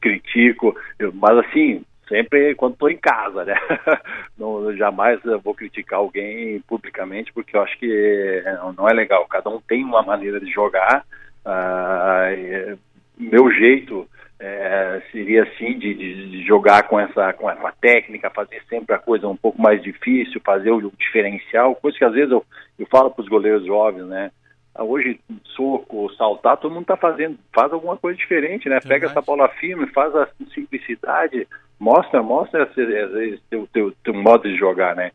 critico. 0.00 0.76
Eu, 1.00 1.12
mas 1.12 1.36
assim, 1.38 1.84
sempre 2.08 2.54
quando 2.54 2.74
estou 2.74 2.90
em 2.90 2.96
casa, 2.96 3.44
né? 3.44 3.54
Não, 4.38 4.74
jamais 4.76 5.20
vou 5.42 5.54
criticar 5.54 5.98
alguém 5.98 6.60
publicamente, 6.60 7.32
porque 7.32 7.56
eu 7.56 7.62
acho 7.62 7.78
que 7.78 8.42
não 8.76 8.88
é 8.88 8.92
legal. 8.92 9.26
Cada 9.26 9.48
um 9.48 9.60
tem 9.60 9.84
uma 9.84 10.02
maneira 10.02 10.40
de 10.40 10.50
jogar. 10.50 11.04
Uh, 11.46 12.78
meu 13.16 13.50
jeito 13.52 14.08
é, 14.38 15.00
seria 15.12 15.44
assim 15.44 15.78
de, 15.78 15.94
de, 15.94 16.46
jogar 16.46 16.82
com 16.88 16.98
essa, 16.98 17.32
com 17.32 17.48
essa 17.48 17.72
técnica, 17.80 18.30
fazer 18.30 18.62
sempre 18.68 18.94
a 18.94 18.98
coisa 18.98 19.28
um 19.28 19.36
pouco 19.36 19.60
mais 19.60 19.82
difícil, 19.82 20.40
fazer 20.44 20.70
o 20.70 20.92
diferencial, 20.98 21.74
coisa 21.76 21.96
que 21.96 22.04
às 22.04 22.12
vezes 22.12 22.30
eu, 22.30 22.44
eu 22.78 22.86
falo 22.86 23.10
para 23.10 23.22
os 23.22 23.28
goleiros 23.28 23.64
jovens, 23.64 24.06
né? 24.06 24.30
Hoje, 24.76 25.20
soco, 25.54 26.12
saltar, 26.14 26.56
todo 26.56 26.72
mundo 26.72 26.82
está 26.82 26.96
fazendo, 26.96 27.38
faz 27.54 27.72
alguma 27.72 27.96
coisa 27.96 28.18
diferente, 28.18 28.68
né? 28.68 28.80
Pega 28.80 29.06
essa 29.06 29.22
bola 29.22 29.48
firme, 29.48 29.86
faz 29.86 30.14
a 30.16 30.28
simplicidade, 30.52 31.46
mostra, 31.78 32.22
mostra 32.22 32.64
esse, 32.64 33.40
teu, 33.50 33.68
teu, 33.72 33.92
teu 34.02 34.14
modo 34.14 34.48
de 34.48 34.56
jogar, 34.56 34.94
né? 34.94 35.10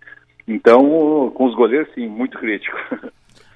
Então, 0.47 1.31
com 1.35 1.45
os 1.45 1.55
goleiros, 1.55 1.93
sim, 1.93 2.07
muito 2.07 2.37
crítico. 2.37 2.75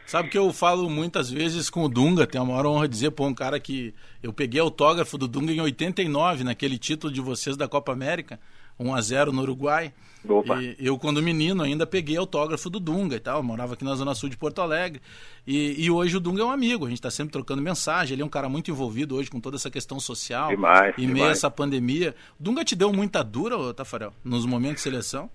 Sabe 0.05 0.29
que 0.29 0.37
eu 0.37 0.53
falo 0.53 0.89
muitas 0.89 1.31
vezes 1.31 1.69
com 1.69 1.83
o 1.83 1.89
Dunga, 1.89 2.27
tenho 2.27 2.43
a 2.43 2.47
maior 2.47 2.67
honra 2.67 2.87
de 2.87 2.93
dizer, 2.93 3.11
pô, 3.11 3.25
um 3.25 3.33
cara 3.33 3.59
que 3.59 3.93
eu 4.21 4.31
peguei 4.31 4.61
autógrafo 4.61 5.17
do 5.17 5.27
Dunga 5.27 5.51
em 5.51 5.59
89, 5.59 6.43
naquele 6.43 6.77
título 6.77 7.11
de 7.11 7.19
vocês 7.19 7.57
da 7.57 7.67
Copa 7.67 7.91
América, 7.91 8.39
1 8.79 8.93
a 8.93 9.01
0 9.01 9.31
no 9.31 9.41
Uruguai. 9.41 9.91
Opa. 10.27 10.61
E 10.61 10.75
eu, 10.79 10.97
quando 10.97 11.21
menino, 11.21 11.63
ainda 11.63 11.85
peguei 11.85 12.15
autógrafo 12.15 12.69
do 12.69 12.79
Dunga 12.79 13.15
e 13.15 13.19
tal. 13.19 13.39
Eu 13.39 13.43
morava 13.43 13.73
aqui 13.73 13.83
na 13.83 13.93
Zona 13.95 14.15
Sul 14.15 14.29
de 14.29 14.37
Porto 14.37 14.61
Alegre. 14.61 15.01
E, 15.45 15.85
e 15.85 15.91
hoje 15.91 16.15
o 16.15 16.19
Dunga 16.19 16.41
é 16.41 16.45
um 16.45 16.51
amigo, 16.51 16.85
a 16.85 16.89
gente 16.89 16.99
está 16.99 17.11
sempre 17.11 17.33
trocando 17.33 17.61
mensagem. 17.61 18.15
Ele 18.15 18.21
é 18.21 18.25
um 18.25 18.29
cara 18.29 18.47
muito 18.47 18.71
envolvido 18.71 19.15
hoje 19.15 19.29
com 19.29 19.39
toda 19.39 19.57
essa 19.57 19.69
questão 19.69 19.99
social. 19.99 20.49
Demais, 20.49 20.95
em 20.97 21.07
meio 21.07 21.25
a 21.25 21.31
essa 21.31 21.51
pandemia. 21.51 22.15
O 22.39 22.43
Dunga 22.43 22.63
te 22.63 22.75
deu 22.75 22.93
muita 22.93 23.23
dura, 23.23 23.73
Tafarel, 23.73 24.13
nos 24.23 24.45
momentos 24.45 24.77
de 24.77 24.81
seleção? 24.81 25.29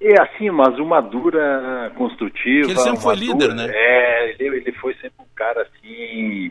É 0.00 0.20
assim, 0.20 0.50
mas 0.50 0.78
uma 0.78 1.00
dura 1.00 1.92
construtiva. 1.96 2.66
Porque 2.66 2.72
ele 2.72 2.80
sempre 2.80 3.00
foi 3.00 3.14
líder, 3.14 3.48
dura, 3.48 3.54
né? 3.54 3.70
É, 3.72 4.30
ele, 4.38 4.56
ele 4.58 4.72
foi 4.72 4.94
sempre 4.94 5.14
um 5.20 5.34
cara 5.34 5.62
assim 5.62 6.50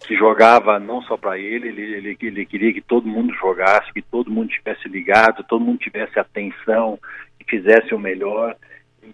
que 0.00 0.16
jogava 0.16 0.78
não 0.78 1.00
só 1.02 1.16
para 1.16 1.38
ele, 1.38 1.68
ele, 1.68 1.82
ele, 1.82 2.18
ele, 2.20 2.46
queria 2.46 2.72
que 2.72 2.80
todo 2.80 3.06
mundo 3.06 3.32
jogasse, 3.34 3.92
que 3.92 4.02
todo 4.02 4.30
mundo 4.30 4.48
tivesse 4.48 4.88
ligado, 4.88 5.44
todo 5.44 5.64
mundo 5.64 5.78
tivesse 5.78 6.18
atenção, 6.18 6.98
que 7.38 7.48
fizesse 7.48 7.94
o 7.94 7.98
melhor. 7.98 8.56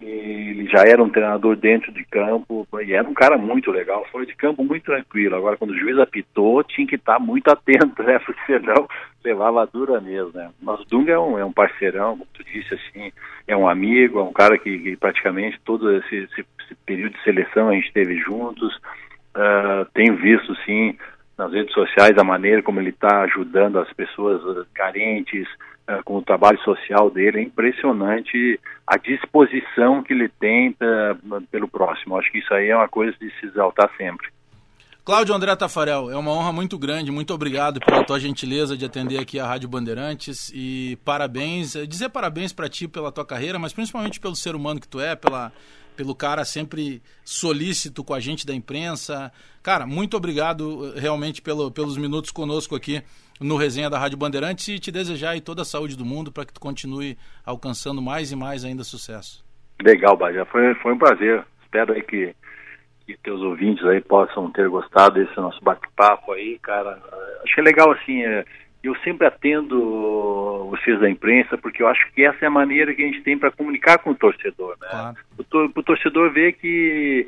Ele 0.01 0.67
já 0.67 0.83
era 0.83 1.01
um 1.01 1.09
treinador 1.09 1.55
dentro 1.55 1.91
de 1.91 2.03
campo 2.05 2.67
e 2.83 2.93
era 2.93 3.07
um 3.07 3.13
cara 3.13 3.37
muito 3.37 3.71
legal, 3.71 4.05
fora 4.11 4.25
de 4.25 4.35
campo 4.35 4.63
muito 4.63 4.83
tranquilo. 4.83 5.35
Agora, 5.35 5.55
quando 5.55 5.71
o 5.71 5.77
juiz 5.77 5.97
apitou, 5.97 6.63
tinha 6.63 6.85
que 6.85 6.95
estar 6.95 7.19
muito 7.19 7.47
atento, 7.51 8.03
né? 8.03 8.19
Porque 8.19 8.41
senão 8.45 8.87
levava 9.23 9.61
a 9.61 9.65
dura 9.65 10.01
mesmo, 10.01 10.31
né? 10.33 10.49
Mas 10.61 10.81
o 10.81 10.85
Dunga 10.85 11.13
é 11.13 11.19
um, 11.19 11.39
é 11.39 11.45
um 11.45 11.53
parceirão, 11.53 12.17
como 12.17 12.27
tu 12.33 12.43
disse, 12.43 12.73
assim, 12.73 13.11
é 13.47 13.55
um 13.55 13.67
amigo, 13.67 14.19
é 14.19 14.23
um 14.23 14.33
cara 14.33 14.57
que, 14.57 14.77
que 14.77 14.97
praticamente 14.97 15.59
todo 15.63 15.95
esse, 15.95 16.15
esse, 16.15 16.45
esse, 16.59 16.75
período 16.85 17.13
de 17.13 17.23
seleção 17.23 17.69
a 17.69 17.73
gente 17.73 17.93
teve 17.93 18.17
juntos. 18.17 18.79
Uh, 19.35 19.85
tenho 19.93 20.15
visto, 20.15 20.55
sim, 20.65 20.97
nas 21.37 21.51
redes 21.51 21.73
sociais 21.73 22.17
a 22.17 22.23
maneira 22.23 22.63
como 22.63 22.79
ele 22.79 22.91
está 22.91 23.23
ajudando 23.23 23.79
as 23.79 23.91
pessoas 23.91 24.65
carentes 24.73 25.45
uh, 25.89 26.01
com 26.05 26.17
o 26.17 26.21
trabalho 26.21 26.59
social 26.59 27.09
dele. 27.09 27.39
É 27.39 27.43
impressionante 27.43 28.59
a 28.87 28.97
disposição 28.97 30.01
que 30.01 30.13
ele 30.13 30.29
tem 30.29 30.75
pelo 31.51 31.67
próximo. 31.67 32.17
Acho 32.17 32.31
que 32.31 32.39
isso 32.39 32.53
aí 32.53 32.69
é 32.69 32.75
uma 32.75 32.87
coisa 32.87 33.15
de 33.19 33.29
se 33.39 33.47
exaltar 33.47 33.89
sempre. 33.97 34.27
Cláudio 35.05 35.35
André 35.35 35.55
Tafarel, 35.55 36.09
é 36.09 36.17
uma 36.17 36.31
honra 36.31 36.51
muito 36.51 36.79
grande, 36.79 37.11
muito 37.11 37.31
obrigado 37.31 37.79
pela 37.79 38.03
tua 38.03 38.19
gentileza 38.19 38.75
de 38.75 38.85
atender 38.85 39.19
aqui 39.19 39.39
a 39.39 39.45
Rádio 39.45 39.69
Bandeirantes 39.69 40.51
e 40.51 40.97
parabéns, 41.05 41.73
dizer 41.87 42.09
parabéns 42.09 42.51
para 42.51 42.67
ti 42.67 42.87
pela 42.87 43.11
tua 43.11 43.23
carreira, 43.23 43.59
mas 43.59 43.71
principalmente 43.71 44.19
pelo 44.19 44.35
ser 44.35 44.55
humano 44.55 44.79
que 44.79 44.87
tu 44.87 44.99
é, 44.99 45.15
pela 45.15 45.51
pelo 45.95 46.13
cara 46.13 46.43
sempre 46.45 47.01
solícito 47.23 48.03
com 48.03 48.13
a 48.13 48.19
gente 48.19 48.45
da 48.45 48.53
imprensa. 48.53 49.31
Cara, 49.63 49.85
muito 49.85 50.15
obrigado 50.17 50.93
eh, 50.95 50.99
realmente 50.99 51.41
pelo, 51.41 51.71
pelos 51.71 51.97
minutos 51.97 52.31
conosco 52.31 52.75
aqui 52.75 53.01
no 53.39 53.57
Resenha 53.57 53.89
da 53.89 53.99
Rádio 53.99 54.17
Bandeirantes 54.17 54.67
e 54.67 54.79
te 54.79 54.91
desejar 54.91 55.39
toda 55.41 55.63
a 55.63 55.65
saúde 55.65 55.97
do 55.97 56.05
mundo 56.05 56.31
para 56.31 56.45
que 56.45 56.53
tu 56.53 56.59
continue 56.59 57.17
alcançando 57.45 58.01
mais 58.01 58.31
e 58.31 58.35
mais 58.35 58.63
ainda 58.63 58.83
sucesso. 58.83 59.43
Legal, 59.81 60.15
Bajé. 60.15 60.45
Foi, 60.45 60.73
foi 60.75 60.93
um 60.93 60.97
prazer. 60.97 61.43
Espero 61.63 61.93
aí 61.93 62.01
que, 62.01 62.33
que 63.05 63.17
teus 63.17 63.41
ouvintes 63.41 63.83
aí 63.85 64.01
possam 64.01 64.51
ter 64.51 64.69
gostado 64.69 65.15
desse 65.15 65.35
nosso 65.37 65.61
bate-papo 65.63 66.31
aí, 66.31 66.57
cara. 66.59 67.01
Achei 67.43 67.63
legal, 67.63 67.91
assim, 67.91 68.23
é, 68.23 68.45
eu 68.87 68.95
sempre 68.97 69.25
atendo 69.25 70.67
vocês 70.69 70.99
da 70.99 71.09
imprensa, 71.09 71.57
porque 71.57 71.81
eu 71.81 71.87
acho 71.87 72.11
que 72.13 72.23
essa 72.23 72.45
é 72.45 72.47
a 72.47 72.51
maneira 72.51 72.93
que 72.93 73.03
a 73.03 73.05
gente 73.05 73.21
tem 73.21 73.37
para 73.37 73.51
comunicar 73.51 73.97
com 73.97 74.11
o 74.11 74.15
torcedor, 74.15 74.77
né? 74.81 74.87
Claro. 74.89 75.17
O, 75.37 75.79
o, 75.79 75.83
torcedor 75.83 76.31
vê 76.31 76.51
que 76.51 77.27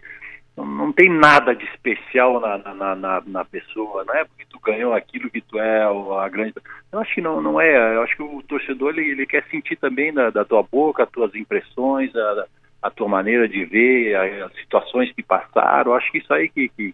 não 0.56 0.92
tem 0.92 1.10
nada 1.10 1.56
de 1.56 1.66
especial 1.66 2.40
na, 2.40 2.58
na, 2.58 2.96
na, 2.96 3.24
na, 3.26 3.46
pessoa, 3.46 4.04
não 4.06 4.16
é 4.16 4.26
porque 4.26 4.46
tu 4.50 4.60
ganhou 4.60 4.94
aquilo 4.94 5.30
que 5.30 5.42
tu 5.42 5.60
é 5.60 5.84
a 5.84 6.30
grande. 6.30 6.54
Eu 6.92 7.00
acho 7.00 7.14
que 7.14 7.22
não, 7.22 7.42
não 7.42 7.62
é. 7.62 7.96
Eu 7.96 8.02
acho 8.02 8.16
que 8.16 8.24
o 8.24 8.42
torcedor 8.44 8.90
ele, 8.90 9.12
ele 9.12 9.26
quer 9.26 9.44
sentir 9.50 9.76
também 9.78 10.14
da, 10.14 10.30
da 10.30 10.44
tua 10.44 10.64
boca, 10.64 11.04
as 11.04 11.10
tuas 11.10 11.34
impressões, 11.36 12.16
a, 12.16 12.46
a 12.82 12.90
tua 12.90 13.08
maneira 13.08 13.48
de 13.48 13.66
ver, 13.66 14.16
as 14.16 14.54
situações 14.56 15.12
que 15.14 15.24
passaram. 15.24 15.92
Eu 15.92 15.96
acho 15.98 16.12
que 16.12 16.18
isso 16.18 16.34
aí 16.34 16.50
que, 16.50 16.70
que, 16.70 16.92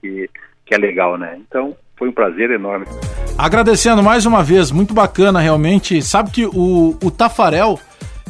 que 0.66 0.74
é 0.74 0.78
legal, 0.78 1.18
né? 1.18 1.38
Então, 1.40 1.76
foi 1.96 2.10
um 2.10 2.12
prazer 2.12 2.52
enorme. 2.52 2.86
Agradecendo 3.38 4.04
mais 4.04 4.26
uma 4.26 4.44
vez, 4.44 4.72
muito 4.72 4.94
bacana 4.94 5.40
realmente. 5.40 6.02
Sabe 6.02 6.32
que 6.32 6.46
o, 6.46 6.98
o 7.04 7.12
Tafarel, 7.12 7.80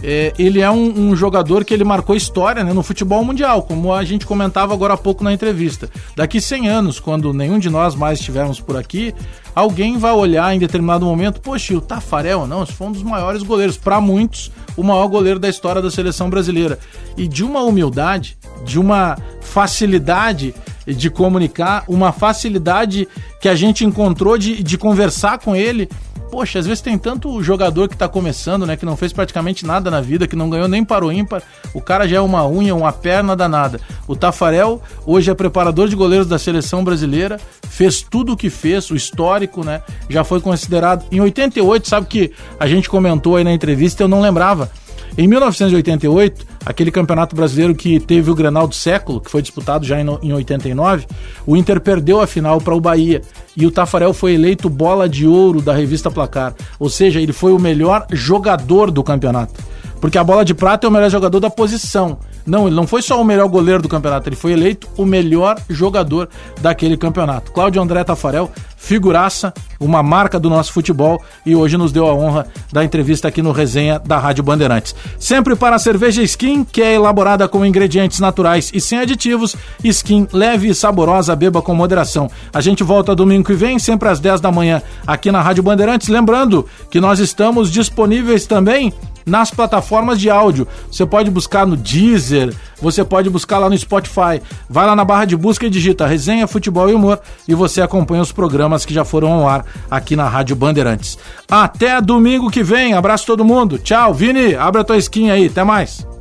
é, 0.01 0.33
ele 0.37 0.59
é 0.59 0.69
um, 0.69 1.09
um, 1.09 1.15
jogador 1.15 1.63
que 1.63 1.73
ele 1.73 1.83
marcou 1.83 2.15
história 2.15 2.63
né, 2.63 2.73
no 2.73 2.83
futebol 2.83 3.23
mundial, 3.23 3.63
como 3.63 3.93
a 3.93 4.03
gente 4.03 4.25
comentava 4.25 4.73
agora 4.73 4.93
há 4.95 4.97
pouco 4.97 5.23
na 5.23 5.31
entrevista. 5.31 5.89
Daqui 6.15 6.41
100 6.41 6.67
anos, 6.67 6.99
quando 6.99 7.33
nenhum 7.33 7.57
de 7.57 7.69
nós 7.69 7.95
mais 7.95 8.19
estivermos 8.19 8.59
por 8.59 8.75
aqui, 8.75 9.15
alguém 9.55 9.97
vai 9.97 10.11
olhar 10.11 10.53
em 10.53 10.59
determinado 10.59 11.05
momento, 11.05 11.39
poxa, 11.39 11.73
o 11.73 11.81
Tafarel, 11.81 12.45
não, 12.45 12.63
esse 12.63 12.73
foi 12.73 12.87
um 12.87 12.91
dos 12.91 13.03
maiores 13.03 13.43
goleiros, 13.43 13.77
para 13.77 14.01
muitos, 14.01 14.51
o 14.75 14.83
maior 14.83 15.07
goleiro 15.07 15.39
da 15.39 15.47
história 15.47 15.81
da 15.81 15.89
seleção 15.89 16.29
brasileira. 16.29 16.77
E 17.15 17.27
de 17.27 17.43
uma 17.43 17.61
humildade, 17.61 18.37
de 18.65 18.79
uma 18.79 19.17
facilidade 19.41 20.53
de 20.85 21.09
comunicar, 21.09 21.83
uma 21.87 22.11
facilidade 22.11 23.07
que 23.39 23.47
a 23.49 23.55
gente 23.55 23.85
encontrou 23.85 24.37
de, 24.37 24.61
de 24.61 24.77
conversar 24.77 25.39
com 25.39 25.55
ele. 25.55 25.89
Poxa, 26.31 26.57
às 26.57 26.65
vezes 26.65 26.81
tem 26.81 26.97
tanto 26.97 27.43
jogador 27.43 27.87
que 27.87 27.93
está 27.93 28.07
começando, 28.07 28.65
né, 28.65 28.75
que 28.75 28.85
não 28.85 28.97
fez 28.97 29.13
praticamente 29.13 29.67
nada 29.67 29.91
na 29.91 30.01
vida, 30.01 30.25
que 30.25 30.35
não 30.35 30.49
ganhou 30.49 30.67
nem 30.67 30.83
para 30.83 31.05
o 31.05 31.11
ímpar. 31.11 31.43
O 31.75 31.81
cara 31.81 32.07
já 32.07 32.17
é 32.17 32.19
uma 32.19 32.47
unha, 32.47 32.73
uma 32.73 32.91
perna 32.91 33.35
danada. 33.35 33.79
O 34.07 34.15
Tafarel, 34.15 34.81
hoje 35.05 35.29
é 35.29 35.33
preparador 35.35 35.87
de 35.87 35.95
goleiros 35.95 36.25
da 36.25 36.39
seleção 36.39 36.83
brasileira, 36.83 37.39
fez 37.69 38.01
tudo 38.01 38.33
o 38.33 38.37
que 38.37 38.49
fez, 38.49 38.89
o 38.89 38.95
histórico, 38.95 39.63
né? 39.63 39.83
Já 40.09 40.23
foi 40.23 40.41
considerado. 40.41 41.05
Em 41.11 41.21
88, 41.21 41.87
sabe 41.87 42.07
que 42.07 42.31
a 42.59 42.65
gente 42.65 42.89
comentou 42.89 43.35
aí 43.35 43.43
na 43.43 43.53
entrevista, 43.53 44.01
eu 44.01 44.07
não 44.07 44.19
lembrava 44.19 44.71
em 45.15 45.27
1988, 45.27 46.45
aquele 46.65 46.91
campeonato 46.91 47.35
brasileiro 47.35 47.75
que 47.75 47.99
teve 47.99 48.31
o 48.31 48.35
Grenal 48.35 48.67
do 48.67 48.73
século, 48.73 49.21
que 49.21 49.29
foi 49.29 49.43
disputado 49.43 49.85
já 49.85 50.01
em, 50.01 50.05
em 50.23 50.33
89, 50.33 51.05
o 51.45 51.55
Inter 51.55 51.79
perdeu 51.79 52.19
a 52.19 52.25
final 52.25 52.59
para 52.59 52.73
o 52.73 52.81
Bahia 52.81 53.21
e 53.55 53.65
o 53.65 53.71
Tafarel 53.71 54.13
foi 54.13 54.33
eleito 54.33 54.69
bola 54.69 55.07
de 55.07 55.27
ouro 55.27 55.61
da 55.61 55.73
revista 55.73 56.09
Placar. 56.09 56.55
Ou 56.79 56.89
seja, 56.89 57.21
ele 57.21 57.31
foi 57.31 57.53
o 57.53 57.59
melhor 57.59 58.07
jogador 58.11 58.89
do 58.89 59.03
campeonato. 59.03 59.53
Porque 60.01 60.17
a 60.17 60.23
bola 60.23 60.43
de 60.43 60.53
prata 60.53 60.87
é 60.87 60.89
o 60.89 60.91
melhor 60.91 61.09
jogador 61.09 61.39
da 61.39 61.49
posição. 61.49 62.17
Não, 62.45 62.67
ele 62.67 62.75
não 62.75 62.85
foi 62.85 63.01
só 63.01 63.21
o 63.21 63.23
melhor 63.23 63.47
goleiro 63.47 63.81
do 63.81 63.89
campeonato, 63.89 64.27
ele 64.27 64.35
foi 64.35 64.51
eleito 64.51 64.87
o 64.97 65.05
melhor 65.05 65.57
jogador 65.69 66.29
daquele 66.61 66.97
campeonato. 66.97 67.51
Cláudio 67.51 67.81
André 67.81 68.03
Tafarel, 68.03 68.51
figuraça, 68.83 69.53
uma 69.79 70.03
marca 70.03 70.37
do 70.37 70.49
nosso 70.49 70.73
futebol 70.73 71.21
e 71.45 71.55
hoje 71.55 71.77
nos 71.77 71.93
deu 71.93 72.05
a 72.05 72.13
honra 72.13 72.47
da 72.71 72.83
entrevista 72.83 73.29
aqui 73.29 73.41
no 73.41 73.53
Resenha 73.53 73.97
da 73.97 74.17
Rádio 74.17 74.43
Bandeirantes. 74.43 74.93
Sempre 75.17 75.55
para 75.55 75.77
a 75.77 75.79
cerveja 75.79 76.21
Skin, 76.21 76.65
que 76.65 76.81
é 76.81 76.95
elaborada 76.95 77.47
com 77.47 77.65
ingredientes 77.65 78.19
naturais 78.19 78.71
e 78.73 78.81
sem 78.81 78.99
aditivos, 78.99 79.55
Skin 79.81 80.27
leve 80.33 80.67
e 80.67 80.75
saborosa, 80.75 81.33
beba 81.35 81.61
com 81.61 81.73
moderação. 81.73 82.29
A 82.53 82.59
gente 82.59 82.83
volta 82.83 83.15
domingo 83.15 83.45
que 83.45 83.53
vem, 83.53 83.79
sempre 83.79 84.09
às 84.09 84.19
10 84.19 84.41
da 84.41 84.51
manhã, 84.51 84.81
aqui 85.07 85.31
na 85.31 85.41
Rádio 85.41 85.63
Bandeirantes. 85.63 86.09
Lembrando 86.09 86.67
que 86.91 86.99
nós 86.99 87.19
estamos 87.19 87.71
disponíveis 87.71 88.45
também 88.45 88.93
nas 89.25 89.51
plataformas 89.51 90.19
de 90.19 90.29
áudio. 90.29 90.67
Você 90.91 91.05
pode 91.05 91.29
buscar 91.29 91.65
no 91.65 91.75
Deezer, 91.75 92.53
você 92.81 93.03
pode 93.03 93.29
buscar 93.29 93.59
lá 93.59 93.69
no 93.69 93.77
Spotify. 93.77 94.41
Vai 94.69 94.85
lá 94.85 94.95
na 94.95 95.05
barra 95.05 95.25
de 95.25 95.35
busca 95.35 95.65
e 95.65 95.69
digita 95.69 96.07
Resenha, 96.07 96.47
Futebol 96.47 96.89
e 96.89 96.93
Humor 96.93 97.19
e 97.47 97.53
você 97.55 97.81
acompanha 97.81 98.21
os 98.21 98.31
programas 98.31 98.85
que 98.85 98.93
já 98.93 99.05
foram 99.05 99.31
ao 99.31 99.47
ar 99.47 99.65
aqui 99.89 100.15
na 100.15 100.27
Rádio 100.27 100.55
Bandeirantes. 100.55 101.17
Até 101.49 101.99
domingo 102.01 102.49
que 102.49 102.63
vem. 102.63 102.93
Abraço 102.93 103.25
todo 103.25 103.45
mundo. 103.45 103.77
Tchau, 103.77 104.13
Vini. 104.13 104.55
Abre 104.55 104.81
a 104.81 104.83
tua 104.83 104.97
skin 104.97 105.29
aí. 105.29 105.47
Até 105.47 105.63
mais. 105.63 106.12